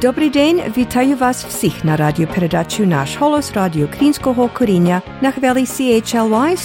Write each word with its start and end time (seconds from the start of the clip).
Dobrý 0.00 0.32
den, 0.32 0.64
witajú 0.72 1.12
vás 1.12 1.44
všich 1.44 1.84
na 1.84 1.92
radio 1.92 2.24
radioperadaču 2.24 2.88
Náš 2.88 3.20
holos 3.20 3.52
Radio 3.52 3.84
Krínskoho 3.84 4.48
Korínia 4.48 5.04
na 5.20 5.28
chveli 5.28 5.68
CHLY 5.68 6.56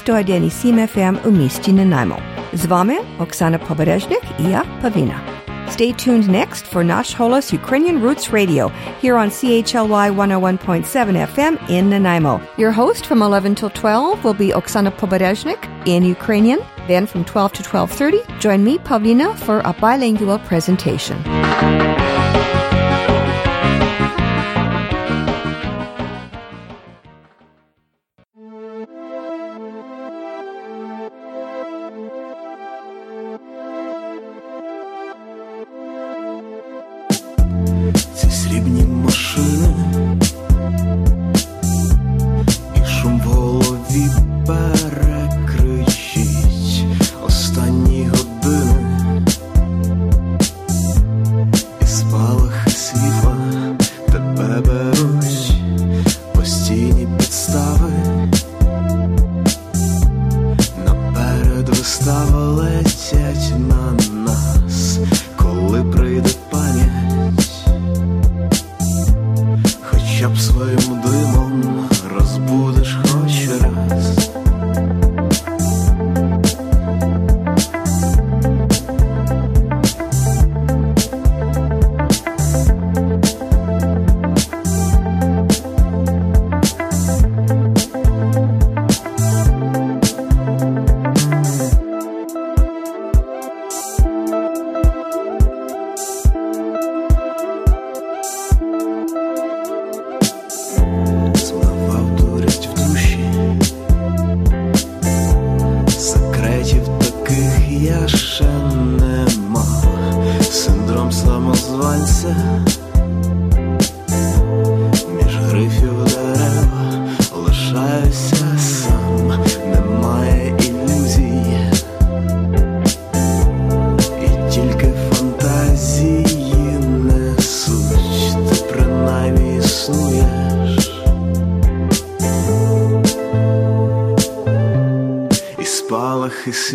Sim 0.47 0.79
FM 0.79 1.19
u 1.28 1.35
místi 1.35 1.76
Nanaimo. 1.76 2.15
Z 2.56 2.65
vami 2.71 2.96
Oksana 3.19 3.60
Pobereznik 3.60 4.24
i 4.40 4.56
ja, 4.56 4.63
Pavina. 4.79 5.19
Stay 5.67 5.92
tuned 5.92 6.31
next 6.31 6.63
for 6.63 6.79
Nash 6.79 7.12
Holos 7.12 7.51
Ukrainian 7.51 7.99
Roots 7.99 8.31
Radio 8.31 8.71
here 9.03 9.19
on 9.19 9.28
CHLY 9.28 10.15
101.7 10.15 11.28
FM 11.36 11.60
in 11.67 11.92
Nanaimo. 11.92 12.40
Your 12.56 12.72
host 12.72 13.04
from 13.04 13.20
11 13.20 13.56
till 13.56 13.70
12 13.70 14.24
will 14.24 14.38
be 14.40 14.56
Oksana 14.56 14.96
Pobereznik 14.96 15.67
in 15.83 16.08
Ukrainian. 16.08 16.63
Then 16.88 17.04
from 17.05 17.26
12 17.26 17.52
to 17.52 17.63
12.30, 17.63 18.40
join 18.40 18.63
me, 18.63 18.80
Pavlina, 18.80 19.36
for 19.36 19.59
a 19.66 19.76
bilingual 19.76 20.40
presentation. 20.40 21.20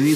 Với 0.01 0.15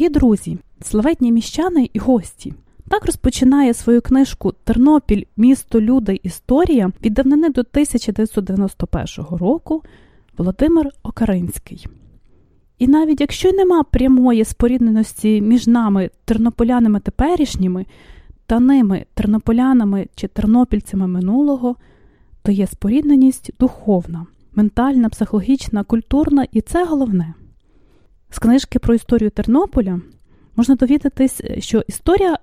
Дорогі 0.00 0.12
друзі, 0.12 0.58
славетні 0.82 1.32
міщани 1.32 1.90
і 1.92 1.98
гості. 1.98 2.54
Так 2.88 3.06
розпочинає 3.06 3.74
свою 3.74 4.02
книжку 4.02 4.52
Тернопіль, 4.64 5.24
місто, 5.36 5.80
люди, 5.80 6.20
історія 6.22 6.92
від 7.04 7.14
давнини 7.14 7.48
до 7.48 7.60
1991 7.60 9.38
року 9.38 9.82
Володимир 10.38 10.90
Окаринський. 11.02 11.86
І 12.78 12.88
навіть 12.88 13.20
якщо 13.20 13.48
й 13.48 13.52
нема 13.52 13.82
прямої 13.82 14.44
спорідненості 14.44 15.40
між 15.40 15.66
нами, 15.66 16.10
тернополянами 16.24 17.00
теперішніми, 17.00 17.86
та 18.46 18.60
ними, 18.60 19.04
тернополянами 19.14 20.06
чи 20.14 20.28
тернопільцями 20.28 21.06
минулого, 21.06 21.76
то 22.42 22.52
є 22.52 22.66
спорідненість 22.66 23.50
духовна. 23.58 24.26
ментальна, 24.54 25.08
психологічна, 25.08 25.84
культурна, 25.84 26.46
і 26.52 26.60
це 26.60 26.84
головне. 26.84 27.34
З 28.30 28.38
книжки 28.38 28.78
про 28.78 28.94
історію 28.94 29.30
Тернополя 29.30 30.00
можна 30.56 30.74
довідатись, 30.74 31.42
що 31.58 31.82
історія 31.88 32.38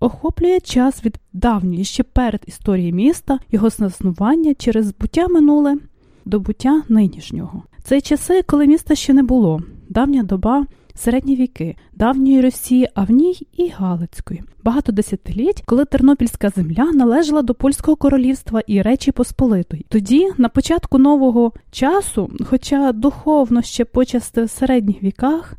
охоплює 0.00 0.60
час 0.60 1.04
від 1.04 1.18
давньої 1.32 1.84
ще 1.84 2.02
перед 2.02 2.42
історією 2.46 2.94
міста, 2.94 3.38
його 3.50 3.70
заснування 3.70 4.54
через 4.54 4.94
буття 4.94 5.28
минуле 5.28 5.76
до 6.24 6.40
буття 6.40 6.82
нинішнього. 6.88 7.62
Це 7.82 8.00
часи, 8.00 8.42
коли 8.42 8.66
міста 8.66 8.94
ще 8.94 9.12
не 9.12 9.22
було, 9.22 9.62
давня 9.88 10.22
доба. 10.22 10.66
Середні 10.98 11.36
віки, 11.36 11.76
давньої 11.92 12.40
Росії, 12.40 12.88
а 12.94 13.04
в 13.04 13.10
ній 13.10 13.46
і 13.52 13.68
Галицької. 13.68 14.42
Багато 14.64 14.92
десятиліть, 14.92 15.62
коли 15.66 15.84
Тернопільська 15.84 16.50
земля 16.50 16.84
належала 16.92 17.42
до 17.42 17.54
польського 17.54 17.96
королівства 17.96 18.60
і 18.66 18.82
Речі 18.82 19.12
Посполитої. 19.12 19.86
Тоді, 19.88 20.28
на 20.38 20.48
початку 20.48 20.98
нового 20.98 21.52
часу, 21.70 22.30
хоча 22.44 22.92
духовно 22.92 23.62
ще 23.62 23.84
почасти 23.84 24.42
в 24.42 24.50
середніх 24.50 25.02
віках, 25.02 25.54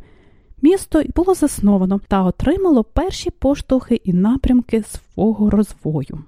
місто 0.62 1.04
було 1.16 1.34
засновано 1.34 2.02
та 2.08 2.24
отримало 2.24 2.84
перші 2.84 3.30
поштовхи 3.30 4.02
і 4.04 4.14
напрямки 4.14 4.84
свого 4.84 5.50
розвою. 5.50 6.24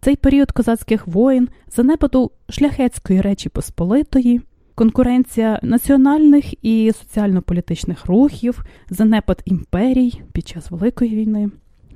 Цей 0.00 0.16
період 0.16 0.52
козацьких 0.52 1.06
воїн, 1.06 1.48
занепаду 1.76 2.30
шляхетської 2.48 3.20
Речі 3.20 3.48
Посполитої 3.48 4.40
конкуренція 4.78 5.60
національних 5.62 6.64
і 6.64 6.92
соціально-політичних 6.92 8.06
рухів, 8.06 8.64
занепад 8.90 9.42
імперій 9.44 10.20
під 10.32 10.48
час 10.48 10.70
Великої 10.70 11.16
війни. 11.16 11.50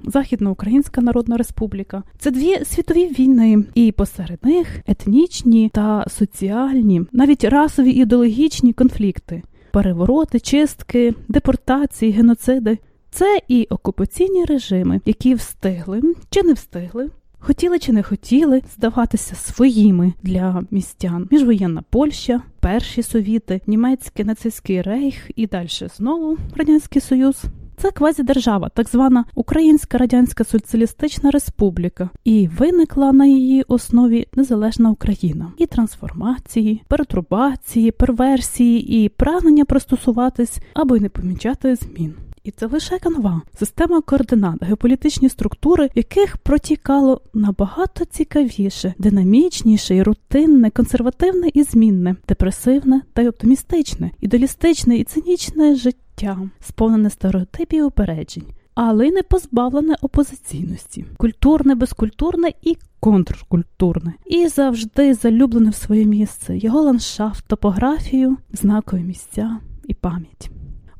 Західноукраїнська 0.04 1.00
Народна 1.00 1.36
Республіка 1.36 2.02
це 2.18 2.30
дві 2.30 2.64
світові 2.64 3.06
війни, 3.06 3.64
і 3.74 3.92
посеред 3.92 4.38
них 4.44 4.80
етнічні 4.86 5.70
та 5.74 6.04
соціальні, 6.08 7.02
навіть 7.12 7.44
расові 7.44 7.90
і 7.90 8.02
ідеологічні 8.02 8.72
конфлікти, 8.72 9.42
перевороти, 9.72 10.40
чистки, 10.40 11.14
депортації, 11.28 12.12
геноциди. 12.12 12.78
Це 13.10 13.40
і 13.48 13.66
окупаційні 13.70 14.44
режими, 14.44 15.00
які 15.06 15.34
встигли 15.34 16.02
чи 16.30 16.42
не 16.42 16.52
встигли 16.52 17.10
хотіли 17.42 17.78
чи 17.78 17.92
не 17.92 18.02
хотіли 18.02 18.62
здаватися 18.74 19.34
своїми 19.34 20.12
для 20.22 20.62
містян. 20.70 21.28
Міжвоєнна 21.30 21.82
Польща, 21.90 22.42
перші 22.60 23.02
совіти, 23.02 23.60
німецький 23.66 24.24
нацистський 24.24 24.82
рейх 24.82 25.30
і 25.36 25.46
далі 25.46 25.68
знову 25.96 26.38
радянський 26.56 27.02
союз. 27.02 27.44
Це 27.76 27.90
квазідержава, 27.90 28.68
так 28.68 28.88
звана 28.88 29.24
Українська 29.34 29.98
Радянська 29.98 30.44
Соціалістична 30.44 31.30
Республіка, 31.30 32.10
і 32.24 32.48
виникла 32.58 33.12
на 33.12 33.26
її 33.26 33.64
основі 33.68 34.26
незалежна 34.34 34.90
Україна 34.90 35.52
і 35.58 35.66
трансформації, 35.66 36.82
перетрубації, 36.88 37.90
перверсії 37.90 39.04
і 39.04 39.08
прагнення 39.08 39.64
пристосуватись 39.64 40.58
або 40.74 40.96
й 40.96 41.00
не 41.00 41.08
помічати 41.08 41.76
змін. 41.76 42.14
І 42.44 42.50
це 42.50 42.66
лише 42.66 42.98
канва, 42.98 43.42
система 43.58 44.00
координат, 44.00 44.62
геополітичні 44.62 45.28
структури, 45.28 45.86
в 45.86 45.90
яких 45.94 46.36
протікало 46.36 47.20
набагато 47.34 48.04
цікавіше, 48.04 48.94
динамічніше 48.98 49.96
і 49.96 50.02
рутинне, 50.02 50.70
консервативне 50.70 51.50
і 51.54 51.62
змінне, 51.62 52.16
депресивне 52.28 53.02
та 53.12 53.22
й 53.22 53.28
оптимістичне, 53.28 54.10
ідеалістичне 54.20 54.96
і 54.96 55.04
цинічне 55.04 55.74
життя, 55.74 56.38
сповнене 56.60 57.10
стереотипів 57.10 57.78
і 57.78 57.82
упереджень. 57.82 58.46
Але 58.74 59.08
й 59.08 59.12
не 59.12 59.22
позбавлене 59.22 59.96
опозиційності, 60.00 61.04
культурне, 61.16 61.74
безкультурне 61.74 62.52
і 62.62 62.76
контркультурне, 63.00 64.14
і 64.26 64.48
завжди 64.48 65.14
залюблене 65.14 65.70
в 65.70 65.74
своє 65.74 66.04
місце, 66.04 66.58
його 66.58 66.82
ландшафт, 66.82 67.44
топографію, 67.46 68.36
знакові 68.52 69.00
місця 69.00 69.58
і 69.88 69.94
пам'ять. 69.94 70.50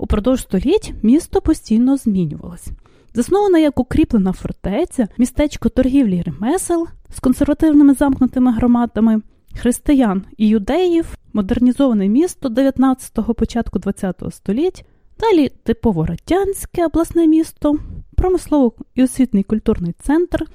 Упродовж 0.03 0.41
століть 0.41 0.95
місто 1.03 1.41
постійно 1.41 1.97
змінювалось. 1.97 2.69
Заснована 3.15 3.59
як 3.59 3.81
укріплена 3.81 4.33
фортеця, 4.33 5.09
містечко 5.19 5.69
торгівлі 5.69 6.23
ремесел 6.23 6.89
з 7.11 7.21
консервативними 7.21 7.95
замкнутими 7.95 8.53
громадами, 8.53 9.23
християн 9.55 10.25
і 10.37 10.49
юдеїв, 10.49 11.17
модернізоване 11.33 12.09
місто 12.09 12.49
19-го 12.49 13.35
початку 13.35 13.79
20-го 13.79 14.31
століть, 14.31 14.85
далі 15.21 15.49
типово 15.63 16.07
радянське 16.07 16.87
обласне 16.87 17.27
місто, 17.27 17.79
промислово 18.15 18.73
і 18.95 19.05
освітний 19.05 19.43
культурний 19.43 19.95
центр 20.03 20.47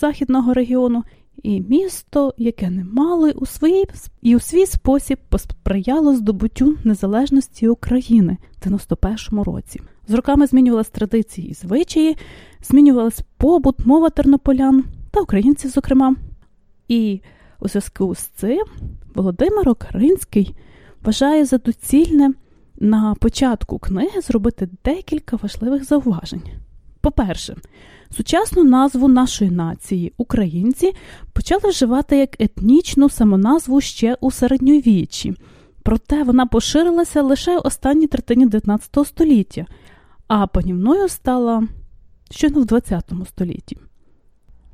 західного 0.00 0.54
регіону 0.54 1.04
і 1.42 1.60
місто, 1.60 2.34
яке 2.38 2.70
не 2.70 2.84
мало 2.84 3.28
у 3.28 3.46
свій, 3.46 3.84
і 4.22 4.36
у 4.36 4.40
свій 4.40 4.66
спосіб 4.66 5.18
посприяло 5.28 6.16
здобуттю 6.16 6.76
незалежності 6.84 7.68
України 7.68 8.36
в 8.56 8.68
91-му 8.68 9.44
році. 9.44 9.80
З 10.08 10.14
роками 10.14 10.46
змінювалась 10.46 10.88
традиції 10.88 11.50
і 11.50 11.54
звичаї, 11.54 12.16
змінювалась 12.62 13.22
побут, 13.36 13.86
мова 13.86 14.10
тернополян 14.10 14.84
та 15.10 15.20
українців, 15.20 15.70
зокрема. 15.70 16.16
І 16.88 17.20
у 17.60 17.68
зв'язку 17.68 18.14
з 18.14 18.20
цим 18.20 18.64
Володимир 19.14 19.68
Окаринський 19.68 20.54
вважає 21.02 21.44
за 21.44 21.58
доцільне 21.58 22.32
на 22.80 23.14
початку 23.14 23.78
книги 23.78 24.20
зробити 24.20 24.68
декілька 24.84 25.36
важливих 25.36 25.84
зауважень. 25.84 26.42
По-перше, 27.00 27.56
Сучасну 28.16 28.64
назву 28.64 29.08
нашої 29.08 29.50
нації, 29.50 30.12
українці, 30.16 30.92
почали 31.32 31.70
вживати 31.70 32.16
як 32.16 32.40
етнічну 32.40 33.08
самоназву 33.08 33.80
ще 33.80 34.16
у 34.20 34.30
середньовіччі, 34.30 35.34
проте 35.82 36.22
вона 36.22 36.46
поширилася 36.46 37.22
лише 37.22 37.56
в 37.58 37.60
останній 37.64 38.06
третині 38.06 38.46
19 38.46 39.06
століття, 39.06 39.66
а 40.28 40.46
панівною 40.46 41.08
стала 41.08 41.68
щойно 42.30 42.60
в 42.60 42.64
20 42.64 43.12
столітті. 43.28 43.76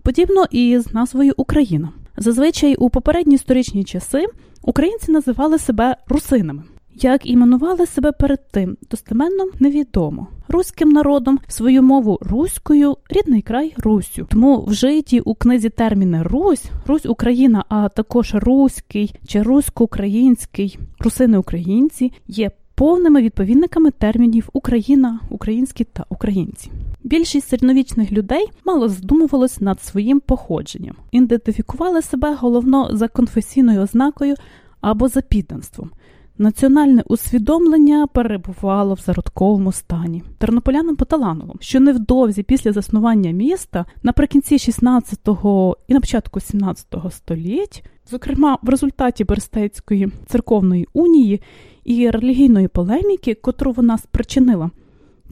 Подібно 0.02 0.44
і 0.50 0.78
з 0.78 0.94
назвою 0.94 1.34
Україна. 1.36 1.92
Зазвичай 2.16 2.74
у 2.74 2.90
попередні 2.90 3.34
історичні 3.34 3.84
часи 3.84 4.26
українці 4.62 5.12
називали 5.12 5.58
себе 5.58 5.96
русинами. 6.08 6.62
Як 7.02 7.26
іменували 7.26 7.86
себе 7.86 8.12
перед 8.12 8.48
тим, 8.50 8.76
достеменно 8.90 9.44
невідомо. 9.60 10.26
Руським 10.48 10.88
народом 10.88 11.38
свою 11.48 11.82
мову 11.82 12.18
руською, 12.20 12.96
рідний 13.10 13.42
край 13.42 13.74
Русю. 13.76 14.26
Тому 14.30 14.64
вжиті 14.64 15.20
у 15.20 15.34
книзі 15.34 15.68
терміни 15.68 16.22
Русь, 16.22 16.64
Русь 16.86 17.06
Україна, 17.06 17.64
а 17.68 17.88
також 17.88 18.34
Руський 18.34 19.14
чи 19.26 19.42
русько-український, 19.42 20.78
русини 21.00 21.38
українці 21.38 22.12
є 22.28 22.50
повними 22.74 23.22
відповідниками 23.22 23.90
термінів 23.90 24.48
Україна, 24.52 25.20
українські 25.30 25.84
та 25.84 26.04
українці. 26.08 26.70
Більшість 27.04 27.48
середньовічних 27.48 28.12
людей 28.12 28.46
мало 28.64 28.88
здумувалось 28.88 29.60
над 29.60 29.82
своїм 29.82 30.20
походженням, 30.20 30.96
ідентифікували 31.10 32.02
себе 32.02 32.34
головно 32.34 32.88
за 32.92 33.08
конфесійною 33.08 33.80
ознакою 33.80 34.34
або 34.80 35.08
за 35.08 35.20
підданством. 35.20 35.90
Національне 36.38 37.02
усвідомлення 37.06 38.06
перебувало 38.06 38.94
в 38.94 39.00
зародковому 39.00 39.72
стані. 39.72 40.22
Тернополянам 40.38 40.96
поталаново, 40.96 41.54
що 41.60 41.80
невдовзі 41.80 42.42
після 42.42 42.72
заснування 42.72 43.30
міста 43.30 43.84
наприкінці 44.02 44.56
16-го 44.56 45.76
і 45.88 45.94
на 45.94 46.00
початку 46.00 46.40
17-го 46.40 47.10
століть, 47.10 47.84
зокрема 48.10 48.58
в 48.62 48.68
результаті 48.68 49.24
Берстейської 49.24 50.08
церковної 50.26 50.88
унії 50.92 51.42
і 51.84 52.10
релігійної 52.10 52.68
полеміки, 52.68 53.34
котру 53.34 53.72
вона 53.72 53.98
спричинила, 53.98 54.70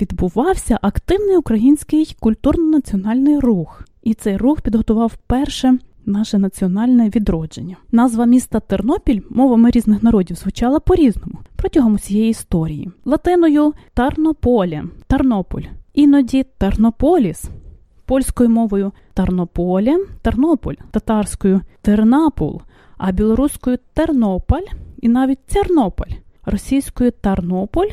відбувався 0.01 0.79
активний 0.83 1.37
український 1.37 2.17
культурно-національний 2.21 3.41
рух, 3.41 3.85
і 4.03 4.15
цей 4.15 4.37
рух 4.37 4.61
підготував 4.61 5.17
перше 5.27 5.79
наше 6.07 6.39
національне 6.39 7.09
відродження. 7.09 7.77
Назва 7.93 8.27
міста 8.27 8.61
Тернопіль 8.61 9.21
мовами 9.31 9.71
різних 9.71 10.03
народів 10.03 10.37
звучала 10.37 10.81
по-різному 10.81 11.39
протягом 11.57 11.95
усієї 11.95 12.31
історії. 12.31 12.91
Латиною 13.05 13.73
Тарнополе, 13.95 14.85
Тарнополь, 15.07 15.63
іноді 15.95 16.45
Тернополіс, 16.59 17.45
польською 18.05 18.51
мовою 18.51 18.93
Тарнополе, 19.15 20.07
Тернополь, 20.23 20.75
татарською 20.91 21.61
Тернапул, 21.83 22.63
а 22.97 23.13
білоруською 23.13 23.79
Тернополь 23.95 24.67
і 25.03 25.09
навіть 25.09 25.47
Тернополь, 25.47 26.13
російською 26.45 27.13
Тарнополь 27.21 27.89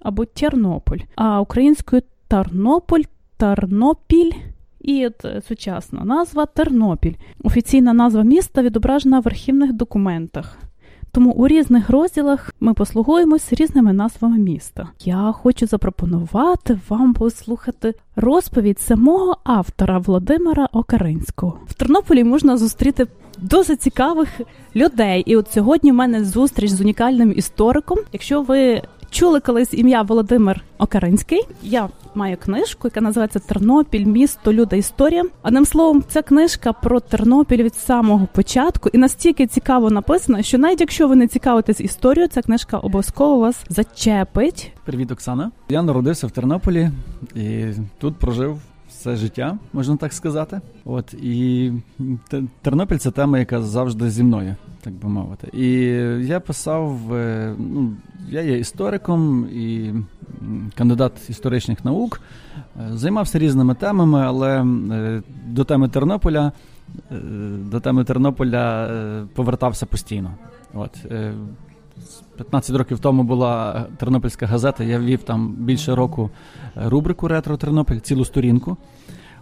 або 0.00 0.24
Тернополь, 0.24 0.98
а 1.14 1.40
українською 1.40 2.02
Тарнополь, 2.28 3.02
Тарнопіль 3.36 4.32
і 4.84 5.06
от 5.06 5.24
е, 5.24 5.42
сучасна 5.48 6.04
назва 6.04 6.46
Тернопіль. 6.46 7.14
Офіційна 7.44 7.92
назва 7.92 8.22
міста 8.22 8.62
відображена 8.62 9.20
в 9.20 9.28
архівних 9.28 9.72
документах. 9.72 10.58
Тому 11.12 11.30
у 11.30 11.48
різних 11.48 11.90
розділах 11.90 12.54
ми 12.60 12.74
послугуємось 12.74 13.52
різними 13.52 13.92
назвами 13.92 14.38
міста. 14.38 14.88
Я 15.04 15.32
хочу 15.32 15.66
запропонувати 15.66 16.78
вам 16.88 17.14
послухати 17.14 17.94
розповідь 18.16 18.80
самого 18.80 19.36
автора 19.44 19.98
Володимира 19.98 20.68
Окаринського. 20.72 21.58
В 21.66 21.74
Тернополі 21.74 22.24
можна 22.24 22.56
зустріти 22.56 23.06
досить 23.38 23.82
цікавих 23.82 24.40
людей. 24.76 25.22
І 25.26 25.36
от 25.36 25.52
сьогодні 25.52 25.92
в 25.92 25.94
мене 25.94 26.24
зустріч 26.24 26.70
з 26.70 26.80
унікальним 26.80 27.32
істориком. 27.36 27.98
Якщо 28.12 28.42
ви 28.42 28.82
чули 29.14 29.40
колись 29.40 29.74
ім'я 29.74 30.02
Володимир 30.02 30.60
Окаринський, 30.78 31.42
я 31.62 31.88
маю 32.14 32.36
книжку, 32.36 32.80
яка 32.88 33.00
називається 33.00 33.38
Тернопіль, 33.38 34.04
місто, 34.04 34.52
люди, 34.52 34.78
історія. 34.78 35.24
Одним 35.42 35.64
словом, 35.64 36.04
ця 36.08 36.22
книжка 36.22 36.72
про 36.72 37.00
Тернопіль 37.00 37.62
від 37.62 37.74
самого 37.74 38.28
початку 38.32 38.90
і 38.92 38.98
настільки 38.98 39.46
цікаво 39.46 39.90
написана, 39.90 40.42
що 40.42 40.58
навіть 40.58 40.80
якщо 40.80 41.08
ви 41.08 41.16
не 41.16 41.28
цікавитесь 41.28 41.80
історією, 41.80 42.28
ця 42.28 42.42
книжка 42.42 42.78
обов'язково 42.78 43.38
вас 43.38 43.56
зачепить. 43.68 44.72
Привіт, 44.84 45.10
Оксана. 45.10 45.50
Я 45.68 45.82
народився 45.82 46.26
в 46.26 46.30
Тернополі 46.30 46.90
і 47.34 47.64
тут 47.98 48.16
прожив 48.16 48.58
все 49.04 49.16
життя, 49.16 49.58
можна 49.72 49.96
так 49.96 50.12
сказати. 50.12 50.60
От 50.84 51.14
і 51.14 51.72
Тернопіль 52.62 52.96
це 52.96 53.10
тема, 53.10 53.38
яка 53.38 53.62
завжди 53.62 54.10
зі 54.10 54.22
мною, 54.22 54.56
так 54.80 54.92
би 54.92 55.08
мовити. 55.08 55.48
І 55.52 55.68
я 56.26 56.40
писав, 56.40 57.14
е, 57.14 57.54
ну, 57.58 57.92
я 58.28 58.42
є 58.42 58.58
істориком 58.58 59.48
і 59.52 59.92
кандидат 60.74 61.30
історичних 61.30 61.84
наук, 61.84 62.20
Е, 62.80 62.96
займався 62.96 63.38
різними 63.38 63.74
темами, 63.74 64.22
але 64.26 64.62
е, 64.62 65.22
до 65.46 65.64
теми 65.64 65.88
Тернополя. 65.88 66.52
До 67.58 67.80
теми 67.80 68.04
Тернополя 68.04 68.90
повертався 69.34 69.86
постійно. 69.86 70.30
От, 70.74 71.06
15 72.36 72.76
років 72.76 72.98
тому 72.98 73.22
була 73.22 73.86
Тернопільська 73.96 74.46
газета. 74.46 74.84
Я 74.84 74.98
вів 74.98 75.22
там 75.22 75.54
більше 75.58 75.94
року 75.94 76.30
е, 76.76 76.88
рубрику 76.88 77.28
Ретро 77.28 77.56
Тернопіль, 77.56 77.98
цілу 77.98 78.24
сторінку. 78.24 78.76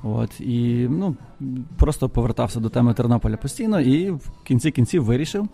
От 0.03 0.41
і 0.41 0.87
ну 0.91 1.17
просто 1.77 2.09
повертався 2.09 2.61
до 2.61 2.69
теми 2.69 2.95
Тернополя 2.95 3.37
постійно, 3.37 3.81
і 3.81 4.11
в 4.11 4.31
кінці 4.45 4.71
кінців 4.71 5.05
вирішив. 5.05 5.49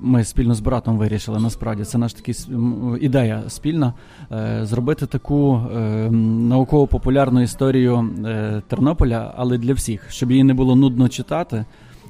Ми 0.00 0.24
спільно 0.24 0.54
з 0.54 0.60
братом 0.60 0.98
вирішили. 0.98 1.40
Насправді 1.40 1.84
це 1.84 1.98
наш 1.98 2.14
такий 2.14 2.34
ідея 3.00 3.42
спільна 3.48 3.94
е, 4.32 4.60
зробити 4.62 5.06
таку 5.06 5.56
е, 5.56 5.78
науково-популярну 6.10 7.42
історію 7.42 8.10
е, 8.26 8.62
Тернополя, 8.68 9.34
але 9.36 9.58
для 9.58 9.72
всіх, 9.72 10.10
щоб 10.10 10.30
її 10.30 10.44
не 10.44 10.54
було 10.54 10.76
нудно 10.76 11.08
читати, 11.08 11.64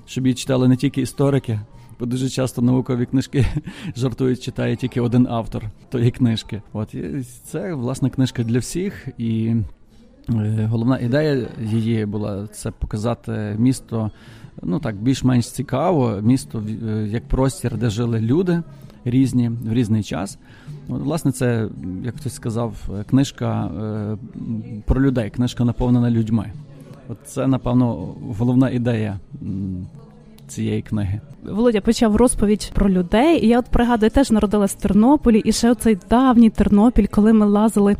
щоб 0.06 0.26
її 0.26 0.34
читали 0.34 0.68
не 0.68 0.76
тільки 0.76 1.00
історики, 1.00 1.60
бо 2.00 2.06
дуже 2.06 2.28
часто 2.28 2.62
наукові 2.62 3.06
книжки 3.06 3.46
жартують, 3.96 4.42
читає 4.42 4.76
тільки 4.76 5.00
один 5.00 5.26
автор 5.30 5.64
тої 5.88 6.10
книжки. 6.10 6.62
От 6.72 6.94
і 6.94 7.24
це 7.44 7.74
власне 7.74 8.10
книжка 8.10 8.42
для 8.42 8.58
всіх, 8.58 9.08
і 9.18 9.54
е, 10.28 10.68
головна 10.70 10.98
ідея 10.98 11.48
її 11.62 12.06
була 12.06 12.46
це 12.46 12.70
показати 12.70 13.56
місто. 13.58 14.10
Ну 14.62 14.78
так, 14.78 14.96
більш-менш 14.96 15.50
цікаво, 15.50 16.20
місто 16.22 16.62
е, 16.88 17.08
як 17.10 17.28
простір, 17.28 17.76
де 17.76 17.90
жили 17.90 18.20
люди 18.20 18.62
різні 19.04 19.48
в 19.48 19.72
різний 19.72 20.02
час. 20.02 20.38
Власне, 20.88 21.32
це, 21.32 21.68
як 22.04 22.16
хтось 22.16 22.34
сказав, 22.34 22.90
книжка 23.10 23.66
е, 23.66 24.16
про 24.84 25.02
людей, 25.02 25.30
книжка 25.30 25.64
наповнена 25.64 26.10
людьми. 26.10 26.52
От 27.08 27.18
це, 27.24 27.46
напевно, 27.46 27.94
головна 28.38 28.70
ідея 28.70 29.18
цієї 30.48 30.82
книги. 30.82 31.20
Володя 31.42 31.80
почав 31.80 32.16
розповідь 32.16 32.70
про 32.74 32.90
людей. 32.90 33.44
І 33.44 33.48
я 33.48 33.58
от 33.58 33.66
пригадую, 33.66 34.10
теж 34.10 34.30
народилась 34.30 34.72
в 34.72 34.80
Тернополі, 34.80 35.38
і 35.38 35.52
ще 35.52 35.70
оцей 35.70 35.98
давній 36.10 36.50
Тернопіль, 36.50 37.06
коли 37.06 37.32
ми 37.32 37.46
лазили 37.46 37.96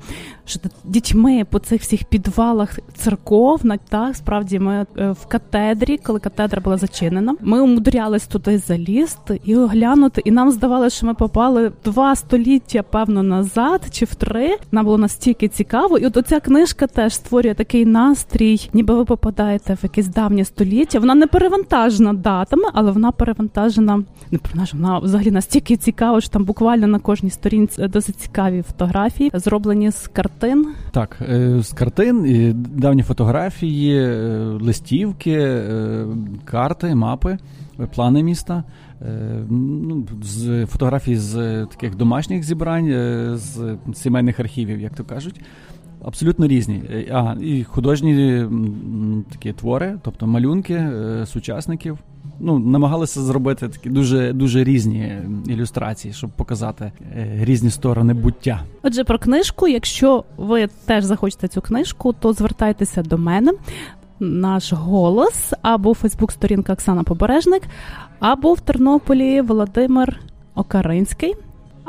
дітьми 0.84 1.44
по 1.50 1.58
цих 1.58 1.82
всіх 1.82 2.04
підвалах 2.04 2.78
церков, 2.94 3.66
навіть 3.66 3.80
так 3.88 4.16
справді 4.16 4.58
ми 4.58 4.86
е, 4.98 5.10
в 5.10 5.26
катедрі, 5.26 5.96
коли 5.96 6.20
катедра 6.20 6.60
була 6.60 6.76
зачинена, 6.76 7.36
ми 7.40 7.60
умудрялись 7.60 8.26
туди 8.26 8.58
залізти 8.58 9.40
і 9.44 9.56
оглянути. 9.56 10.22
І 10.24 10.30
нам 10.30 10.50
здавалося, 10.50 10.96
що 10.96 11.06
ми 11.06 11.14
попали 11.14 11.72
два 11.84 12.16
століття, 12.16 12.82
певно, 12.82 13.22
назад 13.22 13.86
чи 13.90 14.04
в 14.04 14.14
три. 14.14 14.56
Нам 14.72 14.84
було 14.84 14.98
настільки 14.98 15.48
цікаво. 15.48 15.98
І 15.98 16.06
от 16.06 16.16
оця 16.16 16.40
книжка 16.40 16.86
теж 16.86 17.14
створює 17.14 17.54
такий 17.54 17.86
настрій, 17.86 18.70
ніби 18.72 18.94
ви 18.94 19.04
попадаєте 19.04 19.74
в 19.74 19.78
якесь 19.82 20.08
давнє 20.08 20.44
століття. 20.44 21.00
Вона 21.00 21.14
не 21.14 21.26
перевантажена 21.26 22.12
датами, 22.38 22.64
але 22.74 22.90
вона 22.90 23.12
перевантажена, 23.12 24.02
не 24.30 24.38
перевантажена, 24.38 24.88
вона 24.88 24.98
взагалі 24.98 25.30
настільки 25.30 25.76
цікава, 25.76 26.20
що 26.20 26.30
там 26.30 26.44
буквально 26.44 26.86
на 26.86 26.98
кожній 26.98 27.30
сторінці 27.30 27.88
досить 27.88 28.16
цікаві 28.16 28.62
фотографії, 28.62 29.30
зроблені 29.34 29.90
з 29.90 30.08
картин. 30.08 30.66
Так, 30.90 31.18
е, 31.22 31.62
з 31.62 31.72
картин, 31.72 32.52
давні 32.74 33.02
фотографії, 33.02 33.98
е, 33.98 34.38
листівки, 34.60 35.32
е, 35.32 36.06
карти, 36.44 36.94
мапи, 36.94 37.38
плани 37.94 38.22
міста. 38.22 38.64
ну, 39.48 40.06
З 40.22 40.66
фотографій 40.66 41.16
з 41.16 41.66
таких 41.66 41.96
домашніх 41.96 42.42
зібрань, 42.42 42.88
з 43.36 43.76
сімейних 43.94 44.40
архівів, 44.40 44.80
як 44.80 44.94
то 44.94 45.04
кажуть. 45.04 45.40
Абсолютно 46.04 46.46
різні. 46.46 46.82
А, 47.12 47.34
і 47.40 47.64
художні 47.64 48.44
такі 49.30 49.52
твори, 49.52 49.98
тобто 50.02 50.26
малюнки 50.26 50.90
сучасників. 51.24 51.98
Ну, 52.40 52.58
намагалися 52.58 53.20
зробити 53.20 53.68
такі 53.68 53.90
дуже, 53.90 54.32
дуже 54.32 54.64
різні 54.64 55.12
ілюстрації, 55.46 56.14
щоб 56.14 56.30
показати 56.30 56.92
е, 57.16 57.38
різні 57.40 57.70
сторони 57.70 58.14
буття. 58.14 58.62
Отже, 58.82 59.04
про 59.04 59.18
книжку. 59.18 59.68
Якщо 59.68 60.24
ви 60.36 60.66
теж 60.86 61.04
захочете 61.04 61.48
цю 61.48 61.60
книжку, 61.60 62.12
то 62.12 62.32
звертайтеся 62.32 63.02
до 63.02 63.18
мене. 63.18 63.52
Наш 64.20 64.72
голос 64.72 65.52
або 65.62 65.94
Фейсбук-сторінка 65.94 66.72
Оксана 66.72 67.02
Побережник, 67.02 67.62
або 68.20 68.54
в 68.54 68.60
Тернополі 68.60 69.40
Володимир 69.40 70.20
Окаринський. 70.54 71.34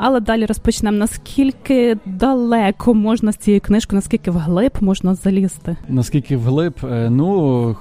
Але 0.02 0.20
далі 0.20 0.46
розпочнемо 0.46 0.98
наскільки 0.98 1.96
далеко 2.06 2.94
можна 2.94 3.32
з 3.32 3.36
цією 3.36 3.60
книжкою, 3.60 3.96
наскільки 3.96 4.30
вглиб 4.30 4.72
можна 4.80 5.14
залізти. 5.14 5.76
Наскільки 5.88 6.36
вглиб, 6.36 6.74
е, 6.84 7.10
ну 7.10 7.76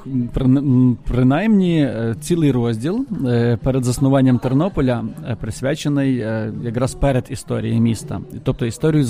принаймні 1.07 1.81
е, 1.81 2.15
цілий 2.21 2.51
розділ 2.51 3.05
е, 3.27 3.57
перед 3.63 3.83
заснуванням 3.83 4.39
Тернополя 4.39 5.03
присвячений 5.41 6.15
якраз 6.63 6.95
перед 6.95 7.25
історією 7.29 7.81
міста, 7.81 8.21
тобто 8.43 8.65
історію 8.65 9.05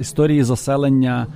історії 0.00 0.44
заселення. 0.44 1.26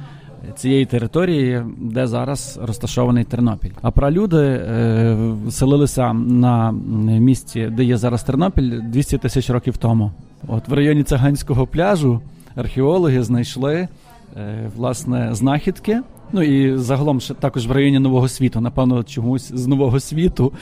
Цієї 0.57 0.87
території, 0.87 1.63
де 1.79 2.07
зараз 2.07 2.61
розташований 2.63 3.25
Тернопіль. 3.25 3.71
А 3.83 3.91
пралюди 3.91 4.37
е, 4.37 5.17
селилися 5.51 6.13
на 6.13 6.73
місці, 7.21 7.73
де 7.77 7.85
є 7.85 7.97
зараз 7.97 8.23
Тернопіль, 8.23 8.81
200 8.83 9.19
тисяч 9.19 9.51
років 9.51 9.77
тому. 9.77 10.13
От 10.49 10.69
в 10.69 10.73
районі 10.73 11.03
циганського 11.03 11.67
пляжу 11.67 12.21
археологи 12.55 13.23
знайшли 13.23 13.89
е, 14.37 14.71
власне 14.77 15.35
знахідки. 15.35 16.03
Ну 16.33 16.43
і 16.43 16.77
загалом 16.79 17.21
ще 17.21 17.35
також 17.35 17.67
в 17.67 17.73
районі 17.73 17.99
Нового 17.99 18.29
світу, 18.29 18.61
напевно, 18.61 19.05
чомусь 19.05 19.53
з 19.53 19.67
Нового 19.67 20.01
світу, 20.01 20.53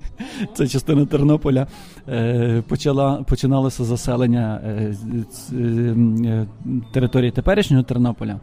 це 0.54 0.68
частина 0.68 1.06
Тернополя, 1.06 1.66
е, 2.08 2.62
почала, 2.68 3.22
починалося 3.22 3.84
заселення 3.84 4.60
е, 4.64 6.46
території 6.92 7.30
теперішнього 7.30 7.82
Тернополя. 7.82 8.40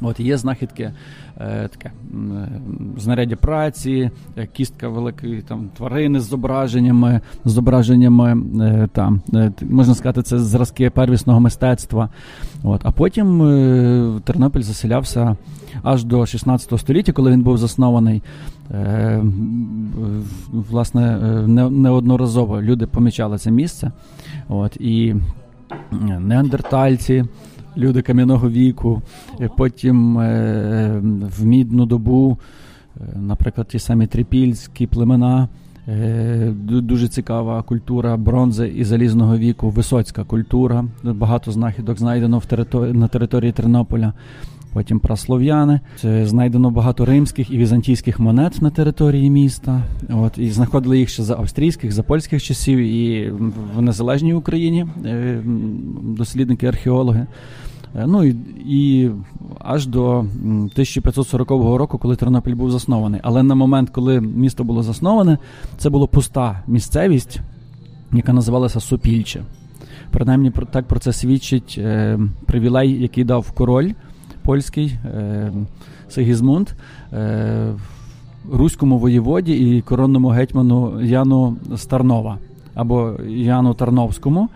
От 0.00 0.20
є 0.20 0.36
знахідки 0.36 0.92
е, 1.38 1.68
таке 1.68 1.90
е, 2.14 2.48
знаряддя 2.98 3.36
праці, 3.36 4.10
е, 4.36 4.46
кістка 4.46 4.88
великої 4.88 5.42
там 5.42 5.70
тварини 5.76 6.20
з 6.20 6.28
зображеннями, 6.28 7.20
зображеннями 7.44 8.42
е, 8.60 8.88
там 8.92 9.20
е, 9.34 9.52
можна 9.62 9.94
сказати, 9.94 10.22
це 10.22 10.38
зразки 10.38 10.90
первісного 10.90 11.40
мистецтва. 11.40 12.08
От 12.62 12.80
а 12.84 12.90
потім 12.90 13.42
е, 13.42 14.20
Тернопіль 14.24 14.62
заселявся 14.62 15.36
аж 15.82 16.04
до 16.04 16.26
16 16.26 16.80
століття, 16.80 17.12
коли 17.12 17.30
він 17.30 17.42
був 17.42 17.58
заснований. 17.58 18.22
Власне, 20.52 21.18
не, 21.46 21.70
неодноразово 21.70 22.62
люди 22.62 22.86
помічали 22.86 23.38
це 23.38 23.50
місце. 23.50 23.90
От 24.48 24.76
і 24.76 25.14
неандертальці 26.20 27.24
люди 27.76 28.02
кам'яного 28.02 28.50
віку, 28.50 29.02
е, 29.40 29.50
потім 29.56 30.18
е, 30.18 31.00
в 31.38 31.44
мідну 31.46 31.86
добу, 31.86 32.38
е, 32.96 33.00
наприклад, 33.18 33.66
ті 33.68 33.78
самі 33.78 34.06
трипільські 34.06 34.86
племена. 34.86 35.48
е, 35.88 36.52
Дуже 36.68 37.08
цікава 37.08 37.62
культура 37.62 38.16
бронзи 38.16 38.68
і 38.76 38.84
залізного 38.84 39.36
віку, 39.36 39.70
висоцька 39.70 40.24
культура. 40.24 40.84
Багато 41.02 41.52
знахідок 41.52 41.98
знайдено 41.98 42.38
в 42.38 42.44
територ- 42.44 42.92
на 42.92 43.08
території 43.08 43.52
Тернополя. 43.52 44.12
Потім 44.76 44.98
праслов'яни. 44.98 45.80
Знайдено 46.02 46.70
багато 46.70 47.04
римських 47.04 47.50
і 47.50 47.58
візантійських 47.58 48.20
монет 48.20 48.62
на 48.62 48.70
території 48.70 49.30
міста. 49.30 49.82
От 50.10 50.38
і 50.38 50.50
знаходили 50.50 50.98
їх 50.98 51.08
ще 51.08 51.22
за 51.22 51.34
австрійських, 51.34 51.92
за 51.92 52.02
польських 52.02 52.42
часів, 52.42 52.78
і 52.78 53.32
в 53.76 53.82
незалежній 53.82 54.34
Україні 54.34 54.86
е, 55.04 55.40
дослідники, 56.02 56.66
археологи. 56.66 57.26
Е, 57.94 58.04
Ну 58.06 58.24
і, 58.24 58.36
і 58.66 59.10
аж 59.60 59.86
до 59.86 60.18
1540 60.18 61.50
року, 61.50 61.98
коли 61.98 62.16
Тернопіль 62.16 62.54
був 62.54 62.70
заснований. 62.70 63.20
Але 63.24 63.42
на 63.42 63.54
момент, 63.54 63.90
коли 63.90 64.20
місто 64.20 64.64
було 64.64 64.82
засноване, 64.82 65.38
це 65.78 65.90
була 65.90 66.06
пуста 66.06 66.62
місцевість, 66.66 67.40
яка 68.12 68.32
називалася 68.32 68.80
Сопільче. 68.80 69.42
Принаймні 70.10 70.52
так 70.70 70.86
про 70.86 71.00
це 71.00 71.12
свідчить 71.12 71.74
е, 71.78 72.18
привілей, 72.46 73.02
який 73.02 73.24
дав 73.24 73.50
король 73.50 73.92
польський 74.46 74.98
е, 75.04 75.52
Сигізмунд 76.08 76.68
е, 77.12 77.72
руському 78.52 78.98
воєводі 78.98 79.52
і 79.52 79.80
коронному 79.80 80.28
гетьману 80.28 81.02
Яну 81.02 81.56
Старнова 81.76 82.38
або 82.74 83.12
Яну 83.28 83.74
Тарновському. 83.74 84.48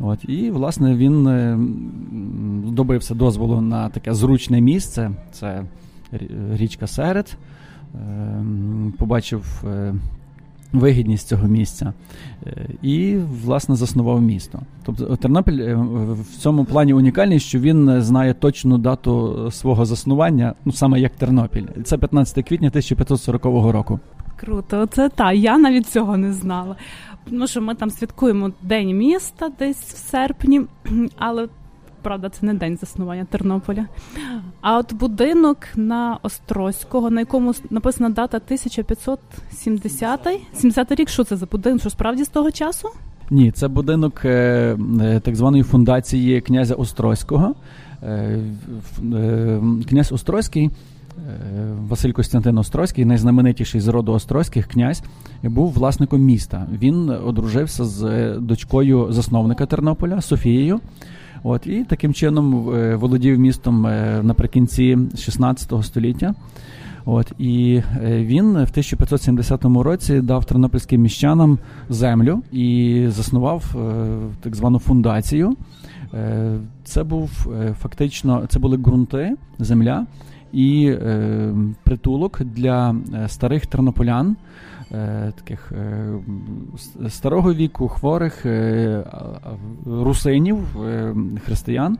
От, 0.00 0.18
і, 0.28 0.50
власне, 0.50 0.94
він 0.94 1.26
е, 1.26 1.58
добився 2.66 3.14
дозволу 3.14 3.60
на 3.60 3.88
таке 3.88 4.14
зручне 4.14 4.60
місце. 4.60 5.10
Це 5.32 5.62
річка 6.52 6.86
Серед. 6.86 7.36
Е, 7.94 8.44
побачив 8.98 9.64
вигідність 10.72 11.28
цього 11.28 11.48
місця 11.48 11.92
е, 12.46 12.66
і, 12.82 13.16
власне, 13.44 13.76
заснував 13.76 14.22
місто. 14.22 14.60
Тобто 14.84 15.16
Тернопіль 15.16 15.60
е, 15.60 15.74
в 16.10 16.36
цьому 16.38 16.64
плані 16.64 16.94
унікальний, 16.94 17.40
що 17.40 17.58
він 17.58 17.88
е, 17.88 18.02
знає 18.02 18.34
точну 18.34 18.78
дату 18.78 19.48
свого 19.50 19.84
заснування, 19.84 20.54
ну 20.64 20.72
саме 20.72 21.00
як 21.00 21.12
Тернопіль. 21.12 21.66
Це 21.84 21.98
15 21.98 22.48
квітня 22.48 22.68
1540 22.68 23.44
року. 23.72 24.00
Круто, 24.36 24.86
це 24.86 25.08
та 25.08 25.32
я 25.32 25.58
навіть 25.58 25.86
цього 25.86 26.16
не 26.16 26.32
знала. 26.32 26.76
Тому 27.30 27.46
що 27.46 27.60
ми 27.60 27.74
там 27.74 27.90
святкуємо 27.90 28.50
День 28.62 28.96
міста 28.96 29.50
десь 29.58 29.82
в 29.82 29.96
серпні, 29.96 30.60
але 31.18 31.48
правда, 32.02 32.28
це 32.28 32.46
не 32.46 32.54
день 32.54 32.76
заснування 32.76 33.24
Тернополя. 33.24 33.86
А 34.60 34.78
от 34.78 34.92
будинок 34.92 35.58
на 35.76 36.18
Острозького, 36.22 37.10
на 37.10 37.20
якому 37.20 37.54
написана 37.70 38.10
дата 38.10 38.36
1570 38.36 40.20
70 40.54 40.92
рік. 40.92 41.08
Що 41.08 41.24
це 41.24 41.36
за 41.36 41.46
будинок? 41.46 41.80
Що 41.80 41.90
справді 41.90 42.24
з 42.24 42.28
того 42.28 42.50
часу? 42.50 42.88
Ні, 43.30 43.50
це 43.50 43.68
будинок 43.68 44.24
е, 44.24 44.30
е, 45.00 45.20
так 45.20 45.36
званої 45.36 45.62
фундації 45.62 46.40
князя 46.40 46.74
Острозького. 46.74 47.54
Е, 48.02 48.38
Князь 49.88 50.12
Острозький, 50.12 50.70
Василь 51.88 52.12
Костянтин 52.12 52.58
Острозький, 52.58 53.04
найзнаменитіший 53.04 53.80
з 53.80 53.88
роду 53.88 54.12
Острозьких 54.12 54.66
князь, 54.66 55.02
був 55.42 55.72
власником 55.72 56.20
міста. 56.20 56.66
Він 56.78 57.10
одружився 57.10 57.84
з 57.84 58.34
дочкою 58.38 59.12
засновника 59.12 59.66
Тернополя 59.66 60.20
Софією. 60.20 60.80
От, 61.42 61.66
і 61.66 61.84
таким 61.84 62.14
чином 62.14 62.70
е, 62.74 62.96
володів 62.96 63.38
містом 63.38 63.86
е, 63.86 64.20
наприкінці 64.22 64.98
16 65.16 65.84
століття. 65.84 66.34
От, 67.04 67.32
і 67.38 67.82
е, 68.02 68.24
він 68.24 68.44
в 68.44 68.70
1570 68.70 69.64
році 69.64 70.20
дав 70.20 70.44
тернопільським 70.44 71.00
міщанам 71.00 71.58
землю 71.88 72.42
і 72.52 73.04
заснував 73.08 73.76
так 74.40 74.56
звану 74.56 74.78
фундацію. 74.78 75.56
Це 76.84 77.04
був 77.04 77.30
фактично 77.80 78.46
це 78.48 78.58
були 78.58 78.76
ґрунти, 78.76 79.36
земля 79.58 80.06
і 80.52 80.92
притулок 81.84 82.42
для 82.44 82.94
старих 83.26 83.66
тернополян, 83.66 84.36
таких 85.36 85.72
е, 85.72 86.14
старого 87.08 87.54
віку, 87.54 87.88
хворих 87.88 88.46
е, 88.46 89.04
русинів, 89.86 90.82
е, 90.82 91.14
християн. 91.44 91.98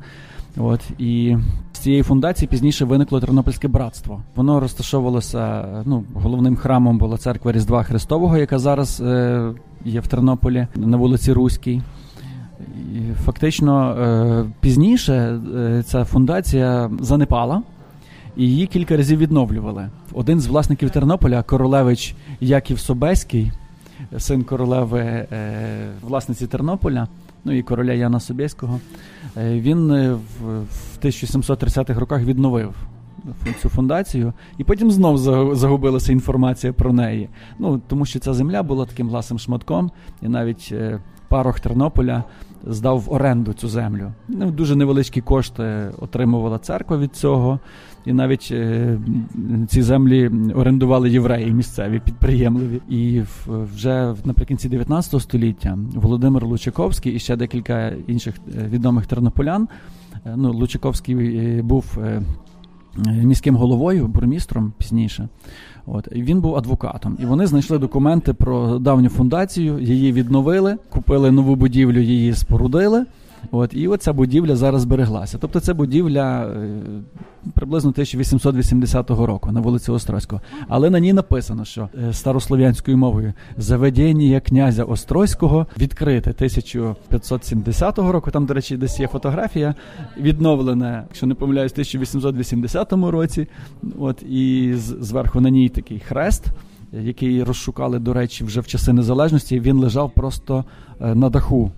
От 0.56 0.80
і 0.98 1.36
з 1.72 1.78
цієї 1.78 2.02
фундації 2.02 2.48
пізніше 2.48 2.84
виникло 2.84 3.20
Тернопільське 3.20 3.68
братство. 3.68 4.22
Воно 4.36 4.60
розташовувалося. 4.60 5.64
Ну, 5.86 6.04
головним 6.14 6.56
храмом 6.56 6.98
була 6.98 7.16
церква 7.16 7.52
Різдва 7.52 7.82
Христового, 7.82 8.36
яка 8.36 8.58
зараз 8.58 9.00
е, 9.00 9.52
є 9.84 10.00
в 10.00 10.06
Тернополі 10.06 10.66
на 10.74 10.96
вулиці 10.96 11.32
Руській. 11.32 11.82
І 12.94 13.12
фактично 13.24 13.92
е, 13.92 14.44
пізніше 14.60 15.40
е, 15.56 15.82
ця 15.86 16.04
фундація 16.04 16.90
занепала, 17.00 17.62
і 18.36 18.44
її 18.44 18.66
кілька 18.66 18.96
разів 18.96 19.18
відновлювали. 19.18 19.88
Один 20.12 20.40
з 20.40 20.46
власників 20.46 20.90
Тернополя, 20.90 21.42
королевич 21.42 22.14
Яків 22.40 22.78
Собеський, 22.78 23.52
син 24.18 24.44
королеви 24.44 25.00
е, 25.00 25.26
власниці 26.02 26.46
Тернополя, 26.46 27.08
ну 27.44 27.52
і 27.52 27.62
короля 27.62 27.92
Яна 27.92 28.20
Собєського, 28.20 28.80
е, 29.36 29.60
він 29.60 29.90
е, 29.90 30.12
в, 30.12 30.60
в 30.60 31.04
1730-х 31.04 32.00
роках 32.00 32.22
відновив 32.22 32.74
цю 33.62 33.68
фундацію, 33.68 34.32
і 34.58 34.64
потім 34.64 34.90
знов 34.90 35.18
загубилася 35.56 36.12
інформація 36.12 36.72
про 36.72 36.92
неї. 36.92 37.28
Ну 37.58 37.80
тому 37.88 38.06
що 38.06 38.18
ця 38.18 38.34
земля 38.34 38.62
була 38.62 38.86
таким 38.86 39.10
ласим 39.10 39.38
шматком, 39.38 39.90
і 40.22 40.28
навіть 40.28 40.68
е, 40.72 41.00
парох 41.28 41.60
Тернополя 41.60 42.24
здав 42.66 43.00
в 43.00 43.12
оренду 43.12 43.52
цю 43.52 43.68
землю. 43.68 44.12
Ну, 44.28 44.50
дуже 44.50 44.76
невеличкі 44.76 45.20
кошти 45.20 45.90
отримувала 45.98 46.58
церква 46.58 46.96
від 46.96 47.16
цього. 47.16 47.60
І 48.06 48.12
навіть 48.12 48.48
е, 48.52 48.98
ці 49.68 49.82
землі 49.82 50.30
орендували 50.54 51.10
євреї 51.10 51.52
місцеві 51.52 52.00
підприємливі. 52.04 52.80
І 52.88 53.22
вже 53.48 54.14
наприкінці 54.24 54.68
19 54.68 55.22
століття 55.22 55.78
Володимир 55.94 56.44
Лучаковський 56.46 57.12
і 57.12 57.18
ще 57.18 57.36
декілька 57.36 57.92
інших 58.06 58.34
е, 58.58 58.68
відомих 58.68 59.06
тернополян. 59.06 59.68
е, 60.26 60.34
Ну, 60.36 60.52
Лучаковський 60.52 61.62
був 61.62 61.98
міським 63.06 63.56
головою, 63.56 64.06
бурмістром 64.06 64.72
пізніше. 64.78 65.28
От 65.86 66.08
він 66.12 66.40
був 66.40 66.56
адвокатом, 66.56 67.18
і 67.22 67.26
вони 67.26 67.46
знайшли 67.46 67.78
документи 67.78 68.32
про 68.32 68.78
давню 68.78 69.08
фундацію, 69.08 69.78
її 69.78 70.12
відновили, 70.12 70.76
купили 70.90 71.30
нову 71.30 71.56
будівлю, 71.56 72.00
її 72.00 72.34
спорудили. 72.34 73.04
От 73.50 73.74
і 73.74 73.88
оця 73.88 74.12
будівля 74.12 74.56
зараз 74.56 74.82
збереглася. 74.82 75.38
Тобто 75.40 75.60
це 75.60 75.74
будівля 75.74 76.46
е, 76.46 76.80
приблизно 77.54 77.90
1880 77.90 79.10
року 79.10 79.52
на 79.52 79.60
вулиці 79.60 79.90
Острозького. 79.90 80.42
Але 80.68 80.90
на 80.90 80.98
ній 81.00 81.12
написано, 81.12 81.64
що 81.64 81.88
е, 82.08 82.12
старослов'янською 82.12 82.96
мовою 82.98 83.32
заведення 83.56 84.40
князя 84.40 84.84
Острозького 84.84 85.66
відкрите 85.78 86.30
1570 86.30 87.98
року. 87.98 88.30
Там, 88.30 88.46
до 88.46 88.54
речі, 88.54 88.76
десь 88.76 89.00
є 89.00 89.08
фотографія, 89.08 89.74
відновлене, 90.20 91.04
якщо 91.08 91.26
не 91.26 91.34
помиляюсь, 91.34 91.72
в 91.72 91.74
1880 91.74 92.92
році. 92.92 93.46
От 93.98 94.22
і 94.22 94.72
зверху 94.76 95.40
на 95.40 95.50
ній 95.50 95.68
такий 95.68 95.98
хрест. 95.98 96.46
Який 96.92 97.42
розшукали, 97.42 97.98
до 97.98 98.12
речі, 98.12 98.44
вже 98.44 98.60
в 98.60 98.66
часи 98.66 98.92
незалежності, 98.92 99.60
він 99.60 99.76
лежав 99.76 100.10
просто 100.14 100.64
е, 101.00 101.14
на 101.14 101.30
даху 101.30 101.70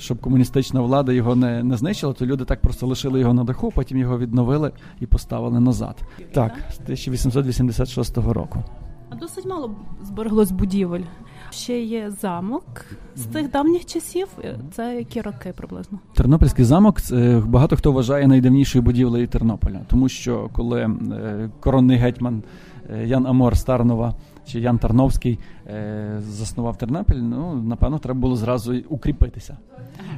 щоб 0.00 0.20
комуністична 0.20 0.80
влада 0.80 1.12
його 1.12 1.36
не, 1.36 1.62
не 1.62 1.76
знищила, 1.76 2.12
то 2.12 2.26
люди 2.26 2.44
так 2.44 2.60
просто 2.60 2.86
лишили 2.86 3.20
його 3.20 3.34
на 3.34 3.44
даху, 3.44 3.72
потім 3.74 3.98
його 3.98 4.18
відновили 4.18 4.72
і 5.00 5.06
поставили 5.06 5.60
назад. 5.60 6.02
Так, 6.32 6.52
з 6.70 6.80
1886 6.80 8.16
року. 8.16 8.64
А 9.10 9.14
досить 9.14 9.46
мало 9.46 9.70
збереглось 10.02 10.50
будівель. 10.50 11.02
Ще 11.50 11.80
є 11.80 12.10
замок 12.10 12.86
з 13.16 13.24
тих 13.24 13.50
давніх 13.50 13.86
часів. 13.86 14.28
Це 14.72 14.96
які 14.96 15.20
роки 15.20 15.52
приблизно? 15.56 15.98
Тернопільський 16.14 16.64
замок 16.64 17.00
це 17.00 17.42
багато 17.46 17.76
хто 17.76 17.92
вважає 17.92 18.26
найдавнішою 18.26 18.82
будівлею 18.82 19.28
Тернополя, 19.28 19.80
тому 19.88 20.08
що 20.08 20.50
коли 20.52 20.80
е, 20.80 21.50
коронний 21.60 21.96
гетьман 21.96 22.42
е, 22.90 23.06
Ян 23.06 23.26
Амор 23.26 23.56
Старнова 23.56 24.14
чи 24.50 24.60
Ян 24.60 24.78
Тарновський 24.78 25.38
е, 25.66 26.20
заснував 26.28 26.76
Тернопіль, 26.76 27.16
ну 27.16 27.54
напевно, 27.54 27.98
треба 27.98 28.20
було 28.20 28.36
зразу 28.36 28.74
укріпитися. 28.88 29.56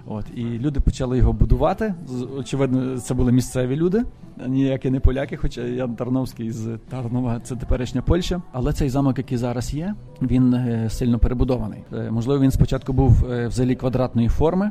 От 0.07 0.25
і 0.35 0.45
люди 0.45 0.81
почали 0.81 1.19
його 1.19 1.33
будувати. 1.33 1.95
Очевидно, 2.39 2.99
це 2.99 3.15
були 3.15 3.33
місцеві 3.33 3.77
люди, 3.77 4.05
ніякі 4.47 4.91
не 4.91 5.01
поляки, 5.01 5.37
хоча 5.37 5.61
Ян 5.61 5.97
Тарновський 5.97 6.51
з 6.51 6.79
Тарнова 6.89 7.41
це 7.41 7.57
теперішня 7.57 8.03
Польща. 8.03 8.43
Але 8.53 8.73
цей 8.73 8.89
замок, 8.89 9.19
який 9.19 9.39
зараз 9.39 9.75
є, 9.75 9.95
він 10.23 10.55
е, 10.55 10.91
сильно 10.91 11.19
перебудований. 11.19 11.85
Е, 11.93 12.11
Можливо, 12.11 12.43
він 12.43 12.51
спочатку 12.51 12.93
був 12.93 13.25
взагалі 13.47 13.75
квадратної 13.75 14.29
форми. 14.29 14.71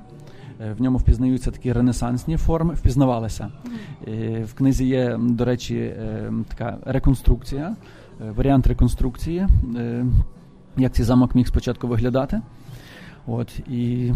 В 0.77 0.81
ньому 0.81 0.97
впізнаються 0.97 1.51
такі 1.51 1.73
ренесансні 1.73 2.37
форми, 2.37 2.73
впізнавалися. 2.73 3.49
В 4.43 4.53
книзі 4.53 4.85
є, 4.85 5.17
до 5.19 5.45
речі, 5.45 5.93
така 6.47 6.77
реконструкція, 6.85 7.75
варіант 8.29 8.67
реконструкції, 8.67 9.47
е, 9.75 10.05
як 10.77 10.93
цей 10.93 11.05
замок 11.05 11.35
міг 11.35 11.47
спочатку 11.47 11.87
виглядати. 11.87 12.41
От 13.27 13.59
і 13.59 14.11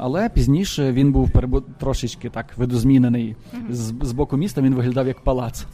але 0.00 0.28
пізніше 0.28 0.92
він 0.92 1.12
був 1.12 1.30
перебу... 1.30 1.60
трошечки 1.60 2.30
так 2.30 2.58
видозмінений. 2.58 3.36
З, 3.70 3.92
з 4.02 4.12
боку 4.12 4.36
міста 4.36 4.60
він 4.60 4.74
виглядав 4.74 5.06
як 5.06 5.20
палац. 5.20 5.66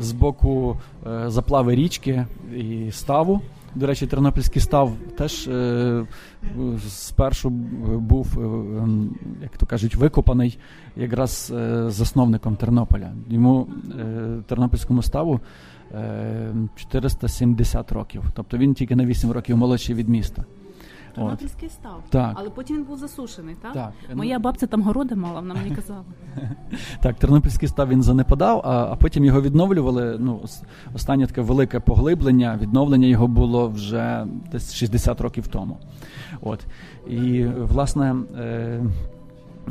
З 0.00 0.12
боку 0.12 0.76
е, 1.06 1.30
заплави 1.30 1.74
річки 1.74 2.26
і 2.56 2.92
ставу. 2.92 3.40
До 3.74 3.86
речі, 3.86 4.06
Тернопільський 4.06 4.62
став 4.62 4.92
теж 5.18 5.48
е, 5.48 6.06
спершу 6.88 7.50
був, 7.50 8.38
е, 8.38 8.88
як 9.42 9.56
то 9.56 9.66
кажуть, 9.66 9.94
викопаний 9.94 10.58
якраз 10.96 11.52
е, 11.56 11.90
засновником 11.90 12.56
Тернополя. 12.56 13.12
Йому 13.28 13.68
е, 14.00 14.42
Тернопільському 14.46 15.02
ставу 15.02 15.34
е, 15.34 15.40
470 16.76 17.92
років. 17.92 18.22
Тобто 18.34 18.58
він 18.58 18.74
тільки 18.74 18.96
на 18.96 19.04
8 19.04 19.30
років 19.32 19.56
молодший 19.56 19.94
від 19.94 20.08
міста. 20.08 20.44
Тернопільський 21.14 21.68
став. 21.68 22.02
Так. 22.10 22.32
Але 22.34 22.50
потім 22.50 22.76
він 22.76 22.84
був 22.84 22.98
засушений, 22.98 23.56
так? 23.62 23.72
Так. 23.72 23.92
Моя 24.14 24.38
бабця 24.38 24.66
там 24.66 24.82
городи 24.82 25.14
мала, 25.14 25.40
вона 25.40 25.54
мені 25.54 25.76
казала. 25.76 26.04
Так, 27.00 27.16
Тернопільський 27.16 27.68
став 27.68 27.88
він 27.88 28.02
занепадав, 28.02 28.62
а, 28.64 28.84
а 28.92 28.96
потім 28.96 29.24
його 29.24 29.42
відновлювали. 29.42 30.16
Ну, 30.18 30.40
останнє 30.94 31.26
таке 31.26 31.40
велике 31.40 31.80
поглиблення, 31.80 32.58
відновлення 32.62 33.06
його 33.06 33.28
було 33.28 33.68
вже 33.68 34.26
десь 34.52 34.74
60 34.74 35.20
років 35.20 35.46
тому. 35.46 35.78
От. 36.40 36.66
І, 37.08 37.44
власне, 37.44 38.16
е, 38.38 38.42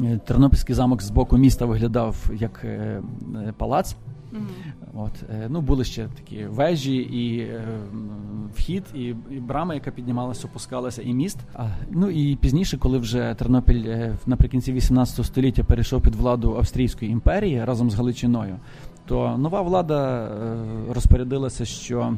е, 0.01 0.19
Тернопільський 0.25 0.75
замок 0.75 1.01
з 1.01 1.09
боку 1.09 1.37
міста 1.37 1.65
виглядав 1.65 2.31
як 2.33 2.61
е, 2.63 3.01
е, 3.35 3.53
палац. 3.57 3.95
Мгм. 4.31 4.47
От, 4.93 5.11
е, 5.29 5.47
ну, 5.49 5.61
були 5.61 5.83
ще 5.83 6.07
такі 6.07 6.45
вежі, 6.45 6.95
і 6.95 7.39
е, 7.39 7.63
вхід, 8.55 8.83
і, 8.93 8.99
і 9.31 9.39
брама, 9.39 9.73
яка 9.73 9.91
піднімалася, 9.91 10.47
опускалася, 10.47 11.01
і 11.01 11.13
міст. 11.13 11.37
А, 11.53 11.67
ну 11.91 12.09
і 12.09 12.35
пізніше, 12.35 12.77
коли 12.77 12.97
вже 12.97 13.35
Тернопіль 13.39 13.83
е, 13.87 14.17
наприкінці 14.25 14.73
18 14.73 15.25
століття 15.25 15.63
перейшов 15.63 16.01
під 16.01 16.15
владу 16.15 16.55
Австрійської 16.57 17.11
імперії 17.11 17.65
разом 17.65 17.91
з 17.91 17.95
Галичиною, 17.95 18.55
то 19.05 19.37
нова 19.37 19.61
влада 19.61 20.27
е, 20.27 20.93
розпорядилася, 20.93 21.65
що. 21.65 22.15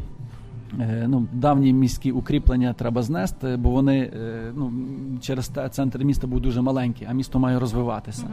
Е, 0.79 1.05
Ну, 1.07 1.27
давні 1.33 1.73
міські 1.73 2.11
укріплення 2.11 2.73
треба 2.73 3.01
знести, 3.01 3.57
бо 3.57 3.69
вони 3.69 3.99
е, 3.99 4.51
ну, 4.55 4.71
через 5.21 5.47
те 5.47 5.69
центр 5.69 6.03
міста 6.03 6.27
був 6.27 6.41
дуже 6.41 6.61
маленький, 6.61 7.07
а 7.09 7.13
місто 7.13 7.39
має 7.39 7.59
розвиватися. 7.59 8.27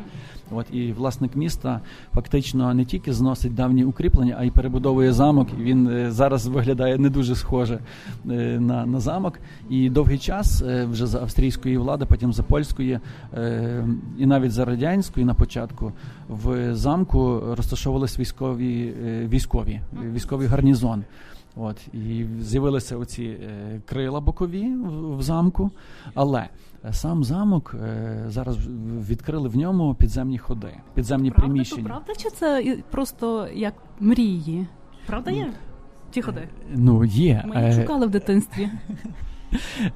От 0.51 0.67
і 0.73 0.93
власник 0.93 1.37
міста 1.37 1.81
фактично 2.15 2.75
не 2.75 2.85
тільки 2.85 3.13
зносить 3.13 3.55
давні 3.55 3.85
укріплення, 3.85 4.37
а 4.39 4.45
й 4.45 4.51
перебудовує 4.51 5.13
замок. 5.13 5.49
І 5.61 5.63
він 5.63 5.89
е, 5.89 6.11
зараз 6.11 6.47
виглядає 6.47 6.99
не 6.99 7.11
дуже 7.11 7.35
схоже 7.35 7.79
на, 8.25 8.87
на 8.87 9.01
замок. 9.01 9.41
І 9.71 9.91
довгий 9.91 10.19
час 10.19 10.63
вже 10.63 11.07
за 11.07 11.21
австрійської 11.21 11.79
влади, 11.79 12.05
потім 12.05 12.33
за 12.33 12.43
польської, 12.43 13.01
і 14.19 14.27
навіть 14.27 14.53
за 14.53 14.65
радянської 14.65 15.27
на 15.27 15.35
початку 15.35 15.93
в 16.29 16.75
замку 16.75 17.43
розташовувалися 17.57 18.21
військові 18.21 18.95
військові, 19.29 19.81
військовий 20.13 20.47
гарнізон. 20.47 21.05
От 21.61 21.89
і 21.95 22.27
з'явилися 22.41 22.97
оці 22.97 23.25
е, 23.25 23.81
крила 23.87 24.21
бокові 24.21 24.75
в, 24.75 25.17
в 25.17 25.23
замку, 25.23 25.71
але 26.15 26.49
е, 26.85 26.93
сам 26.93 27.25
замок 27.25 27.75
е, 27.85 28.25
зараз 28.29 28.59
відкрили 29.11 29.49
в 29.49 29.57
ньому 29.57 29.95
підземні 29.95 30.39
ходи, 30.39 30.71
підземні 30.95 31.31
Правда, 31.31 31.43
то 31.43 31.53
приміщення. 31.53 31.85
правда, 31.89 32.15
чи 32.15 32.31
це 32.31 32.79
просто 32.91 33.49
як 33.55 33.75
мрії? 34.01 34.67
Правда 35.07 35.31
є? 35.31 35.53
Ті 36.11 36.23
ходи. 36.23 36.49
Ну 36.75 37.05
є 37.05 37.45
Ми 37.47 37.57
їх 37.57 37.65
Е, 37.65 37.81
шукали 37.81 38.07
в 38.07 38.11
дитинстві. 38.11 38.69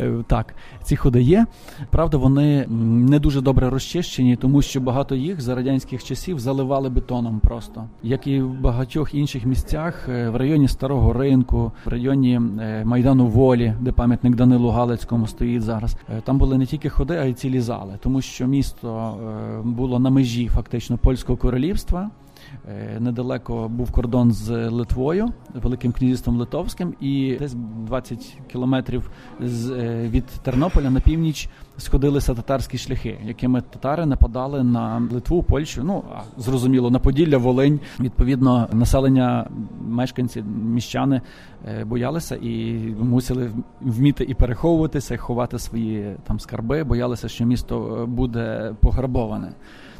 Е, 0.00 0.12
Так, 0.26 0.54
ці 0.82 0.96
ходи 0.96 1.22
є. 1.22 1.46
Правда, 1.90 2.16
вони 2.16 2.66
не 2.68 3.18
дуже 3.18 3.40
добре 3.40 3.70
розчищені, 3.70 4.36
тому 4.36 4.62
що 4.62 4.80
багато 4.80 5.14
їх 5.14 5.40
за 5.40 5.54
радянських 5.54 6.04
часів 6.04 6.38
заливали 6.38 6.88
бетоном 6.88 7.40
просто, 7.40 7.84
як 8.02 8.26
і 8.26 8.40
в 8.40 8.60
багатьох 8.60 9.14
інших 9.14 9.44
місцях 9.44 10.08
е, 10.08 10.28
в 10.28 10.36
районі 10.36 10.68
Старого 10.68 11.12
ринку, 11.12 11.72
в 11.84 11.88
районі 11.88 12.40
е, 12.60 12.84
Майдану 12.84 13.26
Волі, 13.26 13.74
де 13.80 13.92
пам'ятник 13.92 14.34
Данилу 14.34 14.68
Галицькому 14.68 15.26
стоїть 15.26 15.62
зараз. 15.62 15.96
Там 16.24 16.38
були 16.38 16.58
не 16.58 16.66
тільки 16.66 16.88
ходи, 16.88 17.16
а 17.16 17.24
й 17.24 17.34
цілі 17.34 17.60
зали, 17.60 17.98
тому 18.02 18.20
що 18.20 18.46
місто 18.46 19.16
було 19.64 19.98
на 19.98 20.10
межі 20.10 20.48
фактично 20.48 20.98
польського 20.98 21.36
королівства. 21.36 22.10
Е, 22.68 23.00
Недалеко 23.00 23.68
був 23.68 23.90
кордон 23.90 24.32
з 24.32 24.68
Литвою, 24.68 25.28
Великим 25.54 25.92
князівством 25.92 26.36
Литовським, 26.36 26.94
і 27.00 27.36
десь 27.38 27.54
20 27.54 28.38
кілометрів 28.52 29.10
з, 29.40 29.70
е, 29.70 30.08
від 30.08 30.26
Тернополя 30.26 30.90
на 30.90 31.00
північ 31.00 31.48
сходилися 31.78 32.34
татарські 32.34 32.78
шляхи, 32.78 33.18
якими 33.24 33.60
татари 33.60 34.06
нападали 34.06 34.64
на 34.64 35.08
Литву, 35.12 35.42
Польщу. 35.42 35.82
Ну 35.84 36.04
а 36.14 36.40
зрозуміло, 36.40 36.90
на 36.90 36.98
Поділля, 36.98 37.38
Волинь. 37.38 37.80
Відповідно, 38.00 38.68
населення, 38.72 39.46
мешканці, 39.80 40.42
міщани 40.64 41.20
е, 41.68 41.84
боялися 41.84 42.36
і 42.36 42.74
мусили 43.00 43.50
вміти 43.80 44.24
і 44.24 44.34
переховуватися, 44.34 45.14
і 45.14 45.18
ховати 45.18 45.58
свої 45.58 46.16
там 46.24 46.40
скарби, 46.40 46.84
боялися, 46.84 47.28
що 47.28 47.44
місто 47.44 48.06
буде 48.08 48.74
пограбоване. 48.80 49.52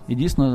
І 0.08 0.14
дійсно 0.14 0.44
е, 0.46 0.52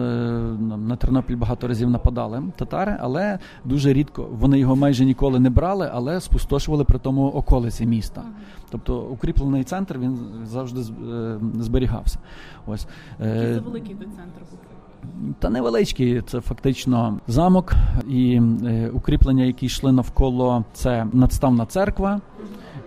на 0.78 0.96
Тернопіль 0.96 1.36
багато 1.36 1.68
разів 1.68 1.90
нападали 1.90 2.44
татари, 2.56 2.98
але 3.00 3.40
дуже 3.66 3.94
рідко 3.94 4.28
вони 4.32 4.60
його 4.60 4.76
майже 4.76 5.06
ніколи 5.06 5.40
не 5.40 5.50
брали, 5.50 5.90
але 5.94 6.22
спустошували 6.22 6.84
при 6.84 7.00
тому 7.00 7.28
околиці 7.28 7.86
міста. 7.86 8.24
Тобто 8.70 9.00
укріплений 9.00 9.64
центр 9.64 9.98
він 10.00 10.20
завжди 10.46 10.82
е, 10.82 11.40
зберігався. 11.60 12.20
Ось 12.68 12.88
Е, 13.22 13.54
це 13.56 13.60
великий 13.60 13.96
той 13.96 14.08
центр 14.08 14.42
був. 14.52 15.36
та 15.40 15.50
невеличкий, 15.50 16.22
це 16.22 16.42
фактично 16.42 17.20
замок 17.28 17.74
і 18.10 18.42
е, 18.66 18.90
укріплення, 18.94 19.44
які 19.44 19.66
йшли 19.66 19.92
навколо 19.92 20.64
це 20.74 21.08
надставна 21.14 21.66
церква, 21.66 22.22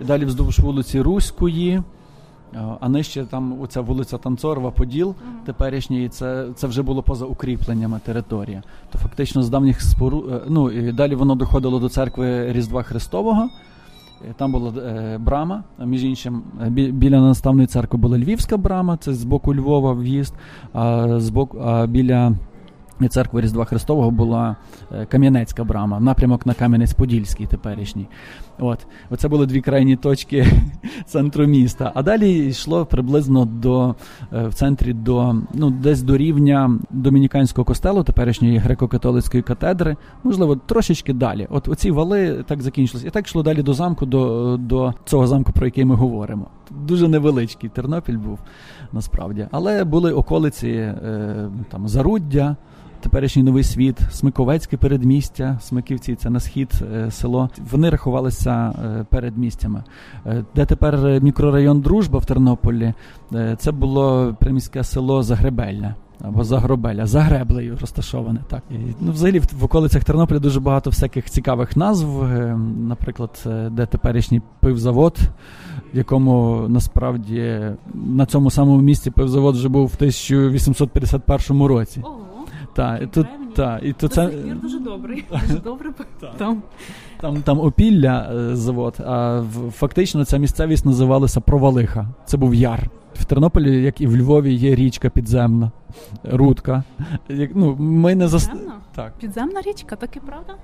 далі 0.07 0.25
вздовж 0.25 0.59
вулиці 0.59 1.01
Руської. 1.01 1.83
Е, 2.55 2.59
А 2.81 2.89
нижче 2.89 3.25
там 3.25 3.61
оця 3.63 3.81
вулиця 3.81 4.19
Танцорова, 4.19 4.71
Поділ 4.71 5.15
теперішній, 5.47 6.09
це, 6.09 6.47
це 6.55 6.67
вже 6.67 6.83
було 6.83 7.03
поза 7.03 7.25
укріпленнями 7.25 8.01
територія. 8.05 8.63
То 8.93 8.99
фактично 8.99 9.43
з 9.43 9.49
давніх 9.51 9.81
спору... 9.83 10.25
е, 10.33 10.41
ну 10.49 10.71
і 10.71 10.93
далі 10.93 11.15
воно 11.15 11.35
доходило 11.35 11.79
до 11.81 11.89
церкви 11.89 12.53
Різдва 12.53 12.83
Христового. 12.83 13.49
Е, 14.31 14.35
Там 14.37 14.53
була 14.53 14.73
е, 14.83 15.19
брама. 15.19 15.63
а 15.79 15.85
Між 15.85 16.05
іншим, 16.05 16.43
бі- 16.69 16.93
біля 16.93 17.21
наставної 17.21 17.67
церкви 17.67 17.99
була 17.99 18.19
Львівська 18.19 18.57
брама, 18.57 18.97
це 18.97 19.15
з 19.15 19.25
боку 19.25 19.55
Львова 19.55 19.93
в'їзд. 19.93 20.35
А 20.73 21.07
з 21.21 21.31
боку 21.31 21.59
а 21.65 21.87
біля 21.87 22.33
церкви 23.09 23.41
Різдва 23.41 23.65
Христового 23.65 24.11
була 24.11 24.57
е, 24.93 25.07
Кам'янецька 25.07 25.65
брама, 25.65 26.01
напрямок 26.01 26.47
на 26.47 26.53
Кам'янець-Подільський 26.53 27.47
теперішній. 27.47 28.07
От, 28.59 28.87
оце 29.11 29.29
були 29.29 29.47
дві 29.47 29.61
крайні 29.61 29.97
точки 29.97 30.47
центру 31.07 31.47
міста. 31.47 31.93
А 31.95 32.03
далі 32.03 32.47
йшло 32.47 32.87
приблизно 32.87 33.45
до 33.45 33.95
е, 34.33 34.47
в 34.47 34.55
центрі 34.55 34.93
до 34.93 35.37
ну 35.55 35.71
десь 35.71 36.03
до 36.03 36.17
рівня 36.17 36.79
домініканського 36.91 37.65
костелу, 37.65 38.03
теперішньої 38.03 38.59
греко-католицької 38.59 39.43
катедри, 39.43 39.97
можливо, 40.25 40.57
трошечки 40.57 41.13
далі. 41.13 41.47
От 41.51 41.69
оці 41.69 41.91
вали 41.91 42.45
так 42.47 42.63
закінчилися. 42.63 43.07
І 43.09 43.11
так 43.11 43.27
йшло 43.27 43.43
далі 43.43 43.63
до 43.63 43.75
замку, 43.75 44.07
до, 44.07 44.57
до 44.57 44.95
цього 45.05 45.27
замку, 45.27 45.53
про 45.53 45.67
який 45.67 45.85
ми 45.85 45.95
говоримо. 45.95 46.47
Дуже 46.71 47.09
невеличкий 47.09 47.71
Тернопіль 47.71 48.19
був 48.19 48.39
насправді, 48.93 49.47
але 49.51 49.85
були 49.85 50.13
околиці 50.13 50.69
е, 50.69 51.51
там 51.71 51.89
Заруддя. 51.89 52.57
Теперішній 53.01 53.43
новий 53.43 53.65
світ, 53.65 53.99
Смиковецьке 54.11 54.77
передмістя, 54.77 55.59
Смиківці 55.61 56.15
це 56.15 56.31
на 56.31 56.41
схід 56.41 56.73
е, 56.95 57.11
село. 57.11 57.49
Вони 57.71 57.91
рахувалися 57.91 58.73
е, 58.85 59.05
передмістями. 59.11 59.85
Е, 60.27 60.45
де 60.55 60.67
тепер 60.67 61.21
мікрорайон 61.23 61.81
Дружба 61.81 62.19
в 62.19 62.27
Тернополі, 62.27 62.95
це 63.59 63.73
було 63.73 64.37
приміське 64.41 64.85
село 64.85 65.23
Загребельне. 65.23 65.95
Або 66.23 66.45
Загробеля, 66.45 67.07
за 67.07 67.21
греблею 67.21 67.79
розташоване. 67.81 68.41
Так 68.49 68.63
і 68.71 68.75
ну, 69.01 69.13
взагалі 69.13 69.39
в, 69.39 69.65
околицях 69.65 70.05
Тернополя 70.05 70.39
дуже 70.39 70.61
багато 70.61 70.91
всяких 70.91 71.31
цікавих 71.31 71.77
назв. 71.77 72.25
Наприклад, 72.89 73.49
де 73.71 73.87
теперішній 73.87 74.43
пивзавод, 74.61 75.19
в 75.95 75.97
якому 75.97 76.65
насправді 76.69 77.61
на 77.95 78.27
цьому 78.27 78.51
самому 78.51 78.81
місці 78.81 79.11
пивзавод 79.11 79.55
вже 79.55 79.69
був 79.69 79.87
в 79.87 79.95
1851 79.95 81.63
році. 81.63 82.03
Та, 82.73 82.99
і 82.99 83.07
тут, 83.07 83.27
та, 83.55 83.81
і 83.83 83.93
тут 83.93 84.13
це, 84.13 84.31
сих 84.31 84.61
дуже 84.61 84.79
добрий. 84.79 85.25
Дуже 85.49 85.61
добре 85.61 85.91
там. 86.39 86.63
там, 87.21 87.43
там 87.43 87.61
опілля 87.61 88.33
е, 88.35 88.57
завод, 88.57 88.95
а 89.07 89.43
фактично 89.71 90.25
ця 90.25 90.39
місцевість 90.39 90.87
називалася 90.87 91.41
Провалиха. 91.41 92.09
Це 92.25 92.37
був 92.37 92.55
яр. 92.55 92.91
в 93.15 93.25
Тернополі, 93.25 93.83
як 93.83 94.01
і 94.01 94.07
в 94.07 94.17
Львові, 94.17 94.55
є 94.55 94.75
річка 94.75 95.11
підземна, 95.11 95.71
рудка. 96.24 96.83
Як, 97.29 97.50
ну, 97.55 97.76
ми 97.79 98.14
не 98.14 98.29
зас... 98.29 98.46
Підземна? 98.48 98.74
Так. 98.94 99.12
Підземна 99.18 99.61
річка, 99.61 99.96
так 99.96 100.16
і 100.16 100.20
правда? 100.20 100.55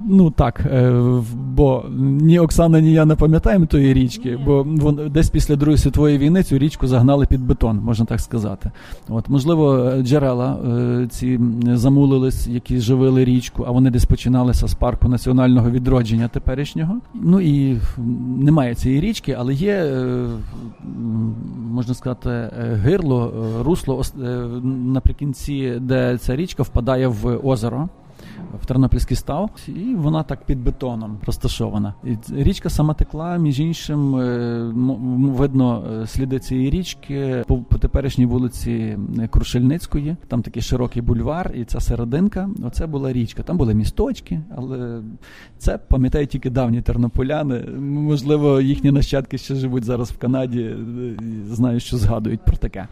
Ну 0.00 0.30
так, 0.30 0.60
е, 0.60 1.02
бо 1.34 1.84
ні 1.98 2.38
Оксана, 2.38 2.80
ні 2.80 2.92
я 2.92 3.04
не 3.04 3.14
пам'ятаємо 3.14 3.66
тої 3.66 3.94
річки, 3.94 4.30
Ні. 4.30 4.42
бо 4.46 4.62
вон 4.62 5.10
десь 5.10 5.30
після 5.30 5.56
Другої 5.56 5.78
світової 5.78 6.18
війни 6.18 6.42
цю 6.42 6.58
річку 6.58 6.86
загнали 6.86 7.26
під 7.26 7.46
бетон, 7.46 7.80
можна 7.80 8.04
так 8.06 8.20
сказати. 8.20 8.70
От 9.08 9.28
можливо, 9.28 9.92
джерела 10.02 10.56
е, 10.56 11.06
ці 11.10 11.40
замулились, 11.64 12.46
які 12.46 12.80
живили 12.80 13.24
річку, 13.24 13.64
а 13.68 13.70
вони 13.70 13.90
десь 13.90 14.04
починалися 14.04 14.68
з 14.68 14.74
парку 14.74 15.08
національного 15.08 15.70
відродження 15.70 16.28
теперішнього. 16.28 16.96
Ну 17.14 17.40
і 17.40 17.80
немає 18.38 18.74
цієї 18.74 19.00
річки, 19.00 19.36
але 19.38 19.54
є, 19.54 19.74
е, 19.74 20.26
можна 21.72 21.94
сказати, 21.94 22.50
гирло, 22.82 23.32
русло 23.64 24.02
наприкінці, 24.66 25.78
де 25.80 26.18
ця 26.18 26.36
річка 26.36 26.62
впадає 26.62 27.06
в 27.06 27.46
озеро 27.48 27.88
в 28.62 28.66
Тернопільський 28.66 29.16
став, 29.16 29.50
і 29.68 29.94
вона 29.94 30.22
так 30.22 30.44
під 30.44 30.64
бетоном 30.64 31.18
розташована. 31.26 31.94
І 32.04 32.16
річка 32.36 32.70
сама 32.70 32.94
текла, 32.94 33.36
між 33.36 33.60
іншим, 33.60 34.16
е, 34.16 34.72
видно 35.36 35.84
е, 36.02 36.06
сліди 36.06 36.38
цієї 36.38 36.70
річки 36.70 37.44
по, 37.46 37.58
по 37.58 37.78
теперішній 37.78 38.26
вулиці 38.26 38.98
е, 39.18 39.28
Крушельницької. 39.28 40.16
Там 40.28 40.42
такий 40.42 40.62
широкий 40.62 41.02
бульвар, 41.02 41.52
і 41.54 41.64
ця 41.64 41.80
серединка. 41.80 42.50
Оце 42.62 42.86
була 42.86 43.12
річка. 43.12 43.42
Там 43.42 43.56
були 43.56 43.74
місточки, 43.74 44.40
але 44.56 45.02
це 45.58 45.78
пам'ятають 45.78 46.30
тільки 46.30 46.50
давні 46.50 46.82
тернополяни. 46.82 47.60
Можливо, 47.80 48.60
їхні 48.60 48.90
нащадки 48.90 49.38
ще 49.38 49.54
живуть 49.54 49.84
зараз 49.84 50.10
в 50.10 50.18
Канаді, 50.18 50.60
і 50.60 51.54
знаю, 51.54 51.80
що 51.80 51.96
згадують 51.96 52.44
про 52.44 52.56
таке. 52.56 52.88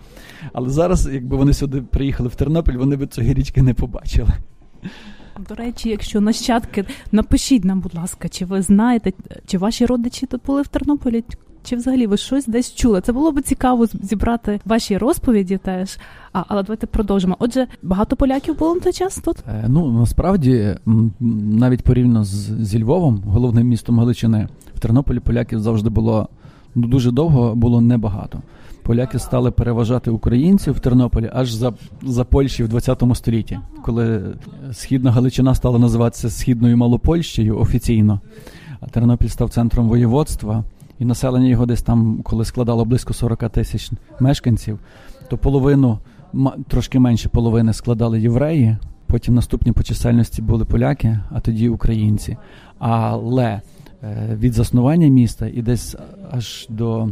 Але 0.52 0.68
зараз, 0.68 1.09
якби 1.12 1.37
вони 1.37 1.52
сюди 1.52 1.83
приїхали 1.83 2.28
в 2.28 2.35
Тернопіль, 2.35 2.76
вони 2.76 2.96
би 2.96 3.07
цієї 3.07 3.35
річки 3.35 3.62
не 3.62 3.74
побачили. 3.74 4.30
До 5.48 5.54
речі, 5.54 5.88
якщо 5.88 6.20
нащадки, 6.20 6.84
напишіть 7.12 7.64
нам, 7.64 7.80
будь 7.80 7.94
ласка, 7.94 8.28
чи 8.28 8.44
ви 8.44 8.62
знаєте, 8.62 9.12
чи 9.46 9.58
ваші 9.58 9.86
родичі 9.86 10.26
тут 10.26 10.40
були 10.46 10.62
в 10.62 10.68
Тернополі, 10.68 11.24
чи 11.64 11.76
взагалі 11.76 12.06
ви 12.06 12.16
щось 12.16 12.46
десь 12.46 12.74
чули? 12.74 13.00
Це 13.00 13.12
було 13.12 13.32
б 13.32 13.42
цікаво 13.42 13.86
зібрати 13.86 14.60
ваші 14.64 14.98
розповіді 14.98 15.56
теж. 15.56 15.98
А, 16.32 16.44
але 16.48 16.62
давайте 16.62 16.86
продовжимо. 16.86 17.36
Отже, 17.38 17.66
багато 17.82 18.16
поляків 18.16 18.58
було 18.58 18.74
на 18.74 18.80
той 18.80 18.92
час 18.92 19.20
тут? 19.24 19.36
Е, 19.48 19.64
Ну 19.68 19.92
насправді 19.92 20.76
навіть 21.30 21.82
порівняно 21.82 22.24
з, 22.24 22.64
зі 22.64 22.82
Львовом, 22.82 23.22
головним 23.26 23.68
містом 23.68 23.98
Галичини, 23.98 24.48
в 24.74 24.80
Тернополі 24.80 25.20
поляків 25.20 25.60
завжди 25.60 25.90
було 25.90 26.28
ну, 26.74 26.86
дуже 26.86 27.10
довго 27.10 27.54
було 27.54 27.80
небагато. 27.80 28.42
Поляки 28.84 29.18
стали 29.18 29.50
переважати 29.50 30.10
українців 30.10 30.74
в 30.74 30.80
Тернополі 30.80 31.30
аж 31.32 31.52
за, 31.52 31.72
за 32.02 32.24
Польщі 32.24 32.64
в 32.64 32.68
20 32.68 33.02
столітті, 33.14 33.58
коли 33.82 34.22
східна 34.72 35.10
Галичина 35.10 35.54
стала 35.54 35.78
називатися 35.78 36.30
Східною 36.30 36.76
Малопольщею 36.76 37.58
офіційно. 37.58 38.20
А 38.80 38.86
Тернопіль 38.86 39.28
став 39.28 39.50
центром 39.50 39.88
воєводства, 39.88 40.64
і 40.98 41.04
населення 41.04 41.48
його 41.48 41.66
десь 41.66 41.82
там, 41.82 42.20
коли 42.22 42.44
складало 42.44 42.84
близько 42.84 43.14
40 43.14 43.50
тисяч 43.50 43.90
мешканців, 44.20 44.78
то 45.28 45.38
половину, 45.38 45.98
трошки 46.68 46.98
менше 46.98 47.28
половини 47.28 47.72
складали 47.72 48.20
євреї, 48.20 48.76
потім 49.06 49.34
наступні 49.34 49.72
по 49.72 49.82
чисельності 49.82 50.42
були 50.42 50.64
поляки, 50.64 51.20
а 51.30 51.40
тоді 51.40 51.68
українці. 51.68 52.36
Але 52.78 53.60
е, 54.02 54.36
від 54.40 54.52
заснування 54.52 55.08
міста 55.08 55.46
і 55.46 55.62
десь 55.62 55.96
аж 56.30 56.66
до 56.70 57.08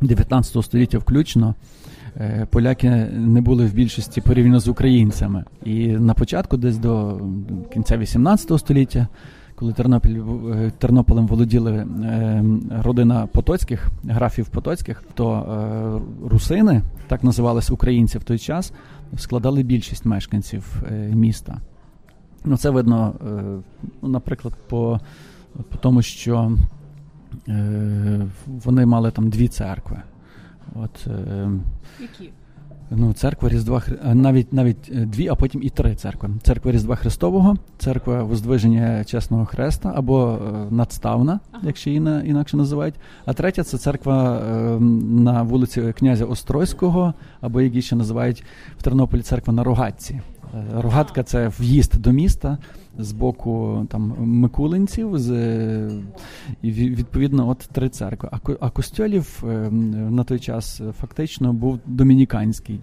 19 0.00 0.64
століття 0.64 0.98
включно. 0.98 1.54
е, 2.16 2.46
Поляки 2.50 2.90
не 3.12 3.40
були 3.40 3.66
в 3.66 3.74
більшості 3.74 4.20
порівняно 4.20 4.60
з 4.60 4.68
українцями. 4.68 5.44
І 5.64 5.88
на 5.88 6.14
початку, 6.14 6.56
десь 6.56 6.78
до 6.78 7.20
кінця 7.72 7.98
18 7.98 8.58
століття, 8.58 9.08
коли 9.54 9.72
Тернопіль, 9.72 10.20
е, 10.54 10.72
Тернополем 10.78 11.26
володіли 11.26 11.72
е, 11.72 12.44
родина 12.82 13.26
Потоцьких, 13.26 13.88
графів 14.04 14.48
Потоцьких, 14.48 15.02
то 15.14 16.02
русини, 16.24 16.82
так 17.08 17.24
називались 17.24 17.70
українці 17.70 18.18
в 18.18 18.24
той 18.24 18.38
час, 18.38 18.72
складали 19.16 19.62
більшість 19.62 20.04
мешканців 20.04 20.82
міста. 21.12 21.56
Ну, 22.44 22.56
це 22.56 22.70
видно, 22.70 23.14
наприклад, 24.02 24.54
по, 24.68 25.00
по 25.70 25.76
тому, 25.76 26.02
що 26.02 26.52
вони 28.46 28.86
мали 28.86 29.10
там 29.10 29.28
дві 29.30 29.48
церкви. 29.48 29.96
От, 30.74 31.06
е, 31.06 31.48
Які? 32.00 32.30
Ну, 32.90 33.12
церква 33.12 33.48
Різдва 33.48 33.78
Хри- 33.78 34.14
навіть 34.14 34.52
навіть 34.52 34.90
е, 34.94 35.06
дві, 35.06 35.28
а 35.28 35.34
потім 35.34 35.62
і 35.62 35.68
три 35.70 35.94
церкви. 35.94 36.30
Церква 36.42 36.72
Різдва 36.72 36.96
Христового, 36.96 37.56
церква 37.78 38.22
Воздвиження 38.22 39.04
Чесного 39.04 39.44
Хреста 39.44 39.92
або 39.96 40.38
е, 40.46 40.66
надставна, 40.74 41.40
Ага. 41.52 41.62
якщо 41.66 41.90
її 41.90 42.00
на- 42.00 42.22
інакше 42.22 42.56
називають. 42.56 42.94
А 43.24 43.32
третя 43.32 43.62
це 43.64 43.78
церква 43.78 44.38
е, 44.38 44.80
на 45.10 45.42
вулиці 45.42 45.92
князя 45.98 46.24
Острозького, 46.24 47.14
або 47.40 47.60
як 47.60 47.72
її 47.72 47.82
ще 47.82 47.96
називають 47.96 48.44
в 48.78 48.82
Тернополі 48.82 49.22
церква 49.22 49.54
на 49.54 49.64
Рогатці. 49.64 50.20
Е, 50.54 50.64
Рогатка 50.80 51.22
це 51.22 51.48
в'їзд 51.60 52.00
до 52.00 52.12
міста 52.12 52.58
з 52.98 53.12
боку 53.12 53.86
там 53.90 54.14
Микулинців, 54.18 55.18
з, 55.18 55.30
і 56.62 56.70
відповідно 56.70 57.48
от 57.48 57.58
три 57.58 57.88
церкви. 57.88 58.28
А, 58.32 58.38
а 58.60 58.70
костьолів 58.70 59.44
е, 59.44 59.70
на 60.10 60.24
той 60.24 60.38
час 60.38 60.80
фактично 61.00 61.52
був 61.52 61.78
домініканський. 61.86 62.80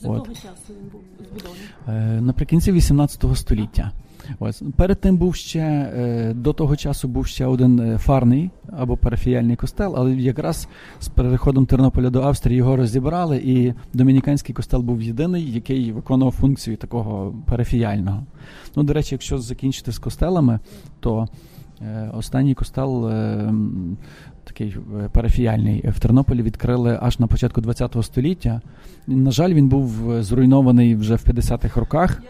З 0.00 0.04
От. 0.04 0.26
часу 0.28 0.50
він 0.70 0.88
був 0.92 1.00
збудований. 1.30 1.62
Е, 1.88 2.20
Наприкінці 2.20 2.72
18 2.72 3.24
століття. 3.34 3.92
Ось 4.38 4.62
перед 4.76 5.00
тим 5.00 5.16
був 5.16 5.34
ще 5.34 5.60
е, 5.60 6.32
до 6.34 6.52
того 6.52 6.76
часу 6.76 7.08
був 7.08 7.26
ще 7.26 7.46
один 7.46 7.80
е, 7.80 7.98
фарний 7.98 8.50
або 8.72 8.96
парафіяльний 8.96 9.56
костел, 9.56 9.94
але 9.96 10.14
якраз 10.14 10.68
з 11.00 11.08
переходом 11.08 11.66
Тернополя 11.66 12.10
до 12.10 12.22
Австрії 12.22 12.56
його 12.56 12.76
розібрали, 12.76 13.36
і 13.36 13.74
домініканський 13.94 14.54
костел 14.54 14.80
був 14.80 15.02
єдиний, 15.02 15.52
який 15.52 15.92
виконував 15.92 16.32
функцію 16.32 16.76
такого 16.76 17.34
парафіяльного. 17.46 18.22
Ну, 18.76 18.82
до 18.82 18.92
речі, 18.92 19.14
якщо 19.14 19.38
закінчити 19.38 19.92
з 19.92 19.98
костелами, 19.98 20.58
то 21.00 21.28
е, 21.80 22.10
останній 22.14 22.54
костел. 22.54 23.10
Такий 24.44 24.76
парафіяльний 25.12 25.84
в 25.88 26.00
Тернополі 26.00 26.42
відкрили 26.42 26.98
аж 27.02 27.18
на 27.18 27.26
початку 27.26 27.62
ХХ 27.62 28.02
століття. 28.02 28.60
На 29.06 29.30
жаль, 29.30 29.54
він 29.54 29.68
був 29.68 30.14
зруйнований 30.22 30.94
вже 30.94 31.14
в 31.14 31.24
50-х 31.26 31.80
роках 31.80 32.22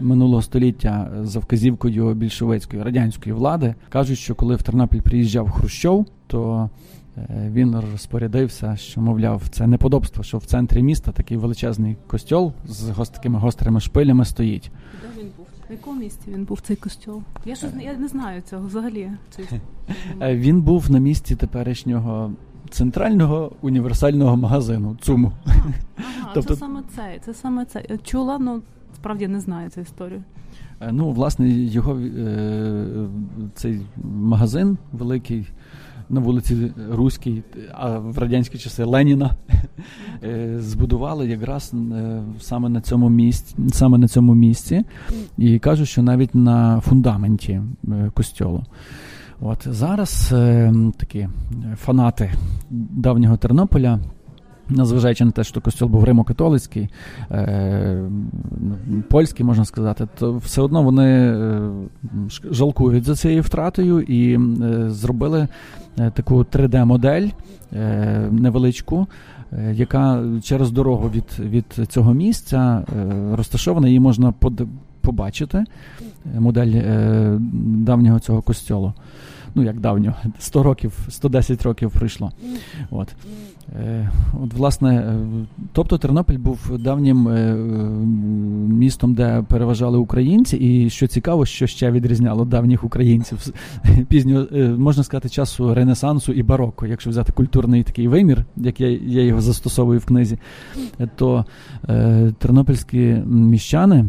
минулого 0.00 0.42
століття 0.42 1.10
за 1.22 1.38
вказівкою 1.38 2.14
більшовицької 2.14 2.82
радянської 2.82 3.34
влади. 3.34 3.74
Кажуть, 3.88 4.18
що 4.18 4.34
коли 4.34 4.56
в 4.56 4.62
Тернопіль 4.62 5.00
приїжджав 5.00 5.50
Хрущов, 5.50 6.06
то 6.26 6.70
е, 7.16 7.50
він 7.52 7.76
розпорядився, 7.92 8.76
що 8.76 9.00
мовляв, 9.00 9.42
це 9.50 9.66
неподобство, 9.66 10.22
що 10.22 10.38
в 10.38 10.44
центрі 10.44 10.82
міста 10.82 11.12
такий 11.12 11.36
величезний 11.36 11.96
костьол 12.06 12.52
з 12.66 13.08
такими 13.08 13.38
гострими 13.38 13.80
шпилями 13.80 14.24
стоїть. 14.24 14.70
Де 15.02 15.22
він 15.22 15.28
був? 15.36 15.46
В 15.68 15.72
якому 15.72 16.00
місці 16.00 16.28
він 16.28 16.44
був 16.44 16.60
цей 16.60 16.76
костьол? 16.76 17.22
Я 17.44 17.54
ж 17.54 17.66
я 17.80 17.92
не 17.94 18.08
знаю 18.08 18.42
цього 18.50 18.66
взагалі. 18.66 19.10
Е, 20.20 20.36
Він 20.36 20.62
був 20.62 20.90
на 20.90 20.98
місці 20.98 21.36
теперішнього 21.36 22.32
центрального 22.70 23.52
універсального 23.62 24.36
магазину 24.36 24.96
ЦУМу. 25.02 25.32
Ага, 25.46 25.64
Тобто- 26.34 26.54
це 26.54 26.60
саме 26.60 26.82
цей, 26.96 27.20
це 27.24 27.34
саме 27.34 27.64
цей. 27.64 27.98
Чула, 28.04 28.38
ну 28.38 28.62
справді 29.02 29.28
не 29.28 29.40
знаю 29.40 29.70
цю 29.70 29.80
історію. 29.80 30.22
Е, 30.80 30.92
Ну, 30.92 31.10
власне, 31.10 31.48
його 31.50 31.98
е, 31.98 32.86
цей 33.54 33.80
магазин 34.04 34.78
великий 34.92 35.46
на 36.10 36.20
вулиці 36.20 36.72
Руській, 36.90 37.42
а 37.72 37.98
в 37.98 38.18
радянські 38.18 38.58
часи 38.58 38.84
Леніна 38.84 39.30
е, 40.24 40.54
збудували 40.58 41.28
якраз 41.28 41.74
саме 42.40 42.68
на 42.68 42.80
цьому 42.80 43.08
місці, 43.08 43.56
саме 43.72 43.98
на 43.98 44.08
цьому 44.08 44.34
місці, 44.34 44.84
і 45.38 45.58
кажуть, 45.58 45.88
що 45.88 46.02
навіть 46.02 46.34
на 46.34 46.80
фундаменті 46.80 47.60
костьолу. 48.14 48.64
От 49.40 49.68
зараз 49.68 50.34
такі 50.96 51.28
фанати 51.76 52.32
давнього 52.70 53.36
Тернополя. 53.36 54.00
Незважаючи 54.76 55.24
на 55.24 55.30
те, 55.30 55.44
що 55.44 55.60
костьол 55.60 55.88
був 55.88 56.04
римо-католицький, 56.04 56.88
е, 57.30 58.02
польський, 59.08 59.46
можна 59.46 59.64
сказати, 59.64 60.08
то 60.18 60.36
все 60.36 60.62
одно 60.62 60.82
вони 60.82 61.08
е, 61.08 61.70
жалкують 62.50 63.04
за 63.04 63.16
цією 63.16 63.42
втратою 63.42 64.00
і 64.00 64.34
е, 64.34 64.90
зробили 64.90 65.48
е, 65.98 66.10
таку 66.10 66.34
3D-модель 66.34 67.28
е, 67.72 68.28
невеличку, 68.30 69.06
яка 69.72 70.24
через 70.42 70.70
дорогу 70.70 71.10
від, 71.14 71.24
від 71.38 71.88
цього 71.88 72.14
місця 72.14 72.82
розташована, 73.32 73.86
її 73.88 74.00
можна 74.00 74.34
побачити, 75.00 75.64
модель 76.38 76.82
давнього 77.64 78.20
цього 78.20 78.42
костьолу. 78.42 78.92
Ну 79.54 79.62
як 79.62 79.80
давнього, 79.80 80.16
100 80.38 80.62
років, 80.62 81.06
110 81.08 81.62
років 81.62 81.90
пройшло. 81.90 82.32
От. 82.90 83.08
Е, 83.80 84.10
От, 84.42 84.54
власне, 84.54 84.94
е, 84.94 85.46
тобто 85.72 85.98
Тернопіль 85.98 86.38
був 86.38 86.78
давнім 86.78 87.28
е, 87.28 87.54
містом, 88.68 89.14
де 89.14 89.44
переважали 89.48 89.98
українці, 89.98 90.56
і 90.56 90.90
що 90.90 91.06
цікаво, 91.06 91.46
що 91.46 91.66
ще 91.66 91.90
відрізняло 91.90 92.44
давніх 92.44 92.84
українців 92.84 93.52
пізнього, 94.08 94.46
можна 94.78 95.04
сказати, 95.04 95.28
часу 95.28 95.74
Ренесансу 95.74 96.32
і 96.32 96.42
бароко, 96.42 96.86
якщо 96.86 97.10
взяти 97.10 97.32
культурний 97.32 97.82
такий 97.82 98.08
вимір, 98.08 98.44
як 98.56 98.80
я, 98.80 98.88
я 98.90 99.22
його 99.22 99.40
застосовую 99.40 99.98
в 99.98 100.04
книзі, 100.04 100.38
то 101.16 101.44
тернопільські 102.38 103.22
міщани. 103.26 104.04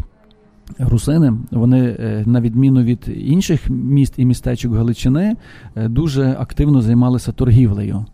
Русини, 0.79 1.33
вони, 1.51 1.97
е, 1.99 2.23
на 2.25 2.41
відміну 2.41 2.83
від 2.83 3.11
інших 3.15 3.69
міст 3.69 4.13
і 4.17 4.25
містечок 4.25 4.73
Галичини, 4.73 5.35
е, 5.75 5.87
дуже 5.87 6.35
активно 6.39 6.81
займалися 6.81 7.31
торгівлею. 7.31 8.05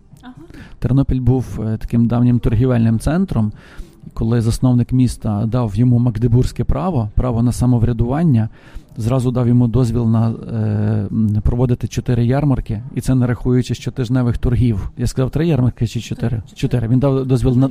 Тернопіль 0.80 1.22
був 1.22 1.62
е, 1.62 1.78
таким 1.78 2.06
давнім 2.06 2.40
торгівельним 2.40 3.00
центром. 3.00 3.52
Коли 4.14 4.42
засновник 4.42 4.92
міста 4.92 5.46
дав 5.46 5.76
йому 5.76 6.00
Магдебурзьке 6.00 6.64
право, 6.64 7.10
право 7.16 7.44
на 7.44 7.52
самоврядування, 7.52 8.50
зразу 8.98 9.32
дав 9.32 9.48
йому 9.48 9.68
дозвіл 9.68 10.10
на 10.10 10.30
е, 10.30 11.42
проводити 11.42 11.88
чотири 11.88 12.26
ярмарки, 12.26 12.84
і 12.96 13.02
це 13.02 13.16
не 13.16 13.28
рахуючи 13.28 13.76
щотижневих 13.76 14.38
торгів. 14.38 14.92
Я 14.98 15.08
сказав 15.08 15.30
три 15.30 15.48
ярмарки 15.48 15.88
чи 15.88 16.02
чотири? 16.02 16.42
Чотири. 16.54 16.88
Він 16.88 17.00
дав 17.00 17.26
дозвіл 17.26 17.58
на 17.58 17.70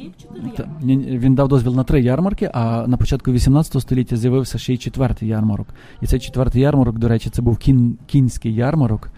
Та, 0.57 0.69
він 0.83 1.35
дав 1.35 1.49
дозвіл 1.49 1.75
на 1.75 1.85
три 1.85 2.03
ярмарки, 2.03 2.51
а 2.55 2.87
на 2.87 2.97
початку 2.97 3.33
18 3.33 3.83
століття 3.83 4.17
з'явився 4.17 4.59
ще 4.59 4.75
й 4.75 4.77
четвертий 4.77 5.29
ярмарок. 5.29 5.67
І 6.03 6.07
цей 6.07 6.21
четвертий 6.21 6.62
ярмарок, 6.62 6.99
до 6.99 7.09
речі, 7.09 7.31
це 7.31 7.43
був 7.43 7.59
кін, 7.59 7.99
кінський 8.07 8.55
ярмарок, 8.55 9.11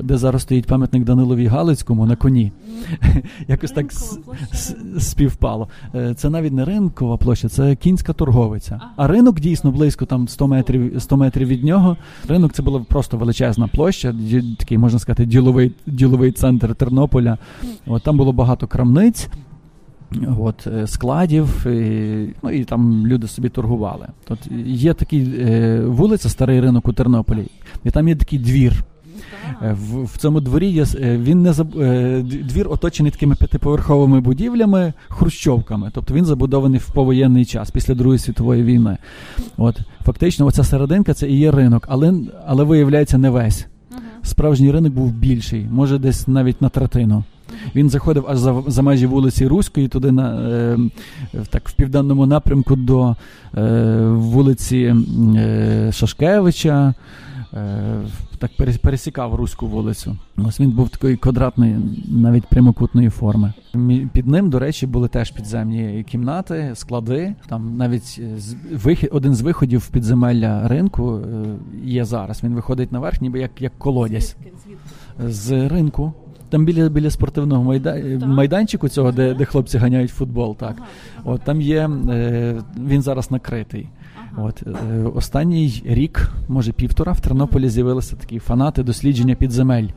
де 0.00 0.16
зараз 0.18 0.42
стоїть 0.42 0.66
пам'ятник 0.66 1.04
Данилові 1.04 1.46
Галицькому 1.46 2.06
на 2.06 2.16
коні. 2.16 2.52
Якось 3.48 3.70
так 3.70 3.86
співпало. 4.98 5.68
Е, 5.94 6.14
Це 6.14 6.30
навіть 6.30 6.52
не 6.52 6.64
ринкова 6.64 7.16
площа, 7.16 7.48
це 7.48 7.76
кінська 7.76 8.12
торговиця. 8.12 8.80
А 8.96 9.06
ринок 9.06 9.40
дійсно 9.40 9.70
близько 9.70 10.04
там 10.06 10.28
100 10.28 10.46
метрів, 10.46 11.02
100 11.02 11.16
метрів 11.16 11.48
від 11.48 11.64
нього. 11.64 11.96
Ринок 12.28 12.52
це 12.52 12.62
була 12.62 12.80
просто 12.88 13.16
величезна 13.16 13.68
площа, 13.68 14.14
такий 14.58 14.78
можна 14.78 14.98
сказати, 14.98 15.26
діловий, 15.26 15.72
діловий 15.86 16.32
центр 16.32 16.74
Тернополя. 16.74 17.38
От 17.86 18.02
там 18.02 18.16
було 18.16 18.32
багато 18.32 18.66
крамниць. 18.66 19.28
От, 20.38 20.66
е, 20.66 20.86
складів, 20.86 21.66
і, 21.66 22.34
ну 22.42 22.50
і 22.50 22.64
там 22.64 23.06
люди 23.06 23.26
собі 23.28 23.48
торгували. 23.48 24.06
Тут 24.24 24.38
є 24.66 24.94
такий 24.94 25.34
е, 25.38 25.80
вулиця, 25.86 26.28
старий 26.28 26.60
ринок 26.60 26.88
у 26.88 26.92
Тернополі, 26.92 27.46
і 27.84 27.90
там 27.90 28.08
є 28.08 28.16
такий 28.16 28.38
двір. 28.38 28.84
Е, 29.62 29.76
В, 29.80 30.04
в 30.04 30.16
цьому 30.16 30.40
дворі 30.40 30.68
є 30.68 30.84
е, 31.00 31.18
він 31.18 31.42
не 31.42 31.52
заб- 31.52 31.82
е, 31.82 32.22
двір 32.22 32.66
оточений 32.70 33.12
такими 33.12 33.34
п'ятиповерховими 33.34 34.20
будівлями, 34.20 34.92
хрущовками. 35.08 35.90
Тобто 35.94 36.14
він 36.14 36.24
забудований 36.24 36.78
в 36.80 36.90
повоєнний 36.90 37.44
час 37.44 37.70
після 37.70 37.94
Другої 37.94 38.18
світової 38.18 38.62
війни. 38.62 38.96
От 39.56 39.78
фактично, 40.04 40.46
оця 40.46 40.64
серединка 40.64 41.14
це 41.14 41.28
і 41.28 41.38
є 41.38 41.50
ринок, 41.50 41.86
але, 41.90 42.14
але 42.46 42.64
виявляється 42.64 43.18
не 43.18 43.30
весь. 43.30 43.66
Справжній 44.22 44.72
ринок 44.72 44.92
був 44.92 45.12
більший, 45.12 45.66
може 45.70 45.98
десь 45.98 46.28
навіть 46.28 46.62
на 46.62 46.68
третину. 46.68 47.24
Він 47.74 47.90
заходив 47.90 48.24
аж 48.28 48.38
за, 48.38 48.62
за 48.66 48.82
межі 48.82 49.06
вулиці 49.06 49.46
Руської, 49.46 49.88
туди 49.88 50.12
на 50.12 50.50
е, 50.50 50.78
так 51.50 51.68
в 51.68 51.72
південному 51.72 52.26
напрямку 52.26 52.76
до 52.76 53.16
е, 53.56 53.98
вулиці 54.06 54.94
е, 55.36 55.90
Шашкевича. 55.92 56.94
Е, 57.56 58.00
так 58.38 58.50
пересікав 58.82 59.34
Руську 59.34 59.66
вулицю. 59.66 60.16
Ось 60.36 60.60
він 60.60 60.70
був 60.70 60.88
такої 60.88 61.16
квадратної, 61.16 61.76
навіть 62.08 62.46
прямокутної 62.46 63.08
форми. 63.10 63.52
Під 64.12 64.26
ним, 64.26 64.50
до 64.50 64.58
речі, 64.58 64.86
були 64.86 65.08
теж 65.08 65.30
підземні 65.30 66.04
кімнати, 66.08 66.70
склади. 66.74 67.34
Там 67.48 67.76
навіть 67.76 68.20
е, 68.22 68.38
з- 68.38 68.56
вихід, 68.84 69.08
один 69.12 69.34
з 69.34 69.40
виходів 69.40 69.80
в 69.80 69.88
підземелля 69.88 70.68
ринку 70.68 71.16
е, 71.16 71.44
є 71.84 72.04
зараз. 72.04 72.44
Він 72.44 72.54
виходить 72.54 72.92
наверх, 72.92 73.20
ніби 73.20 73.38
як, 73.40 73.62
як 73.62 73.72
колодязь 73.78 74.36
з 75.26 75.68
ринку. 75.68 76.12
Там 76.48 76.64
біля, 76.64 76.88
біля 76.88 77.10
спортивного 77.10 77.64
майда... 77.64 77.96
майданчику 78.26 78.88
цього, 78.88 79.12
де, 79.12 79.34
де 79.34 79.44
хлопці 79.44 79.78
ганяють 79.78 80.10
футбол, 80.10 80.56
так. 80.56 80.76
От 81.24 81.40
там 81.42 81.60
є, 81.60 81.90
він 82.86 83.02
зараз 83.02 83.30
накритий. 83.30 83.88
От, 84.36 84.62
е, 84.66 85.02
останній 85.14 85.82
рік, 85.86 86.30
може 86.48 86.72
півтора, 86.72 87.12
в 87.12 87.20
Тернополі 87.20 87.68
з'явилися 87.68 88.16
такі 88.16 88.38
фанати 88.38 88.82
дослідження 88.82 89.34
підземель. 89.34 89.88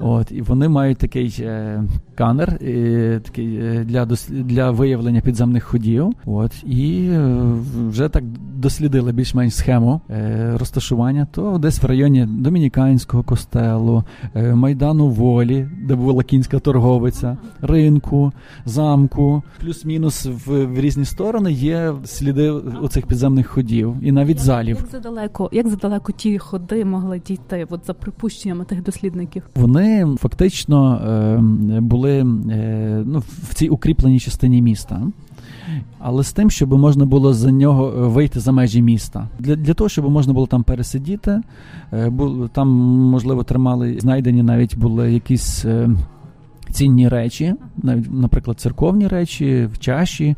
От, 0.00 0.32
і 0.32 0.42
вони 0.42 0.68
мають 0.68 0.98
такий 0.98 1.36
е, 1.40 1.82
канер 2.14 2.58
е, 2.62 3.20
такий, 3.24 3.56
е, 3.56 3.84
для, 3.84 4.04
дос- 4.04 4.42
для 4.42 4.70
виявлення 4.70 5.20
підземних 5.20 5.64
ходів. 5.64 6.12
От, 6.26 6.64
і 6.66 7.08
е, 7.12 7.42
вже 7.88 8.08
так 8.08 8.24
дослідили 8.56 9.12
більш-менш 9.12 9.54
схему 9.54 10.00
е, 10.10 10.52
розташування, 10.58 11.26
то 11.32 11.58
десь 11.58 11.82
в 11.82 11.86
районі 11.86 12.26
Домініканського 12.26 13.22
костелу, 13.22 14.04
е, 14.34 14.54
Майдану 14.54 15.08
Волі, 15.08 15.68
де 15.82 15.94
була 15.94 16.22
кінська 16.22 16.58
торговиця, 16.58 17.36
ринку, 17.60 18.32
замку, 18.64 19.42
плюс-мінус 19.60 20.26
в, 20.46 20.64
в 20.64 20.80
різні 20.80 21.04
сторони 21.04 21.52
є 21.52 21.92
сліди 22.04 22.50
оцих 22.82 23.06
підземних 23.06 23.46
ходів 23.46 23.94
і 24.02 24.12
навіть 24.12 24.38
залів. 24.38 24.76
Як 24.76 24.90
задалеко, 24.90 25.48
як 25.52 25.68
задалеко 25.68 26.12
ті 26.12 26.38
ходи 26.38 26.84
могли 26.84 27.20
дійти, 27.26 27.66
от 27.70 27.86
за 27.86 27.94
припущеннями 27.94 28.64
тих 28.64 28.82
дослідників? 28.82 29.42
Вони 29.54 29.89
фактично 30.18 30.96
е, 30.96 31.80
були 31.80 32.18
е, 32.18 32.24
ну, 33.06 33.18
в 33.42 33.54
цій 33.54 33.68
укріпленій 33.68 34.20
частині 34.20 34.62
міста. 34.62 35.02
Але 35.98 36.24
з 36.24 36.32
тим, 36.32 36.50
щоб 36.50 36.72
можна 36.72 37.04
було 37.04 37.34
за 37.34 37.50
нього 37.50 37.92
е, 37.96 38.06
вийти 38.06 38.40
за 38.40 38.52
межі 38.52 38.82
міста. 38.82 39.28
Для, 39.38 39.56
для 39.56 39.74
того, 39.74 39.88
щоб 39.88 40.10
можна 40.10 40.32
було 40.32 40.46
там 40.46 40.62
пересидіти, 40.62 41.40
е, 41.92 42.12
там, 42.52 42.68
можливо, 43.10 43.44
тримали, 43.44 43.98
знайдені 44.00 44.42
навіть 44.42 44.76
були 44.76 45.12
якісь 45.12 45.64
цінні 46.70 47.08
речі, 47.08 47.54
навіть, 47.82 48.12
наприклад, 48.12 48.60
церковні 48.60 49.08
речі, 49.08 49.68
в 49.72 49.78
чаші. 49.78 50.36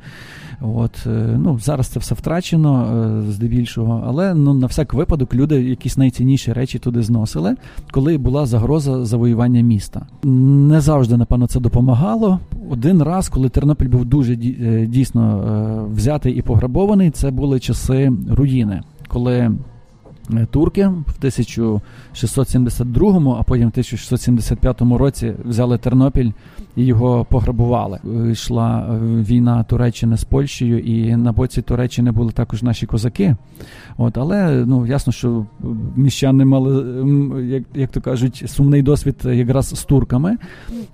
От, 0.63 1.07
е, 1.07 1.39
ну, 1.39 1.59
зараз 1.59 1.87
це 1.87 2.01
все 2.01 2.15
втрачено 2.15 2.87
е, 3.29 3.33
здебільшого, 3.33 4.05
але 4.07 4.35
ну, 4.35 4.55
на 4.55 4.67
всяк 4.67 4.95
випадок 4.95 5.35
люди 5.35 5.63
якісь 5.63 5.97
найцінніші 5.97 6.53
речі 6.53 6.79
туди 6.79 7.03
зносили, 7.03 7.57
коли 7.91 8.19
була 8.19 8.47
загроза 8.47 9.05
завоювання 9.05 9.61
міста. 9.61 10.07
Не 10.25 10.81
завжди, 10.81 11.17
напевно, 11.17 11.47
це 11.47 11.61
допомагало. 11.61 12.39
Один 12.71 13.03
раз, 13.03 13.29
коли 13.29 13.49
Тернопіль 13.49 13.89
був 13.89 14.05
дуже 14.05 14.33
е, 14.35 14.87
дійсно 14.87 15.89
взятий 15.95 16.35
і 16.35 16.43
пограбований, 16.43 17.11
це 17.11 17.31
були 17.31 17.61
часи 17.61 18.13
руїни, 18.31 18.81
коли 19.09 19.51
турки 20.51 20.87
в 20.87 21.15
1672, 21.19 23.37
а 23.41 23.43
потім 23.43 23.67
в 23.67 23.71
1675 23.71 24.83
році 24.83 25.35
взяли 25.45 25.79
Тернопіль 25.79 26.31
і 26.77 26.85
його 26.85 27.25
пограбували. 27.25 27.99
Е, 28.05 28.31
Йшла 28.31 28.81
е, 28.81 28.99
війна 29.23 29.65
Туреччини 29.65 30.17
з 30.17 30.25
Польщею, 30.25 30.79
і 30.79 31.17
на 31.17 31.33
боці 31.33 31.63
Туреччини 31.63 32.11
були 32.11 32.33
також 32.33 32.63
наші 32.63 32.87
козаки. 32.87 33.37
От, 33.97 34.19
але 34.19 34.65
ну 34.67 34.87
ясно, 34.87 35.13
що 35.13 35.47
міщани 35.97 36.45
мали, 36.45 36.85
як, 37.47 37.63
як 37.75 37.91
то 37.91 38.01
кажуть, 38.01 38.45
сумний 38.47 38.83
досвід 38.83 39.17
якраз 39.25 39.69
з 39.69 39.85
турками. 39.85 40.37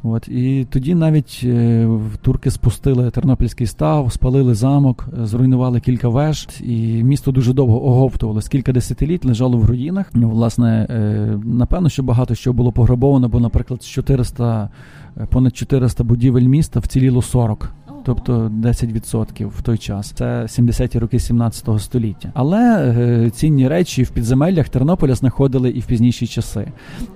От, 0.03 0.29
і 0.29 0.67
тоді 0.71 0.95
навіть 0.95 1.41
е, 1.45 1.89
турки 2.23 2.51
спустили 2.51 3.11
Тернопільський 3.11 3.67
став, 3.67 4.13
спалили 4.13 4.55
замок, 4.55 5.09
е, 5.23 5.27
зруйнували 5.27 5.81
кілька 5.81 6.09
веж, 6.09 6.49
і 6.61 7.05
місто 7.05 7.33
дуже 7.33 7.53
довго 7.53 7.87
оговтувалось. 7.87 8.49
Кілька 8.49 8.73
десятиліть 8.73 9.25
лежало 9.29 9.59
в 9.59 9.65
руїнах. 9.65 10.07
Власне, 10.15 10.87
е, 10.91 11.39
напевно, 11.45 11.89
що 11.89 12.03
багато 12.03 12.35
що 12.35 12.53
було 12.53 12.73
пограбовано, 12.73 13.29
бо, 13.29 13.41
наприклад, 13.41 13.83
з 13.83 13.87
400, 13.87 14.71
е, 15.17 15.27
понад 15.31 15.57
400 15.57 16.05
будівель 16.05 16.43
міста 16.43 16.81
вціліло 16.81 17.23
40. 17.23 17.73
Тобто 18.09 18.51
10% 18.63 19.47
в 19.47 19.63
той 19.63 19.79
час. 19.79 20.13
Це 20.13 20.25
70-ті 20.43 20.99
роки 20.99 21.21
17 21.21 21.69
століття. 21.79 22.31
Але 22.35 22.95
е, 22.99 23.31
цінні 23.31 23.69
речі 23.69 24.03
в 24.03 24.11
підземеллях 24.11 24.69
Тернополя 24.69 25.15
знаходили 25.15 25.71
і 25.71 25.81
в 25.81 25.85
пізніші 25.87 26.27
часи. 26.27 26.67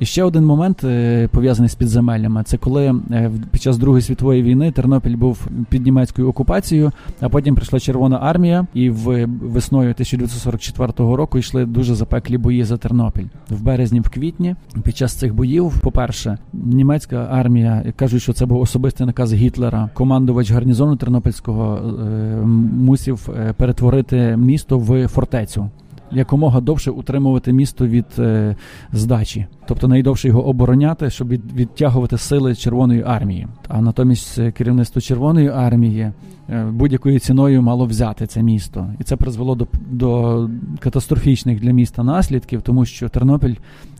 І 0.00 0.07
ще 0.07 0.24
один 0.24 0.44
момент 0.44 0.85
е, 0.85 1.28
пов'язаний 1.28 1.68
з 1.68 1.74
підземеллями: 1.74 2.42
це 2.44 2.57
коли 2.57 2.94
е, 3.11 3.31
під 3.50 3.62
час 3.62 3.78
Другої 3.78 4.02
світової 4.02 4.42
війни 4.42 4.70
Тернопіль 4.70 5.16
був 5.16 5.46
під 5.68 5.85
німецькою 5.85 6.28
окупацією, 6.28 6.92
а 7.20 7.28
потім 7.28 7.55
прийшла 7.55 7.81
Червона 7.81 8.18
армія, 8.22 8.66
і 8.74 8.90
в 8.90 9.26
весною 9.26 9.90
1944 9.90 10.92
року 10.96 11.38
йшли 11.38 11.66
дуже 11.66 11.94
запеклі 11.94 12.38
бої 12.38 12.64
за 12.64 12.76
Тернопіль 12.76 13.26
в 13.50 13.62
березні, 13.62 14.00
в 14.00 14.09
квітні. 14.09 14.57
Під 14.83 14.96
час 14.96 15.14
цих 15.14 15.35
боїв, 15.35 15.81
по-перше, 15.81 16.38
німецька 16.52 17.28
армія 17.31 17.92
кажуть, 17.96 18.22
що 18.22 18.33
це 18.33 18.46
був 18.46 18.61
особистий 18.61 19.07
наказ 19.07 19.35
Гітлера. 19.35 19.90
Командувач 19.94 20.50
гарнізону 20.50 20.82
Тернопільського 20.97 21.77
е, 21.77 22.37
мусів 22.73 23.29
е, 23.37 23.53
перетворити 23.53 24.37
місто 24.37 24.79
в 24.79 25.09
фортецю. 25.09 25.71
якомога 26.12 26.61
довше 26.61 26.90
утримувати 26.90 27.53
місто 27.53 27.87
від 27.87 28.05
е, 28.18 28.57
здачі, 28.92 29.46
тобто 29.67 29.88
найдовше 29.88 30.29
його 30.29 30.46
обороняти, 30.46 31.11
щоб 31.11 31.29
від, 31.29 31.52
відтягувати 31.52 32.19
сили 32.19 32.54
Червоної 32.54 33.02
армії. 33.06 33.46
А 33.69 33.81
натомість 33.81 34.38
е, 34.38 34.52
керівництво 34.52 35.00
Червоної 35.00 35.48
армії 35.48 36.13
е, 36.48 36.65
будь-якою 36.65 37.19
ціною 37.19 37.63
мало 37.63 37.87
взяти 37.87 38.27
це 38.27 38.42
місто, 38.42 38.87
і 39.00 39.04
це 39.04 39.17
призвело 39.17 39.54
до, 39.54 39.67
до 39.90 40.50
катастрофічних 40.81 41.61
для 41.61 41.73
міста 41.73 42.02
наслідків, 42.02 42.63
тому 42.63 42.85
що 42.85 43.09
Тернопіль 43.09 43.54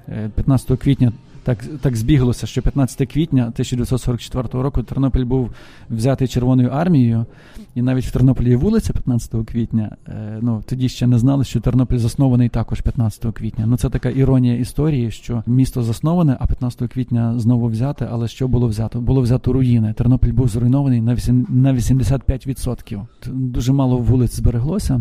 е, 0.09 0.31
15 0.35 0.79
квітня. 0.79 1.13
Так, 1.45 1.59
так 1.81 1.97
збіглося, 1.97 2.47
що 2.47 2.63
15 2.63 3.13
квітня 3.13 3.43
1944 3.43 4.63
року 4.63 4.83
Тернопіль 4.83 5.25
був 5.25 5.51
взятий 5.91 6.29
Червоною 6.29 6.69
армією, 6.69 7.27
і 7.75 7.83
навіть 7.83 8.05
в 8.05 8.13
Тернополі 8.13 8.51
є 8.51 8.57
вулиця 8.57 8.93
15 8.93 9.47
квітня. 9.47 9.97
Е, 10.09 10.39
ну 10.43 10.63
тоді 10.67 10.89
ще 10.89 11.07
не 11.07 11.19
знали, 11.19 11.45
що 11.45 11.61
Тернопіль 11.61 11.99
заснований 11.99 12.49
також 12.49 12.81
15 12.81 13.35
квітня. 13.35 13.67
Ну 13.67 13.77
це 13.77 13.91
така 13.91 14.11
іронія 14.11 14.55
історії, 14.55 15.11
що 15.11 15.43
місто 15.47 15.83
засноване, 15.83 16.37
а 16.41 16.47
15 16.47 16.93
квітня 16.93 17.39
знову 17.39 17.67
взяте. 17.67 18.09
Але 18.11 18.29
що 18.29 18.49
було 18.49 18.67
взято? 18.67 19.01
Було 19.01 19.21
взято 19.21 19.53
руїни. 19.53 19.93
Тернопіль 19.93 20.33
був 20.33 20.49
зруйнований 20.49 21.01
на 21.01 21.15
8, 21.15 21.47
на 21.49 21.73
85%. 21.75 23.07
Т- 23.21 23.31
Дуже 23.31 23.73
мало 23.73 23.99
вулиць 23.99 24.35
збереглося. 24.37 25.01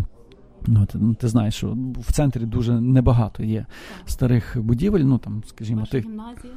Ну, 0.67 0.85
ти, 0.85 0.97
ну, 1.01 1.13
ти 1.13 1.27
знаєш, 1.27 1.53
що 1.55 1.77
в 2.07 2.13
центрі 2.13 2.45
дуже 2.45 2.81
небагато 2.81 3.43
є 3.43 3.65
старих 4.05 4.57
будівель. 4.61 4.99
Ну 4.99 5.17
там, 5.17 5.43
скажімо, 5.47 5.79
Перша 5.79 5.91
тих 5.91 6.05
гімназія. 6.05 6.53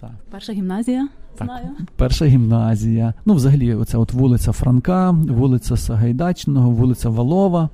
так. 0.00 0.10
Перша 0.30 0.52
гімназія, 0.52 1.08
Так. 1.36 1.46
знаю. 1.46 1.68
Перша 1.96 2.24
гімназія. 2.26 3.14
Ну, 3.26 3.34
взагалі, 3.34 3.74
оця 3.74 3.98
от 3.98 4.12
вулиця 4.12 4.52
Франка, 4.52 5.10
вулиця 5.10 5.76
Сагайдачного, 5.76 6.70
вулиця 6.70 7.08
Валова, 7.08 7.68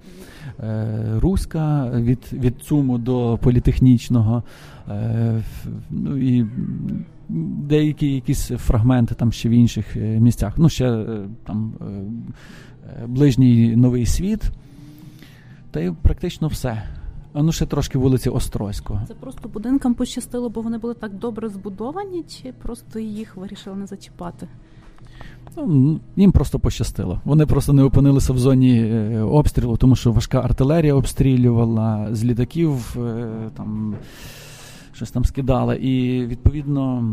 е, 0.60 1.04
Руська 1.20 1.90
від, 1.94 2.18
від 2.32 2.54
ЦУМу 2.62 2.98
до 2.98 3.38
політехнічного. 3.42 4.42
Е, 4.88 5.42
ну 5.90 6.16
і 6.16 6.46
деякі 7.68 8.06
якісь 8.14 8.46
фрагменти 8.48 9.14
там 9.14 9.32
ще 9.32 9.48
в 9.48 9.52
інших 9.52 9.96
е, 9.96 10.20
місцях. 10.20 10.54
Ну, 10.58 10.68
ще 10.68 10.86
е, 10.92 11.26
там 11.46 11.72
е, 11.80 13.06
ближній 13.06 13.76
новий 13.76 14.06
світ. 14.06 14.50
Та 15.74 15.80
й 15.80 15.92
практично 16.02 16.48
все. 16.48 16.82
А 17.32 17.42
ну 17.42 17.52
ще 17.52 17.66
трошки 17.66 17.98
вулиці 17.98 18.28
Острозького. 18.28 19.00
Це 19.08 19.14
просто 19.14 19.48
будинкам 19.48 19.94
пощастило, 19.94 20.48
бо 20.48 20.60
вони 20.60 20.78
були 20.78 20.94
так 20.94 21.14
добре 21.14 21.48
збудовані, 21.48 22.22
чи 22.22 22.52
просто 22.52 22.98
їх 22.98 23.36
вирішили 23.36 23.76
не 23.76 23.86
зачіпати? 23.86 24.48
Ну, 25.56 26.00
їм 26.16 26.32
просто 26.32 26.58
пощастило. 26.58 27.20
Вони 27.24 27.46
просто 27.46 27.72
не 27.72 27.82
опинилися 27.82 28.32
в 28.32 28.38
зоні 28.38 28.80
е, 28.80 29.20
обстрілу, 29.20 29.76
тому 29.76 29.96
що 29.96 30.12
важка 30.12 30.40
артилерія 30.40 30.94
обстрілювала 30.94 32.08
з 32.14 32.24
літаків, 32.24 32.96
е, 32.98 33.26
там 33.56 33.94
щось 34.94 35.10
там 35.10 35.24
скидала. 35.24 35.74
І 35.74 36.26
відповідно 36.26 37.04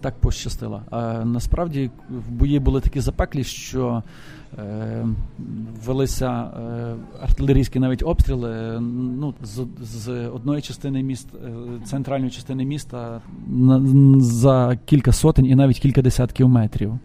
так 0.00 0.14
пощастило. 0.20 0.82
А 0.90 1.24
насправді 1.24 1.90
в 2.10 2.30
бої 2.30 2.58
були 2.58 2.80
такі 2.80 3.00
запеклі, 3.00 3.44
що 3.44 4.02
е, 4.58 5.06
велися 5.86 6.42
е, 6.42 6.94
артилерійські 7.22 7.78
навіть 7.78 8.02
обстріли. 8.02 8.50
е, 8.50 8.80
Ну, 9.20 9.34
з, 9.42 9.66
з 9.82 10.28
одної 10.28 10.62
частини 10.62 11.02
міст, 11.02 11.28
центральної 11.84 12.30
частини 12.30 12.64
міста 12.64 13.20
за 14.16 14.78
кілька 14.84 15.12
сотень 15.12 15.46
і 15.46 15.54
навіть 15.54 15.78
кілька 15.78 16.02
десятків 16.02 16.48
метрів. 16.48 16.98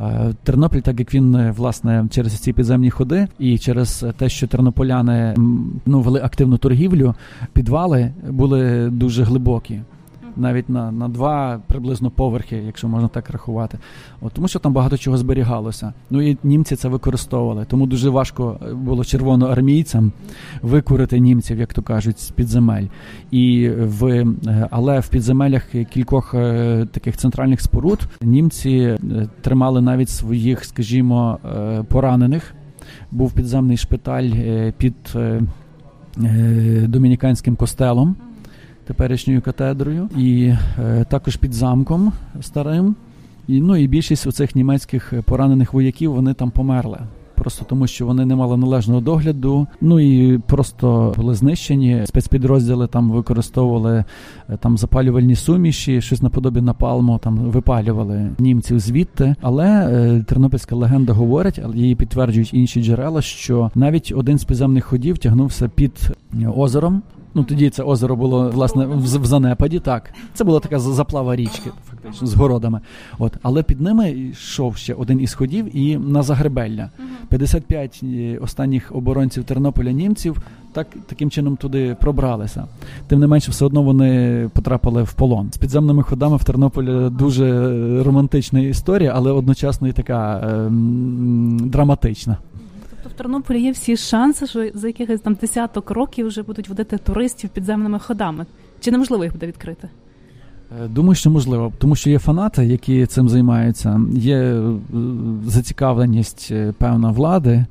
Е, 0.00 0.34
Тернопіль, 0.42 0.80
так 0.80 0.98
як 0.98 1.14
він 1.14 1.34
е, 1.34 1.54
власне 1.56 2.06
через 2.10 2.32
ці 2.32 2.52
підземні 2.52 2.90
ходи, 2.90 3.28
і 3.38 3.58
через 3.58 4.04
те, 4.16 4.28
що 4.28 4.46
тернополяни 4.46 5.34
ну 5.86 6.00
вели 6.00 6.20
активну 6.20 6.58
торгівлю, 6.58 7.14
підвали 7.52 8.12
були 8.28 8.90
дуже 8.90 9.22
глибокі. 9.22 9.80
Навіть 10.38 10.68
на, 10.68 10.92
на 10.92 11.08
два 11.08 11.60
приблизно 11.66 12.10
поверхи, 12.10 12.56
якщо 12.56 12.88
можна 12.88 13.08
так 13.08 13.30
рахувати. 13.30 13.78
От, 14.20 14.32
тому 14.32 14.48
що 14.48 14.58
там 14.58 14.72
багато 14.72 14.98
чого 14.98 15.16
зберігалося. 15.16 15.92
Ну 16.10 16.22
і 16.22 16.38
німці 16.44 16.76
це 16.76 16.88
використовували. 16.88 17.66
Тому 17.68 17.86
дуже 17.86 18.10
важко 18.10 18.60
е, 18.62 18.74
було 18.74 19.04
червоноармійцям 19.04 20.12
викурити 20.62 21.18
німців, 21.18 21.58
як 21.58 21.74
то 21.74 21.82
кажуть, 21.82 22.20
з 22.20 22.30
підземель. 22.30 22.86
І 23.30 23.70
в, 23.78 24.04
е, 24.06 24.26
але 24.70 25.00
в 25.00 25.08
підземеллях 25.08 25.66
кількох 25.90 26.34
е, 26.34 26.86
таких 26.92 27.16
центральних 27.16 27.60
споруд 27.60 28.08
німці 28.22 28.96
тримали 29.40 29.80
навіть 29.80 30.08
своїх, 30.08 30.64
скажімо, 30.64 31.38
поранених. 31.88 32.54
Був 33.10 33.32
підземний 33.32 33.76
шпиталь 33.76 34.30
під 34.78 34.94
домініканським 36.88 37.56
костелом, 37.56 38.16
теперішньою 38.88 39.42
катедрою, 39.42 40.08
і 40.16 40.54
е, 40.78 41.04
також 41.08 41.36
під 41.36 41.52
замком 41.52 42.12
старим. 42.40 42.94
І, 43.48 43.60
ну, 43.60 43.76
і 43.76 43.88
більшість 43.88 44.26
оцих 44.26 44.56
німецьких 44.56 45.12
поранених 45.24 45.72
вояків 45.72 46.14
вони 46.14 46.34
там 46.34 46.50
померли. 46.50 46.98
Просто 47.34 47.64
тому, 47.64 47.86
що 47.86 48.06
вони 48.06 48.26
не 48.26 48.36
мали 48.36 48.56
належного 48.56 49.00
догляду, 49.00 49.66
ну 49.80 50.00
і 50.00 50.38
просто 50.38 51.14
були 51.16 51.34
знищені. 51.34 52.02
Спецпідрозділи 52.06 52.86
там 52.86 53.10
використовували 53.10 54.04
е, 54.48 54.56
там 54.56 54.78
запалювальні 54.78 55.34
суміші, 55.34 56.00
щось 56.00 56.22
наподобі 56.22 56.60
напалму, 56.60 57.18
там 57.18 57.36
випалювали 57.36 58.30
німців 58.38 58.80
звідти. 58.80 59.34
Але 59.40 59.66
е, 59.66 60.24
тернопільська 60.28 60.76
легенда 60.76 61.12
говорить, 61.12 61.60
але 61.64 61.76
її 61.76 61.94
підтверджують 61.94 62.54
інші 62.54 62.82
джерела, 62.82 63.22
що 63.22 63.70
навіть 63.74 64.12
один 64.16 64.38
з 64.38 64.44
підземних 64.44 64.84
ходів 64.84 65.18
тягнувся 65.18 65.68
під 65.68 66.10
е, 66.42 66.48
озером. 66.56 67.02
Ну 67.38 67.44
тоді 67.44 67.70
це 67.70 67.82
озеро 67.82 68.16
було 68.16 68.50
власне 68.50 68.86
в, 68.86 69.02
в 69.20 69.26
занепаді. 69.26 69.78
Так, 69.78 70.10
це 70.34 70.44
була 70.44 70.60
така 70.60 70.78
за- 70.78 70.92
заплава 70.92 71.36
річки, 71.36 71.70
фактично 71.90 72.26
з 72.26 72.34
городами. 72.34 72.80
От, 73.18 73.32
але 73.42 73.62
під 73.62 73.80
ними 73.80 74.10
йшов 74.10 74.76
ще 74.76 74.94
один 74.94 75.20
із 75.20 75.34
ходів 75.34 75.76
і 75.76 75.96
на 75.96 76.22
Загребелля. 76.22 76.90
55 77.28 78.00
е, 78.02 78.38
останніх 78.42 78.94
оборонців 78.94 79.44
Тернополя 79.44 79.92
німців 79.92 80.42
так 80.72 80.86
таким 81.06 81.30
чином 81.30 81.56
туди 81.56 81.96
пробралися. 82.00 82.64
Тим 83.06 83.20
не 83.20 83.26
менше, 83.26 83.50
все 83.50 83.64
одно 83.64 83.82
вони 83.82 84.50
потрапили 84.52 85.02
в 85.02 85.12
полон. 85.12 85.52
З 85.52 85.56
підземними 85.56 86.02
ходами 86.02 86.36
в 86.36 86.44
Тернополі 86.44 87.10
дуже 87.10 87.44
романтична 88.02 88.60
історія, 88.60 89.12
але 89.16 89.32
одночасно 89.32 89.88
і 89.88 89.92
така 89.92 90.40
ем, 90.66 91.58
драматична. 91.64 92.36
Тобто 93.02 93.14
в 93.14 93.18
Тернополі 93.18 93.60
є 93.62 93.72
всі 93.72 93.96
шанси, 93.96 94.46
що 94.46 94.70
за 94.74 94.86
якихось 94.86 95.20
там 95.20 95.34
десяток 95.34 95.90
років 95.90 96.26
вже 96.26 96.42
будуть 96.42 96.68
водити 96.68 96.98
туристів 96.98 97.50
підземними 97.50 97.98
ходами. 97.98 98.46
Чи 98.80 98.90
неможливо 98.90 99.24
їх 99.24 99.32
буде 99.32 99.46
відкрити? 99.46 99.88
Е, 100.84 100.88
Думаю, 100.88 101.14
що 101.14 101.30
можливо, 101.30 101.72
тому 101.78 101.96
що 101.96 102.10
є 102.10 102.18
фанати, 102.18 102.66
які 102.66 103.06
цим 103.06 103.28
займаються, 103.28 104.00
є 104.12 104.36
е, 104.36 104.72
зацікавленість 105.46 106.48
е, 106.50 106.74
певна 106.78 107.10
влади, 107.10 107.66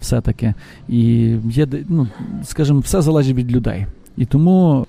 все-таки, 0.00 0.54
і 0.88 1.02
є, 1.50 1.68
ну, 1.88 2.08
скажімо, 2.44 2.78
все 2.78 3.02
залежить 3.02 3.36
від 3.36 3.52
людей. 3.52 3.86
І 4.16 4.24
тому 4.24 4.86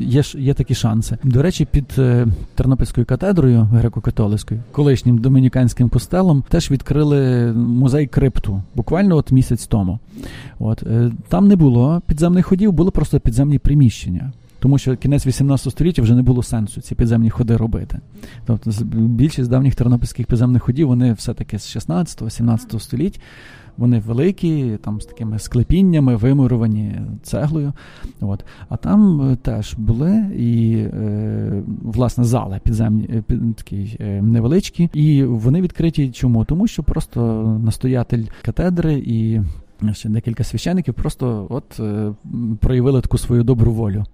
є, 0.00 0.22
ж- 0.22 0.40
є 0.40 0.54
такі 0.54 0.74
шанси. 0.74 1.18
До 1.24 1.42
речі, 1.42 1.64
під 1.70 1.84
е, 1.98 2.26
Тернопільською 2.54 3.06
катедрою 3.06 3.68
греко-католицькою, 3.72 4.58
колишнім 4.72 5.18
домініканським 5.18 5.88
костелом, 5.88 6.44
теж 6.48 6.70
відкрили 6.70 7.52
музей 7.52 8.06
крипту, 8.06 8.62
буквально 8.74 9.16
от 9.16 9.32
місяць 9.32 9.66
тому. 9.66 9.98
От 10.58 10.82
е, 10.82 11.10
там 11.28 11.48
не 11.48 11.56
було 11.56 12.02
підземних 12.06 12.46
ходів, 12.46 12.72
були 12.72 12.90
просто 12.90 13.20
підземні 13.20 13.58
приміщення. 13.58 14.32
Тому 14.58 14.78
що 14.78 14.96
кінець 14.96 15.26
18 15.26 15.72
століття 15.72 16.02
вже 16.02 16.14
не 16.14 16.22
було 16.22 16.42
сенсу 16.42 16.80
ці 16.80 16.94
підземні 16.94 17.30
ходи 17.30 17.56
робити. 17.56 18.00
Тобто 18.44 18.70
більшість 18.94 19.50
давніх 19.50 19.74
тернопільських 19.74 20.26
підземних 20.26 20.62
ходів 20.62 20.88
вони 20.88 21.12
все-таки 21.12 21.58
з 21.58 21.76
16-17 21.76 22.78
століть. 22.78 23.20
Вони 23.76 23.98
великі, 23.98 24.78
там 24.84 25.00
з 25.00 25.06
такими 25.06 25.38
склепіннями, 25.38 26.16
вимуровані 26.16 27.00
цеглою. 27.22 27.72
От. 28.20 28.44
А 28.68 28.76
там 28.76 29.30
е, 29.30 29.36
теж 29.36 29.74
були 29.74 30.26
і 30.36 30.76
е, 30.76 31.62
власне 31.82 32.24
зали 32.24 32.60
підземні, 32.64 33.08
е, 33.14 33.22
під, 33.22 33.56
такі 33.56 33.96
е, 34.00 34.22
невеличкі. 34.22 34.88
І 34.92 35.24
вони 35.24 35.60
відкриті 35.60 36.10
чому? 36.10 36.44
Тому 36.44 36.66
що 36.66 36.82
просто 36.82 37.42
настоятель 37.64 38.24
катедри 38.44 38.94
і 39.06 39.40
ще 39.92 40.08
декілька 40.08 40.44
священиків 40.44 40.94
просто 40.94 41.46
от 41.50 41.80
е, 41.80 42.12
проявили 42.60 43.00
таку 43.00 43.18
свою 43.18 43.42
добру 43.42 43.72
волю. 43.72 44.04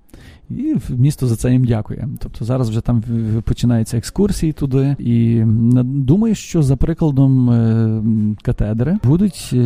І 0.59 0.77
місто 0.89 1.27
за 1.27 1.37
це 1.37 1.53
їм 1.53 1.65
дякує. 1.65 2.09
Тобто 2.19 2.45
зараз 2.45 2.69
вже 2.69 2.81
там 2.81 3.03
починаються 3.45 3.99
екскурсії 3.99 4.53
туди. 4.53 4.97
І 4.99 5.43
думаю, 5.85 6.35
що 6.35 6.63
за 6.63 6.77
прикладом 6.77 7.51
е, 7.51 8.03
катедри 8.43 8.99
будуть 9.05 9.51
е, 9.53 9.57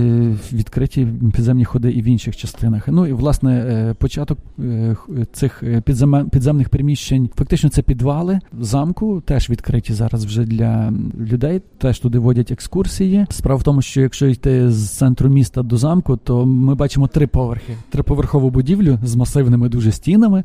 відкриті 0.52 1.08
підземні 1.32 1.64
ходи 1.64 1.90
і 1.90 2.02
в 2.02 2.04
інших 2.04 2.36
частинах. 2.36 2.88
Ну 2.88 3.06
і 3.06 3.12
власне 3.12 3.58
е, 3.58 3.94
початок 3.94 4.38
цих 5.32 5.62
підземних 6.30 6.68
приміщень, 6.68 7.30
фактично, 7.36 7.70
це 7.70 7.82
підвали 7.82 8.40
замку, 8.60 9.22
теж 9.26 9.50
відкриті 9.50 9.90
зараз 9.90 10.24
вже 10.24 10.44
для 10.44 10.92
людей. 11.20 11.62
Теж 11.78 11.98
туди 11.98 12.18
водять 12.18 12.50
екскурсії. 12.50 13.26
Справа 13.30 13.60
в 13.60 13.62
тому, 13.62 13.82
що 13.82 14.00
якщо 14.00 14.26
йти 14.26 14.70
з 14.70 14.90
центру 14.90 15.28
міста 15.28 15.62
до 15.62 15.76
замку, 15.76 16.16
то 16.16 16.46
ми 16.46 16.74
бачимо 16.74 17.08
три 17.08 17.26
поверхи: 17.26 17.72
триповерхову 17.90 18.50
будівлю 18.50 18.98
з 19.02 19.14
масивними 19.14 19.68
дуже 19.68 19.92
стінами. 19.92 20.44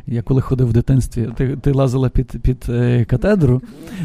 Я 0.07 0.21
коли 0.21 0.41
ходив 0.41 0.67
в 0.67 0.73
дитинстві, 0.73 1.29
ти 1.35 1.57
ти 1.61 1.71
лазила 1.71 2.09
під 2.09 2.27
під 2.41 2.65
е, 2.69 3.05
катедру 3.05 3.61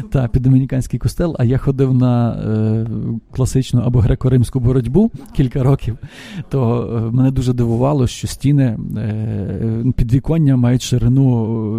та 0.09 0.27
під 0.27 0.41
домініканський 0.41 0.99
костел, 0.99 1.35
а 1.39 1.43
я 1.43 1.57
ходив 1.57 1.93
на 1.93 2.33
е, 2.33 2.87
класичну 3.31 3.81
або 3.81 3.99
греко-римську 3.99 4.59
боротьбу 4.59 5.11
кілька 5.35 5.63
років, 5.63 5.97
то 6.49 6.89
е, 6.97 7.15
мене 7.15 7.31
дуже 7.31 7.53
дивувало, 7.53 8.07
що 8.07 8.27
стіни 8.27 8.79
е, 8.97 9.83
підвіконня 9.95 10.55
мають 10.55 10.81
ширину 10.81 11.27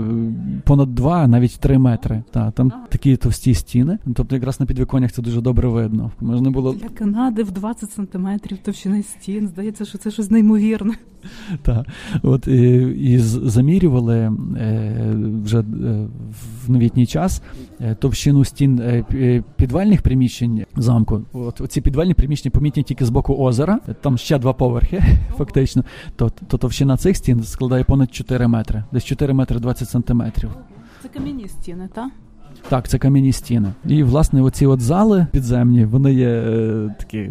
е, 0.01 0.62
понад 0.64 0.95
2, 0.95 1.27
навіть 1.27 1.59
3 1.61 1.79
метри. 1.79 2.23
Та, 2.31 2.51
Там 2.51 2.73
такі 2.89 3.16
товсті 3.16 3.55
стіни. 3.55 3.99
Тобто, 4.14 4.35
якраз 4.37 4.61
на 4.61 4.66
підвіконнях 4.66 5.12
це 5.12 5.23
дуже 5.23 5.41
добре 5.41 5.69
видно. 5.69 6.11
Можна 6.21 6.51
було 6.51 6.73
Для 6.73 6.89
Канади 6.89 7.43
в 7.43 7.51
20 7.51 7.93
сантиметрів 7.93 8.59
товщини 8.59 9.03
стін. 9.03 9.49
Здається, 9.49 9.85
що 9.85 9.99
це 9.99 10.11
щось 10.11 10.31
неймовірне. 10.31 10.95
Так, 11.62 11.87
от 12.23 12.49
і, 12.49 12.77
і 13.01 13.19
замірювали 13.19 14.08
е, 14.15 14.33
вже 15.45 15.59
е, 15.59 15.63
в 16.65 16.71
новітній 16.71 17.07
час 17.07 17.43
е, 17.81 17.95
товщину 17.95 18.45
стін 18.45 19.05
підвальних 19.57 20.03
приміщень 20.03 20.65
замку. 20.77 21.23
От 21.33 21.63
ці 21.69 21.81
підвальні 21.81 22.15
приміщення 22.15 22.51
помітні 22.51 22.83
тільки 22.83 23.05
з 23.05 23.11
боку 23.11 23.35
озера. 23.35 23.81
Там 24.01 24.19
ще 24.19 24.39
два 24.39 24.53
поверхи, 24.53 25.03
фактично. 25.37 25.85
То, 26.17 26.31
то 26.49 26.59
товщина 26.59 26.97
цих 26.97 27.17
стін 27.17 27.43
складає 27.43 27.85
понад 27.85 28.15
4 28.15 28.49
метри, 28.49 28.85
десь 28.93 29.05
4 29.05 29.35
метри 29.35 29.59
20 29.59 29.89
сантиметрів. 29.89 30.51
Це 31.03 31.09
кам'яні 31.09 31.49
стіни, 31.49 31.89
так? 31.95 32.11
Так, 32.69 32.89
це 32.89 32.99
кам'яні 32.99 33.33
стіни. 33.33 33.73
І, 33.87 34.03
власне, 34.03 34.43
оці 34.43 34.67
от 34.67 34.81
зали 34.81 35.27
підземні, 35.33 35.85
вони 35.85 36.15
є 36.15 36.29
е, 36.29 36.95
такі 36.99 37.31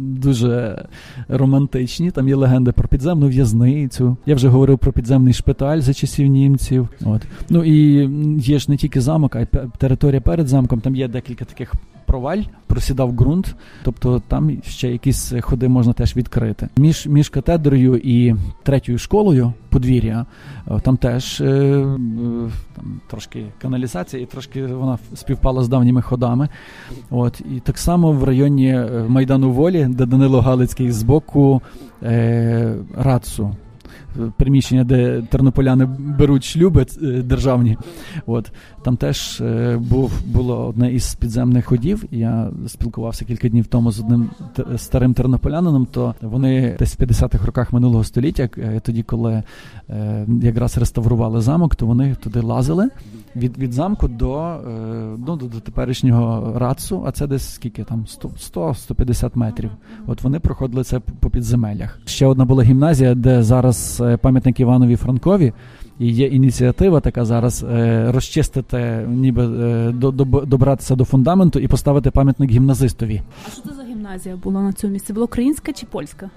дуже 0.00 0.84
романтичні. 1.28 2.10
Там 2.10 2.28
є 2.28 2.34
легенди 2.34 2.72
про 2.72 2.88
підземну 2.88 3.28
в'язницю. 3.28 4.16
Я 4.26 4.34
вже 4.34 4.48
говорив 4.48 4.78
про 4.78 4.92
підземний 4.92 5.34
шпиталь 5.34 5.80
за 5.80 5.94
часів 5.94 6.26
німців. 6.26 6.88
От. 7.04 7.22
Ну 7.50 7.64
і 7.64 8.08
є 8.40 8.58
ж 8.58 8.70
не 8.70 8.76
тільки 8.76 9.00
замок, 9.00 9.36
а 9.36 9.40
й 9.40 9.46
територія 9.78 10.20
перед 10.20 10.48
замком. 10.48 10.80
Там 10.80 10.96
є 10.96 11.08
декілька 11.08 11.44
таких 11.44 11.72
проваль, 12.10 12.42
просідав 12.66 13.12
ґрунт, 13.12 13.54
тобто 13.84 14.22
там 14.28 14.62
ще 14.62 14.90
якісь 14.90 15.32
ходи 15.40 15.68
можна 15.68 15.92
теж 15.92 16.16
відкрити. 16.16 16.68
Між 16.76 17.06
між 17.06 17.28
катедрою 17.28 17.96
і 17.96 18.34
третьою 18.62 18.98
школою 18.98 19.52
подвір'я 19.68 20.26
е, 20.70 20.80
там 20.80 20.96
теж 20.96 21.40
е, 21.40 21.84
там 22.76 23.00
трошки 23.10 23.46
каналізація, 23.62 24.22
і 24.22 24.26
трошки 24.26 24.66
вона 24.66 24.98
співпала 25.14 25.62
з 25.62 25.68
давніми 25.68 26.02
ходами. 26.02 26.48
От 27.10 27.40
і 27.56 27.60
так 27.60 27.78
само 27.78 28.12
в 28.12 28.24
районі 28.24 28.68
е, 28.68 29.04
Майдану 29.08 29.52
Волі, 29.52 29.86
де 29.90 30.06
Данило 30.06 30.40
Галицький 30.40 30.90
з 30.90 31.02
боку 31.02 31.62
е, 32.02 32.74
Рацу 32.96 33.56
приміщення, 34.36 34.84
де 34.84 35.22
тернополяни 35.22 35.84
беруть 35.98 36.44
шлюби 36.44 36.86
е, 37.02 37.06
державні. 37.22 37.76
От 38.26 38.52
Там 38.84 38.96
теж 38.96 39.40
е, 39.40 39.76
був 39.76 40.12
було 40.26 40.66
одне 40.66 40.92
із 40.92 41.14
підземних 41.14 41.66
ходів. 41.66 42.04
Я 42.10 42.50
спілкувався 42.66 43.24
кілька 43.24 43.48
днів 43.48 43.66
тому 43.66 43.92
з 43.92 44.00
одним 44.00 44.30
старим 44.76 45.14
тернополянином. 45.14 45.86
То 45.86 46.14
вони 46.22 46.76
десь 46.78 46.98
в 46.98 47.02
50-х 47.02 47.46
роках 47.46 47.72
минулого 47.72 48.04
століття, 48.04 48.48
е, 48.58 48.80
тоді, 48.84 49.02
коли 49.02 49.42
якраз 50.42 50.78
реставрували 50.78 51.40
замок, 51.40 51.74
то 51.74 51.86
вони 51.86 52.14
туди 52.14 52.40
лазили 52.40 52.88
від 53.36 53.58
від 53.58 53.72
замку 53.72 54.08
до 54.08 54.56
ну, 55.26 55.36
до, 55.36 55.46
до 55.46 55.60
теперішнього 55.60 56.58
рацу, 56.58 57.02
а 57.06 57.12
це 57.12 57.26
десь 57.26 57.54
скільки 57.54 57.84
там 57.84 58.06
100-150 58.54 59.30
метрів. 59.34 59.70
От 60.06 60.22
вони 60.22 60.40
проходили 60.40 60.84
це 60.84 61.00
по 61.00 61.30
підземеллях. 61.30 61.98
Ще 62.04 62.26
одна 62.26 62.44
була 62.44 62.62
гімназія, 62.62 63.14
де 63.14 63.42
зараз 63.42 63.99
пам'ятник 64.22 64.60
Іванові 64.60 64.96
Франкові. 64.96 65.52
І 65.98 66.12
є 66.12 66.26
ініціатива 66.26 67.00
така 67.00 67.24
зараз 67.24 67.62
е, 67.70 68.12
розчистити, 68.12 69.06
ніби 69.08 69.44
е, 69.44 69.92
до, 69.92 70.10
до, 70.10 70.24
добратися 70.24 70.96
до 70.96 71.04
фундаменту 71.04 71.58
і 71.58 71.68
поставити 71.68 72.10
пам'ятник 72.10 72.50
гімназистові. 72.50 73.22
А 73.46 73.50
що 73.50 73.62
це 73.62 73.74
за 73.74 73.82
гімназія 73.82 74.36
була 74.36 74.62
на 74.62 74.72
цьому 74.72 74.92
місці? 74.92 75.12
Була 75.12 75.24
українська 75.24 75.72
чи 75.72 75.86
польська? 75.86 76.30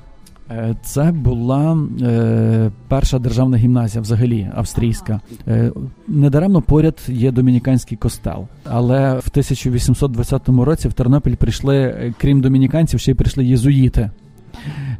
Е, 0.52 0.76
це 0.84 1.12
була 1.12 1.88
е, 2.02 2.72
перша 2.88 3.20
державна 3.20 3.58
гімназія, 3.58 4.02
взагалі 4.02 4.50
австрійська. 4.56 5.20
Е, 5.48 5.72
недаремно 6.08 6.62
поряд 6.62 7.00
є 7.08 7.32
домініканський 7.32 7.98
костел. 7.98 8.48
Але 8.64 9.00
в 9.14 9.28
1820 9.32 10.50
році 10.50 10.88
в 10.88 10.94
Тернопіль 10.94 11.36
прийшли, 11.36 12.14
крім 12.18 12.42
домініканців, 12.42 13.00
ще 13.00 13.12
й 13.12 13.16
прийшли 13.16 13.46
єзуїти. 13.46 14.10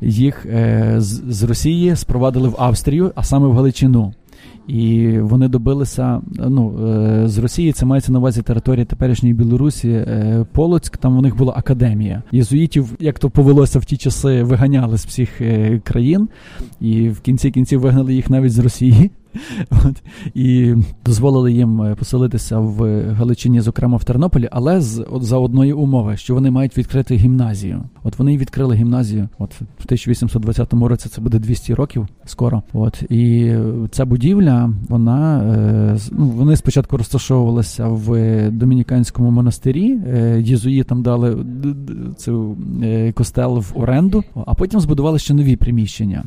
Їх 0.02 0.46
е, 0.46 0.96
з, 0.98 1.44
Росії 1.44 1.96
спровадили 1.96 2.50
в 2.50 2.56
Австрію, 2.58 3.12
а 3.16 3.24
саме 3.24 3.48
в 3.48 3.54
Галичину. 3.54 4.14
І 4.68 5.10
вони 5.20 5.48
добилися 5.48 6.22
ну 6.32 6.88
е, 6.88 7.28
з 7.28 7.38
Росії. 7.38 7.72
Це 7.72 7.86
мається 7.86 8.12
на 8.12 8.20
увазі 8.20 8.42
територія 8.42 8.86
теперішньої 8.86 9.34
Білорусі, 9.34 9.90
е, 9.90 10.46
Полоцьк. 10.52 10.98
Там 10.98 11.18
у 11.18 11.22
них 11.22 11.38
була 11.38 11.54
академія 11.56 12.24
єзуїтів. 12.32 12.90
Як 13.00 13.20
то 13.20 13.30
повелося 13.30 13.80
в 13.80 13.86
ті 13.86 13.98
часи, 13.98 14.44
виганяли 14.44 14.98
з 14.98 15.06
всіх 15.06 15.42
країн, 15.84 16.30
і 16.80 17.10
в 17.10 17.20
кінці 17.20 17.52
кінців 17.52 17.80
вигнали 17.80 18.14
їх 18.14 18.30
навіть 18.30 18.52
з 18.52 18.60
Росії. 18.60 19.12
От, 19.72 20.04
І 20.34 20.74
дозволили 21.06 21.54
їм 21.54 21.82
е, 21.82 21.96
поселитися 21.96 22.60
в 22.60 23.04
Галичині, 23.14 23.62
зокрема 23.62 23.98
в 23.98 24.04
Тернополі, 24.04 24.50
але 24.52 24.82
з 24.82 25.06
от, 25.12 25.24
за 25.24 25.38
одної 25.38 25.74
умови, 25.74 26.18
що 26.18 26.34
вони 26.34 26.52
мають 26.52 26.78
відкрити 26.78 27.16
гімназію. 27.16 27.84
От 28.04 28.20
вони 28.20 28.38
відкрили 28.38 28.76
гімназію. 28.76 29.30
От 29.40 29.54
в 29.62 29.84
1820 29.86 30.74
році 30.74 31.10
це 31.10 31.22
буде 31.22 31.40
200 31.40 31.74
років 31.74 32.08
скоро. 32.26 32.64
От 32.74 33.04
і 33.10 33.56
ця 33.92 34.06
будівля, 34.06 34.74
вона 34.90 35.44
е, 35.44 35.98
ну, 36.12 36.26
вони 36.26 36.56
спочатку 36.56 36.98
розташовувалися 36.98 37.88
в 37.88 38.50
домініканському 38.52 39.32
монастирі. 39.32 40.00
Е, 40.08 40.42
єзуїтам 40.42 41.04
дали 41.04 41.46
цю 42.18 42.58
костел 43.14 43.58
в 43.58 43.72
оренду, 43.76 44.24
а 44.46 44.54
потім 44.54 44.80
збудували 44.80 45.20
ще 45.20 45.34
нові 45.34 45.56
приміщення. 45.56 46.24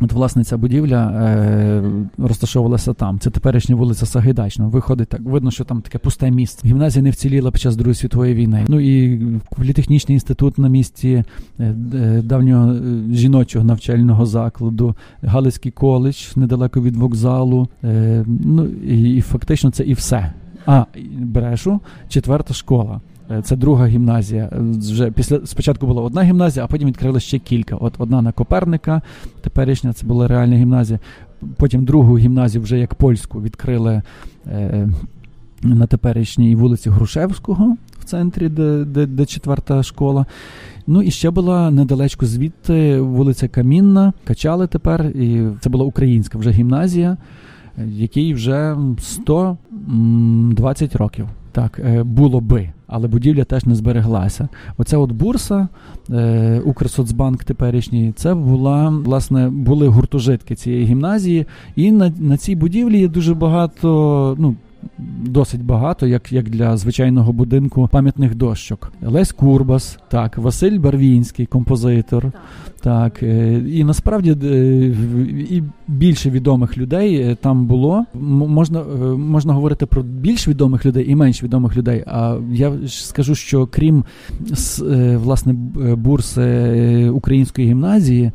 От, 0.00 0.12
власне, 0.12 0.44
ця 0.44 0.56
будівля 0.56 1.10
е, 1.10 1.82
розташовувалася 2.18 2.92
там. 2.92 3.18
Це 3.18 3.30
теперішня 3.30 3.76
вулиця 3.76 4.06
Сагайдачна. 4.06 4.66
Виходить 4.66 5.08
так, 5.08 5.20
видно, 5.20 5.50
що 5.50 5.64
там 5.64 5.82
таке 5.82 5.98
пусте 5.98 6.30
місце. 6.30 6.68
Гімназія 6.68 7.02
не 7.02 7.10
вціліла 7.10 7.50
під 7.50 7.60
час 7.60 7.76
Другої 7.76 7.94
світової 7.94 8.34
війни. 8.34 8.64
Ну 8.68 8.80
і 8.80 9.20
політехнічний 9.56 10.14
інститут 10.14 10.58
на 10.58 10.68
місці 10.68 11.24
е, 11.58 11.74
е, 11.94 12.22
давнього 12.24 12.72
е, 12.72 12.80
жіночого 13.14 13.64
навчального 13.64 14.26
закладу, 14.26 14.94
Галицький 15.22 15.72
коледж 15.72 16.36
недалеко 16.36 16.82
від 16.82 16.96
вокзалу. 16.96 17.68
Е, 17.84 18.24
ну 18.44 18.66
і, 18.66 19.16
і 19.16 19.20
фактично 19.20 19.70
це 19.70 19.84
і 19.84 19.92
все. 19.92 20.32
А 20.66 20.84
брешу 21.18 21.80
четверта 22.08 22.54
школа. 22.54 23.00
Е, 23.30 23.42
це 23.42 23.56
друга 23.56 23.86
гімназія. 23.86 24.50
Е, 24.52 24.58
вже 24.60 25.10
після 25.10 25.46
спочатку 25.46 25.86
була 25.86 26.02
одна 26.02 26.22
гімназія, 26.22 26.64
а 26.64 26.68
потім 26.68 26.88
відкрили 26.88 27.20
ще 27.20 27.38
кілька. 27.38 27.76
От 27.76 27.94
одна 27.98 28.22
на 28.22 28.32
Коперника, 28.32 29.02
теперішня 29.40 29.92
це 29.92 30.06
була 30.06 30.28
реальна 30.28 30.56
гімназія. 30.56 30.98
Потім 31.56 31.84
другу 31.84 32.18
гімназію, 32.18 32.62
вже 32.62 32.78
як 32.78 32.94
польську, 32.94 33.42
відкрили 33.42 34.02
е, 34.46 34.88
на 35.62 35.86
теперішній 35.86 36.56
вулиці 36.56 36.90
Грушевського 36.90 37.76
в 37.98 38.04
центрі, 38.04 38.48
де, 38.48 38.84
де, 38.84 39.06
де 39.06 39.26
четверта 39.26 39.82
школа. 39.82 40.26
Ну 40.86 41.02
і 41.02 41.10
ще 41.10 41.30
була 41.30 41.70
недалечко 41.70 42.26
звідти 42.26 43.00
вулиця 43.00 43.48
Камінна, 43.48 44.12
качали 44.24 44.66
тепер. 44.66 45.06
І 45.06 45.42
це 45.60 45.70
була 45.70 45.84
українська 45.84 46.38
вже 46.38 46.50
гімназія, 46.50 47.16
якій 47.86 48.34
вже 48.34 48.76
120 48.98 50.96
років. 50.96 51.28
Так, 51.52 51.80
е, 51.84 52.02
було 52.02 52.40
би, 52.40 52.72
але 52.90 53.08
будівля 53.08 53.44
теж 53.44 53.64
не 53.64 53.74
збереглася. 53.74 54.48
Оця 54.78 54.98
от 54.98 55.12
бурса, 55.12 55.68
е, 56.10 56.60
Укрсоцбанк 56.64 57.44
теперішній, 57.44 58.12
це 58.16 58.34
була 58.34 58.88
власне 58.88 59.50
були 59.50 59.88
гуртожитки 59.88 60.54
цієї 60.54 60.84
гімназії, 60.84 61.46
і 61.76 61.92
на 61.92 62.12
на 62.18 62.36
цій 62.36 62.56
будівлі 62.56 63.00
є 63.00 63.08
дуже 63.08 63.34
багато 63.34 64.36
ну, 64.38 64.56
досить 65.24 65.64
багато, 65.64 66.06
як 66.06 66.32
як 66.32 66.50
для 66.50 66.76
звичайного 66.76 67.32
будинку 67.32 67.88
пам'ятних 67.92 68.34
дощок. 68.34 68.92
Лесь 69.02 69.32
Курбас, 69.32 69.98
так, 70.08 70.38
Василь 70.38 70.78
Барвінський, 70.78 71.46
композитор. 71.46 72.32
Так, 72.80 73.12
так 73.12 73.22
е, 73.22 73.62
і 73.68 73.84
насправді 73.84 74.30
і 75.50 75.62
більше 75.88 76.30
відомих 76.30 76.78
людей 76.78 77.14
е, 77.16 77.34
там 77.34 77.66
було. 77.66 78.04
Можна 78.14 78.82
можна 79.16 79.52
говорити 79.52 79.86
про 79.86 80.02
більш 80.02 80.48
відомих 80.48 80.86
людей 80.86 81.10
і 81.10 81.14
менш 81.16 81.42
відомих 81.42 81.76
людей. 81.76 82.04
А 82.06 82.36
я 82.52 82.72
скажу, 82.88 83.34
що 83.34 83.66
крім 83.66 84.04
власне 85.14 85.52
бурси 85.96 87.10
української 87.10 87.68
гімназії, 87.68 88.32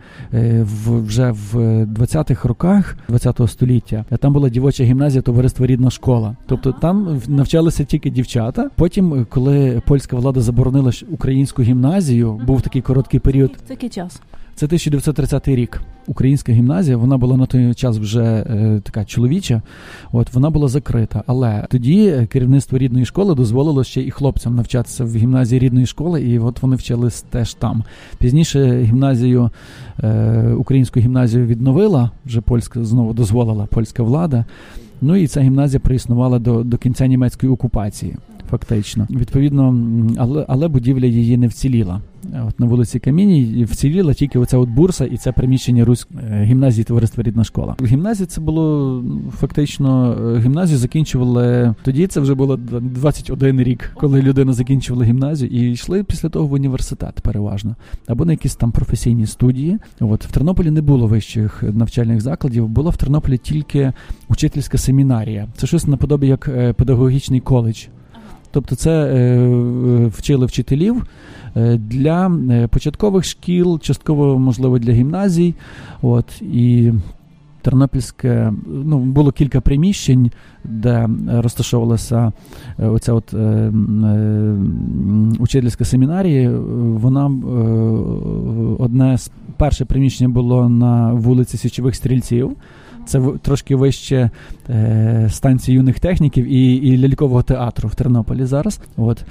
вже 0.88 1.32
в 1.32 1.56
20-х 1.86 2.48
роках 2.48 2.98
20-го 3.10 3.48
століття 3.48 4.06
там 4.20 4.34
була 4.34 4.50
дівоча 4.50 4.84
гімназія 4.84 5.22
товариства 5.22 5.68
рідна 5.68 5.90
школа. 5.90 6.35
Тобто 6.46 6.72
там 6.72 7.22
навчалися 7.28 7.84
тільки 7.84 8.10
дівчата. 8.10 8.70
Потім, 8.76 9.26
коли 9.30 9.82
польська 9.88 10.16
влада 10.16 10.42
заборонила 10.42 10.92
українську 11.10 11.62
гімназію, 11.62 12.42
був 12.48 12.62
такий 12.62 12.82
короткий 12.82 13.20
період. 13.20 13.52
Це 13.68 13.74
який 13.74 13.90
час. 13.90 14.22
Це 14.56 14.66
1930 14.66 15.48
рік. 15.48 15.82
Українська 16.08 16.52
гімназія, 16.52 16.98
вона 16.98 17.18
була 17.18 17.38
на 17.38 17.46
той 17.46 17.74
час 17.74 17.98
вже 17.98 18.24
е, 18.24 18.82
така 18.84 19.06
чоловіча. 19.06 19.62
От 20.12 20.34
вона 20.34 20.50
була 20.50 20.68
закрита. 20.68 21.24
Але 21.28 21.66
тоді 21.70 22.28
керівництво 22.32 22.78
рідної 22.78 23.06
школи 23.06 23.36
дозволило 23.36 23.84
ще 23.84 24.02
і 24.02 24.12
хлопцям 24.12 24.56
навчатися 24.56 25.06
в 25.06 25.16
гімназії 25.16 25.60
рідної 25.60 25.86
школи, 25.86 26.22
і 26.22 26.40
от 26.40 26.62
вони 26.62 26.76
вчились 26.76 27.22
теж 27.22 27.54
там. 27.54 27.84
Пізніше 28.18 28.82
гімназію 28.82 29.50
е, 30.04 30.54
українську 30.58 31.00
гімназію 31.00 31.46
відновила 31.46 32.12
вже 32.26 32.42
польська 32.42 32.84
знову 32.84 33.14
дозволила 33.14 33.66
польська 33.66 34.04
влада. 34.04 34.46
Ну 35.02 35.16
і 35.16 35.28
ця 35.28 35.42
гімназія 35.42 35.80
проіснувала 35.80 36.40
до 36.40 36.64
до 36.64 36.78
кінця 36.78 37.08
німецької 37.08 37.52
окупації, 37.52 38.16
фактично. 38.50 39.08
Відповідно, 39.10 39.78
але 40.18 40.46
але 40.48 40.68
будівля 40.68 41.06
її 41.06 41.38
не 41.38 41.48
вціліла. 41.48 42.02
От 42.48 42.60
на 42.60 42.66
вулиці 42.66 43.00
Каміній 43.00 43.66
вціліла 43.66 44.14
тільки 44.14 44.40
оця 44.40 44.58
от 44.58 44.70
бурса 44.70 45.06
і 45.06 45.18
це 45.18 45.32
приміщення 45.32 45.86
Русь 45.86 46.08
е, 46.32 46.44
гімназії 46.44 46.84
товариства 46.84 47.24
рідна 47.24 47.44
школа. 47.44 47.76
В 47.80 47.86
гімназії 47.86 48.28
це 48.28 48.42
було 48.42 49.04
фактично 49.32 50.18
е, 50.36 50.40
гімназію 50.40 50.78
закінчували 50.78 51.76
тоді. 51.84 52.08
Це 52.08 52.20
вже 52.20 52.36
було 52.36 52.58
21 52.58 53.62
рік, 53.62 53.92
коли 53.96 54.22
людина 54.22 54.54
закінчувала 54.54 55.06
гімназію 55.06 55.52
і 55.52 55.72
йшли 55.72 56.04
після 56.04 56.30
того 56.30 56.48
в 56.48 56.54
університет, 56.54 57.22
переважно 57.22 57.76
або 58.08 58.26
на 58.26 58.32
якісь 58.32 58.56
там 58.56 58.72
професійні 58.72 59.26
студії. 59.26 59.78
От 60.00 60.26
в 60.26 60.32
Тернополі 60.32 60.72
не 60.72 60.82
було 60.82 61.08
вищих 61.08 61.64
навчальних 61.64 62.22
закладів. 62.22 62.68
Була 62.68 62.90
в 62.90 62.98
Тернополі 62.98 63.38
тільки 63.38 63.94
учительська 64.30 64.78
семінарія. 64.78 65.48
Це 65.58 65.68
щось 65.68 65.88
наподобі 65.88 66.28
як 66.28 66.48
е, 66.48 66.74
педагогічний 66.74 67.40
коледж. 67.40 67.86
Тобто 68.56 68.76
це 68.76 68.92
е, 68.92 70.06
вчили 70.06 70.46
вчителів 70.46 71.06
е, 71.56 71.78
для 71.78 72.28
е, 72.52 72.68
початкових 72.68 73.26
шкіл, 73.26 73.80
частково, 73.80 74.40
можливо, 74.40 74.80
для 74.80 74.94
гімназій. 74.94 75.54
От, 76.02 76.42
І 76.42 76.94
Тернопільське 77.62 78.54
ну, 78.68 79.00
було 79.00 79.32
кілька 79.32 79.62
приміщень, 79.62 80.32
де 80.64 81.10
розташовувалася 81.28 82.32
оця 82.78 83.14
от 83.14 83.34
учительська 85.40 85.86
семінарія. 85.86 86.52
Вона 86.96 87.26
одне 88.80 89.18
з 89.18 89.32
перше 89.58 89.86
приміщення 89.86 90.30
було 90.30 90.70
на 90.70 91.14
вулиці 91.14 91.58
Січових 91.58 91.96
Стрільців. 91.96 92.56
Це 93.06 93.22
трошки 93.42 93.76
вище 93.76 94.30
е, 94.70 95.28
станції 95.32 95.76
юних 95.78 96.00
техніків 96.00 96.46
і 96.46 96.76
і 96.76 96.98
лялькового 96.98 97.44
театру 97.44 97.90
в 97.90 97.96
Тернополі 97.96 98.46
зараз. 98.46 98.82
От. 98.98 99.26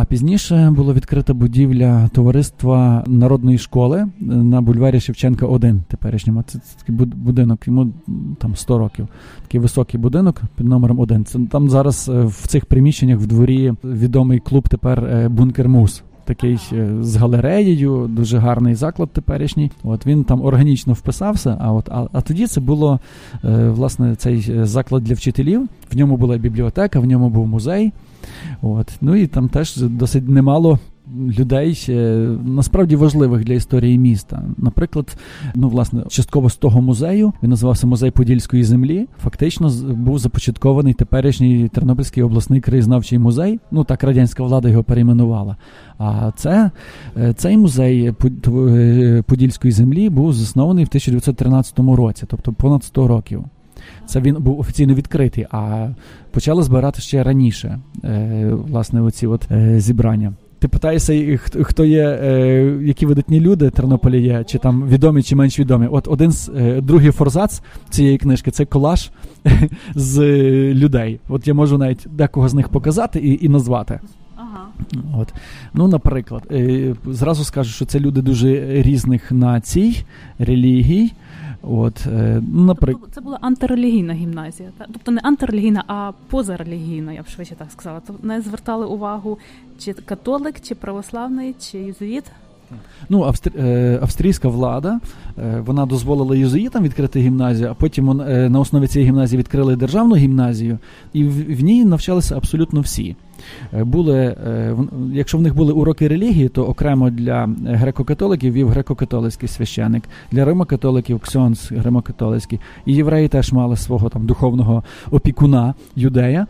А 0.00 0.04
пізніше 0.04 0.72
була 0.76 0.92
відкрита 0.92 1.34
будівля 1.34 2.08
товариства 2.08 3.04
народної 3.06 3.58
школи 3.58 4.08
на 4.20 4.60
бульварі 4.60 5.00
Шевченка 5.00 5.46
1 5.46 5.82
теперішньому. 5.88 6.42
Це, 6.46 6.58
це 6.58 6.78
такий 6.78 6.94
будинок, 7.06 7.66
йому 7.66 7.92
там 8.38 8.56
100 8.56 8.78
років. 8.78 9.08
Такий 9.42 9.60
високий 9.60 10.00
будинок 10.00 10.42
під 10.56 10.66
номером 10.66 11.00
1. 11.00 11.24
Це 11.24 11.38
там 11.50 11.70
зараз 11.70 12.08
е, 12.08 12.24
в 12.24 12.46
цих 12.46 12.66
приміщеннях 12.66 13.18
в 13.18 13.26
дворі 13.26 13.72
відомий 13.84 14.38
клуб 14.38 14.68
тепер 14.68 15.04
е, 15.04 15.28
Бункер 15.28 15.68
Мус 15.68 16.02
такий 16.28 16.58
е, 16.72 16.88
з 17.00 17.16
галереєю, 17.16 18.06
дуже 18.08 18.38
гарний 18.38 18.74
заклад 18.74 19.10
теперішній. 19.10 19.70
От 19.84 20.06
він 20.06 20.24
там 20.24 20.44
органічно 20.44 20.92
вписався. 20.92 21.56
А 21.60 21.72
от 21.72 21.88
а, 21.88 22.06
а 22.12 22.20
тоді 22.20 22.46
це 22.46 22.60
було 22.60 23.00
е, 23.44 23.68
власне 23.68 24.16
цей 24.16 24.46
е, 24.50 24.66
заклад 24.66 25.04
для 25.04 25.14
вчителів. 25.14 25.68
В 25.92 25.96
ньому 25.96 26.16
була 26.16 26.38
бібліотека, 26.38 27.00
в 27.00 27.04
ньому 27.04 27.28
був 27.30 27.46
музей. 27.46 27.92
От 28.62 28.92
ну 29.00 29.16
і 29.16 29.26
там 29.26 29.48
теж 29.48 29.76
досить 29.76 30.28
немало 30.28 30.78
людей 31.38 31.86
насправді 32.44 32.96
важливих 32.96 33.44
для 33.44 33.54
історії 33.54 33.98
міста. 33.98 34.42
Наприклад, 34.56 35.18
ну 35.54 35.68
власне, 35.68 36.02
частково 36.08 36.50
з 36.50 36.56
того 36.56 36.80
музею 36.80 37.32
він 37.42 37.50
називався 37.50 37.86
Музей 37.86 38.10
Подільської 38.10 38.64
землі. 38.64 39.06
Фактично 39.22 39.72
був 39.94 40.18
започаткований 40.18 40.94
теперішній 40.94 41.68
Тернопільський 41.68 42.22
обласний 42.22 42.60
краєзнавчий 42.60 43.18
музей. 43.18 43.60
Ну 43.70 43.84
так 43.84 44.02
радянська 44.02 44.42
влада 44.42 44.68
його 44.68 44.84
перейменувала. 44.84 45.56
А 45.98 46.32
це 46.36 46.70
е, 47.16 47.32
цей 47.32 47.56
музей 47.56 48.14
е, 48.46 49.22
Подільської 49.26 49.72
землі 49.72 50.08
був 50.10 50.32
заснований 50.32 50.84
в 50.84 50.88
1913 50.88 51.78
році, 51.78 52.24
тобто 52.28 52.52
понад 52.52 52.84
100 52.84 53.08
років. 53.08 53.44
Це 54.06 54.20
він 54.20 54.34
був 54.34 54.60
офіційно 54.60 54.94
відкритий, 54.94 55.46
а 55.50 55.88
почали 56.30 56.62
збирати 56.62 57.00
ще 57.00 57.22
раніше, 57.22 57.78
е, 58.04 58.50
власне, 58.68 59.00
оці 59.00 59.26
от 59.26 59.48
зібрання. 59.76 60.32
Ти 60.58 60.68
питаєшся, 60.68 61.38
хто 61.62 61.84
є, 61.84 62.04
е, 62.22 62.78
які 62.82 63.06
видатні 63.06 63.40
люди 63.40 63.70
Тернополі 63.70 64.22
є, 64.22 64.44
чи 64.44 64.58
там 64.58 64.88
відомі, 64.88 65.22
чи 65.22 65.36
менш 65.36 65.58
відомі. 65.58 65.86
От 65.90 66.08
один 66.08 66.32
з 66.32 66.48
е, 66.48 66.80
другий 66.80 67.10
форзац 67.10 67.62
цієї 67.90 68.18
книжки 68.18 68.50
це 68.50 68.64
колаж 68.64 69.10
з 69.94 70.22
людей. 70.74 71.20
От 71.28 71.48
я 71.48 71.54
можу 71.54 71.78
навіть 71.78 72.06
декого 72.10 72.48
з 72.48 72.54
них 72.54 72.68
показати 72.68 73.18
і 73.18 73.44
і 73.44 73.48
назвати. 73.48 74.00
Ага. 74.36 74.66
От. 75.18 75.34
Ну, 75.74 75.88
наприклад, 75.88 76.42
е, 76.50 76.94
зразу 77.06 77.44
скажу, 77.44 77.70
що 77.70 77.84
це 77.84 78.00
люди 78.00 78.22
дуже 78.22 78.82
різних 78.82 79.32
націй, 79.32 80.04
релігій. 80.38 81.12
От, 81.62 82.06
е, 82.06 82.42
ну, 82.52 82.64
наприклад... 82.64 83.02
Тобто 83.02 83.14
це 83.14 83.20
була 83.20 83.38
антирелігійна 83.40 84.12
гімназія, 84.12 84.70
так? 84.78 84.88
тобто 84.92 85.12
не 85.12 85.20
антирелігійна, 85.20 85.84
а 85.86 86.12
позарелігійна, 86.30 87.12
я 87.12 87.22
б 87.22 87.28
швидше 87.28 87.54
так 87.54 87.72
сказала. 87.72 88.00
Тобто 88.06 88.26
не 88.26 88.40
звертали 88.40 88.86
увагу, 88.86 89.38
чи 89.78 89.92
католик, 89.92 90.60
чи 90.60 90.74
православний, 90.74 91.54
чи 91.60 91.78
єзуїт. 91.78 92.24
Ну. 93.08 93.32
Е, 93.56 93.98
австрійська 94.02 94.48
влада 94.48 95.00
е, 95.38 95.62
вона 95.66 95.86
дозволила 95.86 96.36
єзуїтам 96.36 96.84
відкрити 96.84 97.20
гімназію, 97.20 97.68
а 97.70 97.74
потім 97.74 98.06
на 98.26 98.60
основі 98.60 98.86
цієї 98.86 99.08
гімназії 99.10 99.38
відкрили 99.38 99.76
державну 99.76 100.16
гімназію, 100.16 100.78
і 101.12 101.24
в 101.24 101.60
ній 101.60 101.84
навчалися 101.84 102.36
абсолютно 102.36 102.80
всі. 102.80 103.16
Е, 103.72 103.84
були, 103.84 104.16
е, 104.16 104.76
якщо 105.12 105.38
в 105.38 105.42
них 105.42 105.54
були 105.54 105.72
уроки 105.72 106.08
релігії, 106.08 106.48
то 106.48 106.64
окремо 106.64 107.10
для 107.10 107.46
греко-католиків 107.64 108.52
вів 108.52 108.70
греко-католицький 108.70 109.48
священик, 109.48 110.04
для 110.32 110.44
римокатоликів 110.44 111.20
ксьонс 111.20 111.72
греко-католицький. 111.72 112.58
І 112.86 112.94
євреї 112.94 113.28
теж 113.28 113.52
мали 113.52 113.76
свого 113.76 114.08
там 114.08 114.26
духовного 114.26 114.82
опікуна 115.10 115.74
юдея. 115.96 116.46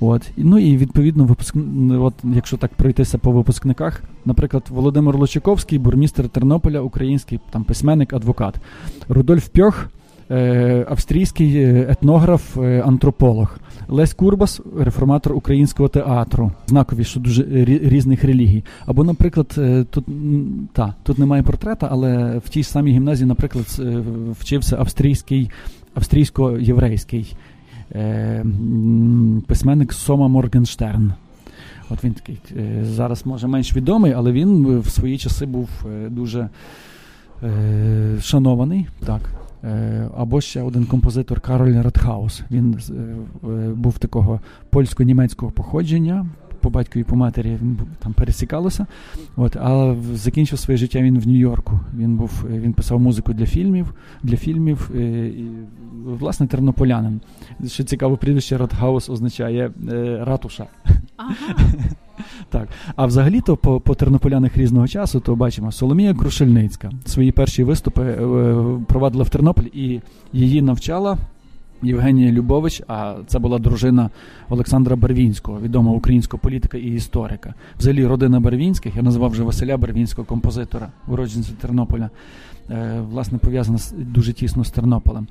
От. 0.00 0.22
Ну 0.36 0.58
і 0.58 0.76
відповідно 0.76 1.24
випуск... 1.24 1.56
от, 2.00 2.14
якщо 2.34 2.56
так 2.56 2.74
пройтися 2.74 3.18
по 3.18 3.30
випускниках, 3.30 4.02
наприклад, 4.24 4.62
Володимир 4.70 5.16
Лучаковський, 5.16 5.78
бурмістр 5.78 6.28
Тернополя, 6.28 6.80
український 6.80 7.40
там 7.50 7.64
письменник, 7.64 8.12
адвокат, 8.12 8.54
Рудольф 9.08 9.48
Пьох. 9.48 9.88
Е, 10.32 10.86
австрійський 10.88 11.62
етнограф, 11.90 12.56
антрополог. 12.84 13.58
Лесь 13.88 14.14
Курбас, 14.14 14.60
реформатор 14.78 15.32
українського 15.32 15.88
театру, 15.88 16.52
знакові, 16.66 17.04
що 17.04 17.20
дуже 17.20 17.64
різних 17.64 18.24
релігій. 18.24 18.64
Або, 18.86 19.04
наприклад, 19.04 19.54
е, 19.58 19.84
тут 19.90 20.04
та 20.72 20.94
тут 21.02 21.18
немає 21.18 21.42
портрета, 21.42 21.88
але 21.90 22.38
в 22.44 22.48
тій 22.48 22.62
самій 22.62 22.92
гімназії, 22.92 23.28
наприклад, 23.28 23.66
е, 23.78 24.02
вчився 24.40 24.76
австрійський, 24.76 25.50
австрійсько-єврейський 25.94 27.34
е, 27.94 28.44
письменник 29.46 29.92
Сома 29.92 30.28
Моргенштерн. 30.28 31.12
От 31.90 32.04
він 32.04 32.12
такий 32.12 32.38
е, 32.56 32.84
зараз 32.84 33.26
може 33.26 33.46
менш 33.46 33.76
відомий, 33.76 34.12
але 34.12 34.32
він 34.32 34.78
в 34.78 34.88
свої 34.88 35.18
часи 35.18 35.46
був 35.46 35.68
дуже 36.10 36.48
е, 37.42 38.18
шанований. 38.20 38.86
так. 39.06 39.41
Е, 39.64 40.08
або 40.16 40.40
ще 40.40 40.62
один 40.62 40.84
композитор 40.84 41.40
Кароль 41.40 41.82
Ратгаус. 41.82 42.42
Він 42.50 42.78
е, 42.90 42.94
е, 43.48 43.68
був 43.74 43.98
такого 43.98 44.40
польсько-німецького 44.70 45.52
походження, 45.52 46.26
по 46.60 46.70
батьку 46.70 46.98
і 46.98 47.04
по 47.04 47.16
матері 47.16 47.58
там 47.98 48.12
пересікалося. 48.12 48.86
От, 49.36 49.56
а 49.56 49.96
закінчив 50.14 50.58
своє 50.58 50.78
життя 50.78 51.02
він 51.02 51.18
в 51.18 51.26
Нью-Йорку. 51.26 51.80
Він 51.96 52.16
був 52.16 52.44
він 52.50 52.72
писав 52.72 53.00
музику 53.00 53.32
для 53.32 53.46
фільмів, 53.46 53.94
для 54.22 54.36
фільмів 54.36 54.90
і 54.94 55.44
власне 56.04 56.46
тернополянин. 56.46 57.20
Що 57.66 57.84
цікаво, 57.84 58.16
прізвище 58.16 58.56
Ротгаус 58.56 59.10
означає 59.10 59.70
ратуша. 60.20 60.66
Ага. 61.16 61.34
Так, 62.48 62.68
а 62.96 63.06
взагалі-то 63.06 63.56
по 63.56 63.80
по 63.80 63.94
тернополянах 63.94 64.56
різного 64.56 64.88
часу, 64.88 65.20
то 65.20 65.36
бачимо 65.36 65.72
Соломія 65.72 66.14
Крушельницька. 66.14 66.90
Свої 67.04 67.32
перші 67.32 67.64
виступи 67.64 68.02
е, 68.02 68.56
провадила 68.88 69.24
в 69.24 69.28
Тернополі 69.28 69.66
і 69.74 70.00
її 70.32 70.62
навчала 70.62 71.18
Євгенія 71.82 72.32
Любович. 72.32 72.82
А 72.88 73.14
це 73.26 73.38
була 73.38 73.58
дружина 73.58 74.10
Олександра 74.48 74.96
Барвінського, 74.96 75.60
відомого 75.60 75.96
українського 75.96 76.40
політика 76.40 76.78
і 76.78 76.86
історика. 76.86 77.54
Взагалі, 77.78 78.06
родина 78.06 78.40
Барвінських, 78.40 78.96
я 78.96 79.02
назвав 79.02 79.30
вже 79.30 79.42
Василя 79.42 79.76
Барвінського, 79.76 80.26
композитора, 80.26 80.88
уродженця 81.08 81.52
Тернополя. 81.60 82.10
Е, 82.70 83.00
власне, 83.10 83.38
пов'язана 83.38 83.78
дуже 83.96 84.32
тісно 84.32 84.64
з 84.64 84.70
Тернополем. 84.70 85.26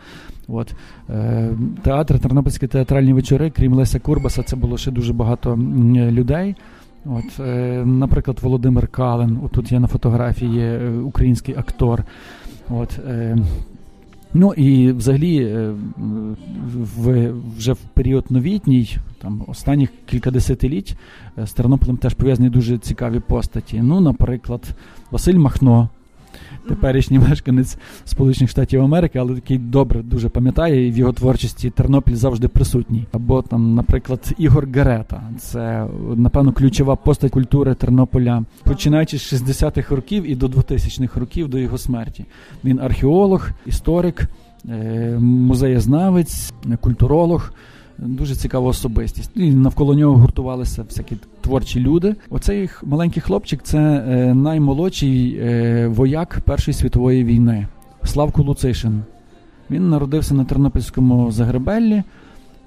От. 0.48 0.74
Е, 1.10 1.50
театр, 1.84 2.20
Тернопільські 2.20 2.68
театральні 2.68 3.14
вечори, 3.14 3.50
крім 3.50 3.74
Леся 3.74 4.00
Курбаса, 4.00 4.44
це 4.44 4.56
було 4.56 4.78
ще 4.78 4.92
дуже 4.92 5.14
багато 5.14 5.58
людей. 5.96 6.56
От, 7.06 7.40
е, 7.40 7.84
Наприклад, 7.86 8.40
Володимир 8.42 8.88
Кален, 8.88 9.40
тут 9.52 9.72
є 9.72 9.80
на 9.80 9.88
фотографії 9.88 10.56
є 10.56 10.90
український 10.90 11.56
актор. 11.56 12.04
От, 12.70 13.00
Ну 14.34 14.54
і 14.54 14.92
взагалі 14.92 15.46
в, 16.98 17.34
вже 17.58 17.74
в 17.74 17.78
період 17.78 18.26
новітній, 18.30 18.98
там 19.22 19.44
останніх 19.48 19.90
кілька 20.06 20.32
десятиліть, 20.32 20.96
з 21.38 21.54
Тернополем 21.54 21.98
теж 21.98 22.14
пов'язані 22.14 22.50
дуже 22.50 22.78
цікаві 22.78 23.20
постаті. 23.20 23.82
Ну, 23.84 24.02
наприклад, 24.02 24.62
Василь 25.12 25.38
Махно, 25.38 25.90
теперішній 26.68 27.20
мешканець 27.20 27.78
Сполучених 28.06 28.50
Штатів 28.50 28.82
Америки, 28.82 29.20
але 29.20 29.36
такий 29.36 29.58
добре 29.58 30.02
дуже 30.02 30.30
пам'ятає, 30.30 30.88
і 30.88 30.92
в 30.92 30.98
його 30.98 31.14
творчості 31.14 31.70
Тернопіль 31.70 32.16
завжди 32.16 32.48
присутній. 32.48 33.06
Або 33.12 33.42
там, 33.42 33.76
наприклад, 33.76 34.34
Ігор 34.38 34.68
Герета. 34.74 35.22
Це 35.40 35.86
напевно 36.16 36.54
ключова 36.54 36.96
постать 36.96 37.32
культури 37.32 37.76
Тернополя, 37.76 38.44
починаючи 38.64 39.18
з 39.18 39.34
60-х 39.34 39.96
років 39.96 40.32
і 40.32 40.36
до 40.36 40.48
2000-х 40.48 41.20
років 41.20 41.50
до 41.50 41.58
його 41.58 41.78
смерті. 41.78 42.26
Він 42.64 42.80
археолог, 42.80 43.50
історик, 43.66 44.28
е, 44.70 45.18
музеєзнавець, 45.20 46.54
культуролог 46.82 47.54
дуже 48.02 48.36
цікава 48.36 48.70
особистість. 48.70 49.32
І 49.36 49.52
навколо 49.52 49.96
нього 49.96 50.18
гуртувалися 50.18 50.84
всякі 50.84 51.18
творчі 51.42 51.80
люди. 51.80 52.16
Оцей 52.30 52.70
маленький 52.84 53.22
хлопчик 53.22 53.60
це 53.64 53.80
е, 53.80 54.34
наймолодший 54.34 55.36
е, 55.42 55.88
вояк 55.88 56.40
Першої 56.46 56.76
світової 56.76 57.24
війни. 57.24 57.68
Славко 58.04 58.44
Луцишин. 58.44 59.04
Він 59.72 59.90
народився 59.90 60.34
на 60.34 60.46
Тернопільському 60.46 61.32
Загребеллі. 61.32 62.04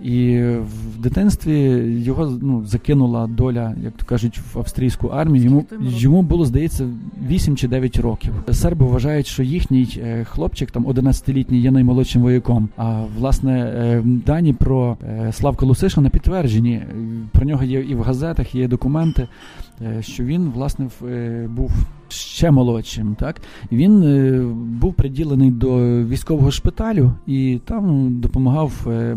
І 0.02 0.40
в 0.42 1.02
дитинстві 1.02 1.58
його 2.04 2.38
ну, 2.42 2.64
закинула 2.66 3.26
доля, 3.26 3.74
як 3.84 3.92
то 3.92 4.04
кажуть, 4.04 4.40
в 4.54 4.58
австрійську 4.58 5.08
армію. 5.08 5.44
Йому 5.44 5.66
йому 5.80 6.22
було 6.22 6.44
здається 6.44 6.88
8 7.28 7.56
чи 7.56 7.68
9 7.68 7.96
років. 7.96 8.32
Серби 8.52 8.86
вважають, 8.86 9.26
що 9.26 9.42
їхній 9.42 10.00
е, 10.02 10.24
хлопчик, 10.24 10.70
там 10.70 10.86
11-літній, 10.86 11.58
є 11.58 11.70
наймолодшим 11.70 12.22
вояком. 12.22 12.68
А 12.76 13.04
власне 13.18 13.60
е, 13.60 14.02
дані 14.04 14.52
про 14.52 14.96
е, 15.02 15.32
Славка 15.32 15.66
Лусишина 15.66 16.08
підтверджені. 16.08 16.82
Про 17.32 17.46
нього 17.46 17.64
є 17.64 17.80
і 17.80 17.94
в 17.94 18.02
газетах, 18.02 18.54
є 18.54 18.68
документи, 18.68 19.28
що 20.00 20.24
він 20.24 20.50
власне 20.54 20.88
був. 21.48 21.70
Ще 22.08 22.50
молодшим, 22.50 23.14
так 23.14 23.40
він 23.72 24.02
е, 24.02 24.40
був 24.80 24.94
приділений 24.94 25.50
до 25.50 25.78
військового 26.04 26.50
шпиталю 26.50 27.12
і 27.26 27.60
там 27.64 28.10
допомагав 28.20 28.72
е, 28.86 29.16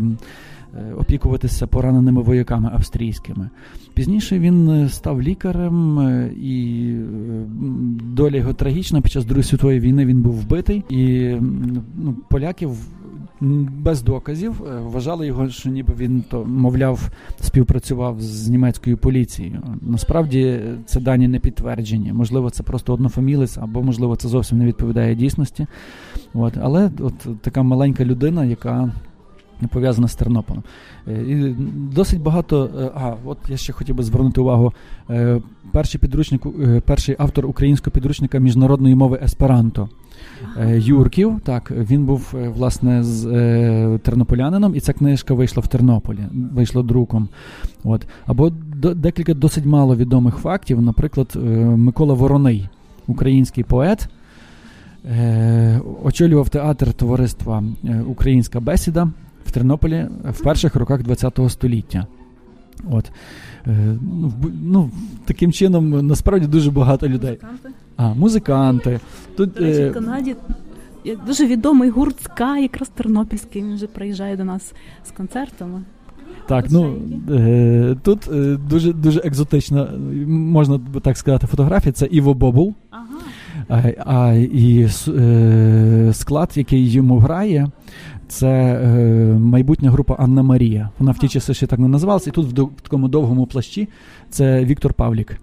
опікуватися 0.98 1.66
пораненими 1.66 2.22
вояками 2.22 2.70
австрійськими. 2.74 3.50
Пізніше 3.94 4.38
він 4.38 4.70
е, 4.70 4.88
став 4.88 5.22
лікарем, 5.22 5.98
е, 5.98 6.30
і 6.36 6.94
доля 8.14 8.36
його 8.36 8.52
трагічна. 8.52 9.00
Під 9.00 9.12
час 9.12 9.24
Другої 9.24 9.44
світової 9.44 9.80
війни 9.80 10.06
він 10.06 10.22
був 10.22 10.34
вбитий, 10.34 10.84
і 10.88 11.34
ну, 11.96 12.14
поляків. 12.28 12.70
Без 13.40 14.02
доказів 14.02 14.62
вважали 14.82 15.26
його, 15.26 15.48
що 15.48 15.70
ніби 15.70 15.94
він 15.98 16.24
то, 16.30 16.44
мовляв, 16.44 17.10
співпрацював 17.40 18.20
з 18.20 18.48
німецькою 18.48 18.96
поліцією. 18.98 19.62
Насправді 19.82 20.60
це 20.86 21.00
дані 21.00 21.28
не 21.28 21.38
підтверджені. 21.38 22.12
Можливо, 22.12 22.50
це 22.50 22.62
просто 22.62 22.94
однофамілець, 22.94 23.58
або 23.58 23.82
можливо 23.82 24.16
це 24.16 24.28
зовсім 24.28 24.58
не 24.58 24.64
відповідає 24.64 25.14
дійсності. 25.14 25.66
От, 26.34 26.54
Але 26.60 26.90
от 27.00 27.42
така 27.42 27.62
маленька 27.62 28.04
людина, 28.04 28.44
яка 28.44 28.92
пов'язана 29.66 30.08
з 30.08 30.14
Тернополем. 30.14 30.62
Е, 31.08 31.22
і 31.22 31.54
Досить 31.94 32.22
багато. 32.22 32.70
Е, 32.80 32.90
а, 32.94 33.14
от 33.24 33.38
я 33.48 33.56
ще 33.56 33.72
хотів 33.72 33.94
би 33.94 34.02
звернути 34.02 34.40
увагу. 34.40 34.72
Е, 35.10 35.40
перший 35.72 36.00
підручник, 36.00 36.42
перший 36.84 37.16
автор 37.18 37.46
українського 37.46 37.92
підручника 37.94 38.38
міжнародної 38.38 38.94
мови 38.94 39.20
Есперанто. 39.22 39.88
Юрків, 40.68 41.40
так, 41.44 41.70
він 41.70 42.04
був 42.04 42.34
власне 42.56 43.04
з 43.04 43.22
тернополянином, 43.98 44.74
і 44.74 44.80
ця 44.80 44.92
книжка 44.92 45.34
вийшла 45.34 45.62
в 45.62 45.68
Тернополі, 45.68 46.18
вийшла 46.52 46.82
друком. 46.82 47.28
От. 47.84 48.06
Або 48.26 48.50
декілька 48.94 49.34
досить 49.34 49.66
мало 49.66 49.96
відомих 49.96 50.36
фактів. 50.36 50.82
Наприклад, 50.82 51.38
Микола 51.76 52.14
Вороний, 52.14 52.68
український 53.06 53.64
поет, 53.64 54.08
очолював 56.04 56.48
театр 56.48 56.92
товариства 56.92 57.62
Українська 58.06 58.60
бесіда 58.60 59.08
в 59.48 59.50
Тернополі 59.50 60.06
в 60.30 60.42
перших 60.42 60.74
роках 60.74 61.00
ХХ 61.00 61.50
століття. 61.50 62.06
От. 62.90 63.10
Е, 63.66 63.96
ну, 64.02 64.32
ну, 64.62 64.90
Таким 65.24 65.52
чином, 65.52 66.06
насправді 66.06 66.46
дуже 66.46 66.70
багато 66.70 67.08
людей. 67.08 67.38
Музиканти. 67.42 67.68
А, 67.96 68.14
музиканти. 68.14 69.00
Тут, 69.36 69.52
До 69.52 69.60
речі, 69.60 69.84
в 69.84 69.86
е, 69.86 69.90
Канаді 69.90 70.36
дуже 71.26 71.46
відомий 71.46 71.90
гурт 71.90 72.22
Ска, 72.22 72.58
якраз 72.58 72.88
Тернопільський, 72.88 73.62
він 73.62 73.74
вже 73.74 73.86
приїжджає 73.86 74.36
до 74.36 74.44
нас 74.44 74.72
з 75.04 75.10
концертами. 75.10 75.82
Так, 76.46 76.64
ну 76.70 76.96
е, 77.30 77.96
тут 78.02 78.28
дуже 78.68 78.92
дуже 78.92 79.20
екзотична, 79.20 79.88
можна 80.26 80.80
так 81.02 81.16
сказати, 81.16 81.46
фотографія. 81.46 81.92
Це 81.92 82.06
Іво 82.06 82.34
Бобул. 82.34 82.74
Ага. 82.90 83.04
А, 83.68 83.82
а 84.06 84.32
і 84.32 84.88
склад, 86.12 86.50
який 86.54 86.90
йому 86.90 87.18
грає, 87.18 87.68
це 88.28 88.48
е, 88.48 88.88
майбутня 89.38 89.90
група 89.90 90.14
Анна 90.18 90.42
Марія. 90.42 90.90
Вона 90.98 91.12
в 91.12 91.18
ті 91.18 91.28
часи 91.28 91.54
ще 91.54 91.66
так 91.66 91.78
не 91.78 91.88
називалася, 91.88 92.30
і 92.30 92.32
тут 92.32 92.46
в, 92.46 92.52
до, 92.52 92.64
в 92.64 92.80
такому 92.80 93.08
довгому 93.08 93.46
плащі 93.46 93.88
це 94.30 94.64
Віктор 94.64 94.94
Павлік. 94.94 95.40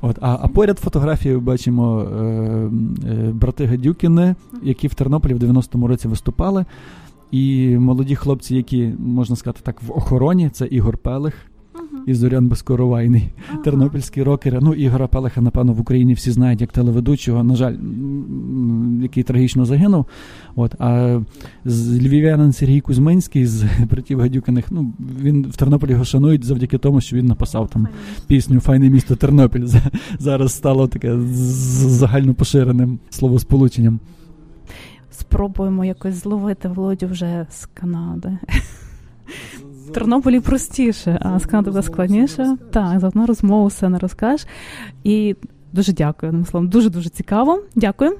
От, 0.00 0.18
А 0.20 0.38
а 0.42 0.48
поряд 0.48 0.78
фотографії 0.78 1.36
бачимо 1.36 2.00
е, 2.00 2.14
е, 2.14 3.32
брати 3.32 3.66
Гадюкіни, 3.66 4.34
які 4.62 4.88
в 4.88 4.94
Тернополі 4.94 5.34
в 5.34 5.38
90-му 5.38 5.86
році 5.86 6.08
виступали. 6.08 6.64
І 7.30 7.76
молоді 7.78 8.16
хлопці, 8.16 8.56
які 8.56 8.92
можна 8.98 9.36
сказати 9.36 9.60
так, 9.62 9.82
в 9.82 9.92
охороні, 9.92 10.50
це 10.50 10.66
Ігор 10.66 10.98
Пелих 10.98 11.34
і 12.06 12.14
Зорян 12.14 12.48
Безкоровайний, 12.48 13.28
ага. 13.50 13.58
тернопільський 13.62 14.22
рокер. 14.22 14.58
Ну, 14.62 14.74
Ігора 14.74 15.06
Пелеха, 15.06 15.40
напевно, 15.40 15.72
в 15.72 15.80
Україні 15.80 16.14
всі 16.14 16.30
знають 16.30 16.60
як 16.60 16.72
телеведучого, 16.72 17.44
на 17.44 17.56
жаль, 17.56 17.76
який 19.02 19.22
трагічно 19.22 19.64
загинув. 19.64 20.06
От, 20.56 20.74
А 20.78 21.20
з 21.64 21.98
львів'янин 21.98 22.52
Сергій 22.52 22.80
Кузьминський 22.80 23.46
з 23.46 23.64
братів 23.90 24.20
Гадюкиних, 24.20 24.64
ну, 24.70 24.92
він 25.20 25.46
в 25.50 25.56
Тернополі 25.56 25.90
його 25.90 26.04
шанують 26.04 26.44
завдяки 26.44 26.78
тому, 26.78 27.00
що 27.00 27.16
він 27.16 27.26
написав 27.26 27.68
там 27.68 27.88
пісню 28.26 28.60
Файне 28.60 28.90
місто 28.90 29.16
Тернопіль. 29.16 29.66
Зараз 30.18 30.52
стало 30.52 30.88
таке 30.88 31.18
загально 31.20 32.34
поширеним 32.34 32.98
словосполученням. 33.10 34.00
Спробуємо 35.10 35.84
якось 35.84 36.14
зловити 36.14 36.68
Володю 36.68 37.06
вже 37.06 37.46
з 37.50 37.66
Канади. 37.66 38.38
В 39.86 39.92
Тернополі 39.92 40.40
простіше, 40.40 41.18
а 41.22 41.38
з 41.38 41.46
Канади 41.46 41.82
складніше. 41.82 42.56
Так, 42.72 43.00
за 43.00 43.08
одну 43.08 43.26
розмову 43.26 43.66
все 43.66 43.88
не 43.88 43.98
розкажеш. 43.98 44.46
І 45.04 45.36
дуже 45.72 45.92
дякую. 45.92 46.30
Одним 46.30 46.46
словом, 46.46 46.68
дуже 46.68 46.90
дуже 46.90 47.08
цікаво. 47.08 47.62
Дякую. 47.74 48.18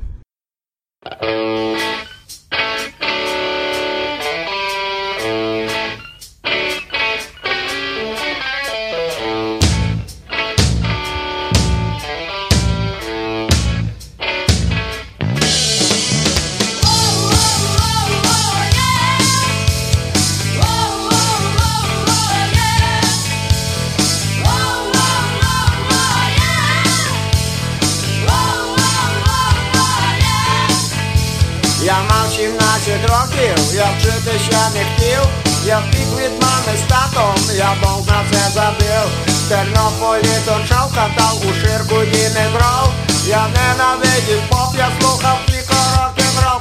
Я 33.85 33.91
вчити 33.99 34.39
ще 34.39 34.63
не 34.75 34.85
хотів, 34.85 35.23
я 35.67 35.79
втік 35.79 36.09
від 36.19 36.43
мами 36.43 36.79
з 36.79 36.91
татом, 36.91 37.57
я 37.57 37.75
Бог 37.83 38.07
на 38.07 38.25
це 38.31 38.51
забив. 38.55 39.07
В 39.27 39.49
Тернополі 39.49 40.35
точав, 40.47 40.95
катав 40.95 41.43
у 41.49 41.55
ширку 41.55 41.95
дімедров. 41.95 42.89
Я 43.27 43.47
ненавидів 43.49 44.43
поп, 44.49 44.79
я 44.79 44.89
слухав 45.01 45.39
тільки 45.47 45.75
рок-н-рол, 45.97 46.61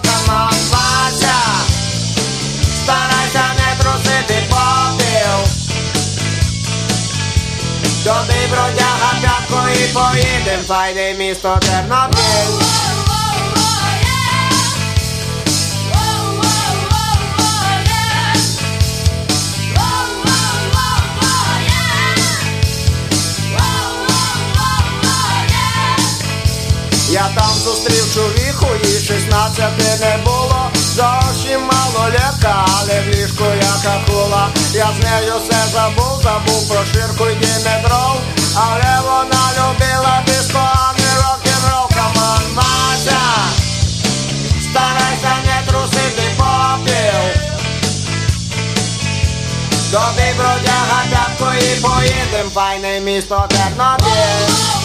Вася. 0.71 1.36
Старайся 2.84 3.45
не 3.57 3.84
трусити 3.84 4.43
попіл. 4.49 5.53
Добий 8.03 8.47
бродяга 8.51 9.13
п'ятко 9.21 9.69
і 9.76 9.93
поїдем, 9.93 10.65
файне 10.67 11.13
місто 11.13 11.59
Тернопіль. 11.61 12.83
Я 27.14 27.30
там 27.36 27.53
зустрів 27.64 28.14
чоловіку, 28.14 28.68
їй 28.84 28.99
16 28.99 29.59
не 30.01 30.18
було. 30.26 30.72
Зовсім 30.95 31.61
малолетка, 31.61 32.66
але 32.68 33.01
в 33.01 33.07
ліжку 33.07 33.43
яка 33.55 34.01
хула. 34.07 34.49
Я 34.74 34.88
з 34.99 35.03
нею 35.03 35.34
все 35.43 35.59
забув, 35.74 36.22
забув 36.24 36.70
про 36.70 36.86
ширку 36.86 37.26
й 37.26 37.36
дімедров. 37.36 38.22
Але 38.55 38.99
вона 39.03 39.43
любила 39.57 40.24
диско, 40.28 40.59
а 40.59 40.93
не 40.97 41.16
рок-н-рол, 41.22 41.88
команд 41.89 42.47
Вася. 42.55 43.22
Старайся 44.61 45.34
не 45.45 45.72
трусити 45.72 46.24
попіл. 46.38 47.43
Добий 49.91 50.34
бродяга 50.38 51.03
п'ятко 51.09 51.53
і 51.59 51.82
поїдем, 51.82 52.51
файне 52.53 52.99
місто 52.99 53.47
Тернопіль. 53.49 54.83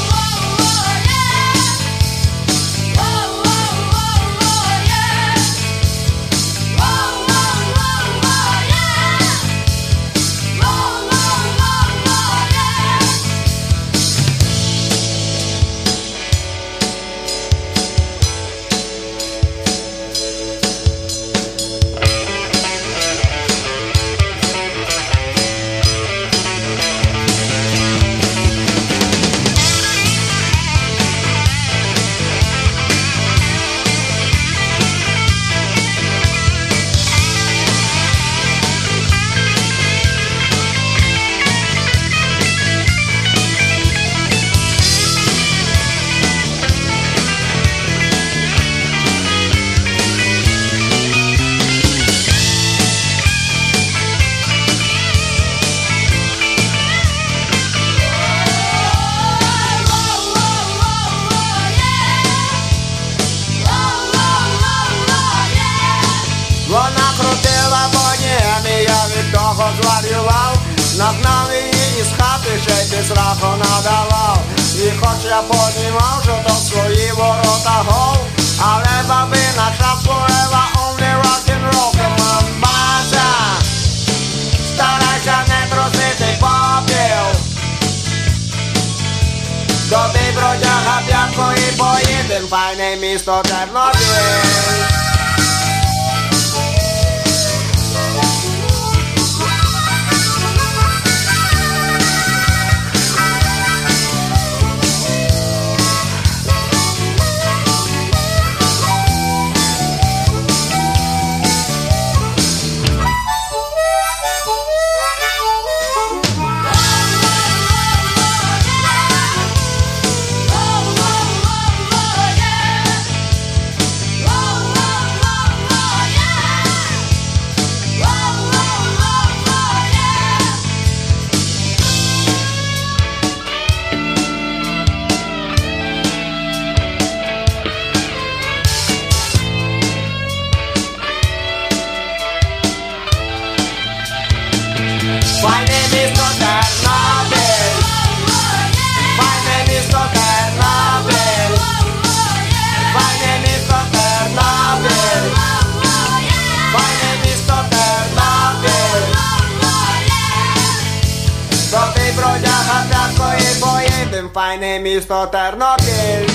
Місто 165.09 165.27
Тернопіль 165.27 166.33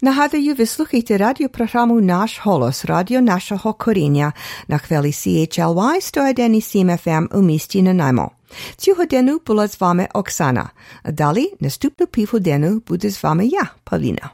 Нагадую, 0.00 0.54
ви 0.54 0.66
слухаєте 0.66 1.18
радіопрограму 1.18 2.00
«Наш 2.00 2.40
голос» 2.42 2.84
радіо 2.84 3.20
нашого 3.20 3.72
коріння 3.72 4.32
на 4.68 4.78
хвилі 4.78 5.10
CHLY 5.10 5.74
101,7 5.74 7.06
FM 7.06 7.38
у 7.38 7.42
місті 7.42 7.82
Нанаймо. 7.82 8.30
Цю 8.76 8.94
годину 8.94 9.40
була 9.46 9.68
з 9.68 9.80
вами 9.80 10.08
Оксана. 10.14 10.70
Далі 11.04 11.54
наступну 11.60 12.06
півгодину 12.06 12.82
буде 12.88 13.10
з 13.10 13.22
вами 13.22 13.46
я, 13.46 13.70
Павліна. 13.84 14.30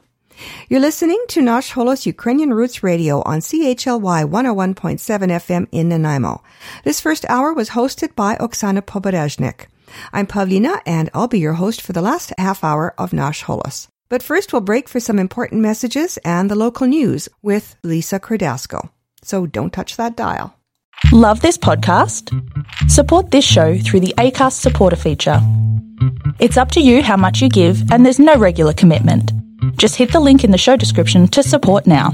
You're 0.68 0.80
listening 0.80 1.22
to 1.28 1.42
Nash 1.42 1.72
Holos 1.72 2.06
Ukrainian 2.06 2.52
Roots 2.52 2.82
Radio 2.82 3.22
on 3.22 3.40
CHLY 3.40 4.24
101.7 4.24 4.74
FM 4.74 5.66
in 5.72 5.88
Nanaimo. 5.88 6.42
This 6.84 7.00
first 7.00 7.24
hour 7.28 7.52
was 7.52 7.70
hosted 7.70 8.14
by 8.14 8.36
Oksana 8.36 8.82
Poberezhnik. 8.82 9.66
I'm 10.12 10.26
Pavlina, 10.26 10.80
and 10.84 11.10
I'll 11.14 11.28
be 11.28 11.38
your 11.38 11.54
host 11.54 11.80
for 11.80 11.92
the 11.92 12.02
last 12.02 12.32
half 12.38 12.64
hour 12.64 12.94
of 12.98 13.12
Nash 13.12 13.44
Holos. 13.44 13.88
But 14.08 14.22
first, 14.22 14.52
we'll 14.52 14.62
break 14.62 14.88
for 14.88 15.00
some 15.00 15.18
important 15.18 15.62
messages 15.62 16.18
and 16.24 16.50
the 16.50 16.54
local 16.54 16.86
news 16.86 17.28
with 17.42 17.76
Lisa 17.82 18.20
Cordasco. 18.20 18.90
So 19.22 19.46
don't 19.46 19.72
touch 19.72 19.96
that 19.96 20.16
dial. 20.16 20.54
Love 21.12 21.40
this 21.40 21.58
podcast? 21.58 22.30
Support 22.90 23.30
this 23.30 23.44
show 23.44 23.78
through 23.78 24.00
the 24.00 24.14
ACAST 24.18 24.60
supporter 24.60 24.96
feature. 24.96 25.40
It's 26.38 26.56
up 26.56 26.70
to 26.72 26.80
you 26.80 27.02
how 27.02 27.16
much 27.16 27.40
you 27.40 27.48
give, 27.48 27.90
and 27.90 28.04
there's 28.04 28.18
no 28.18 28.36
regular 28.36 28.72
commitment. 28.72 29.32
Just 29.74 29.96
hit 29.96 30.12
the 30.12 30.20
link 30.20 30.44
in 30.44 30.50
the 30.50 30.58
show 30.58 30.76
description 30.76 31.28
to 31.28 31.42
support 31.42 31.86
now. 31.86 32.12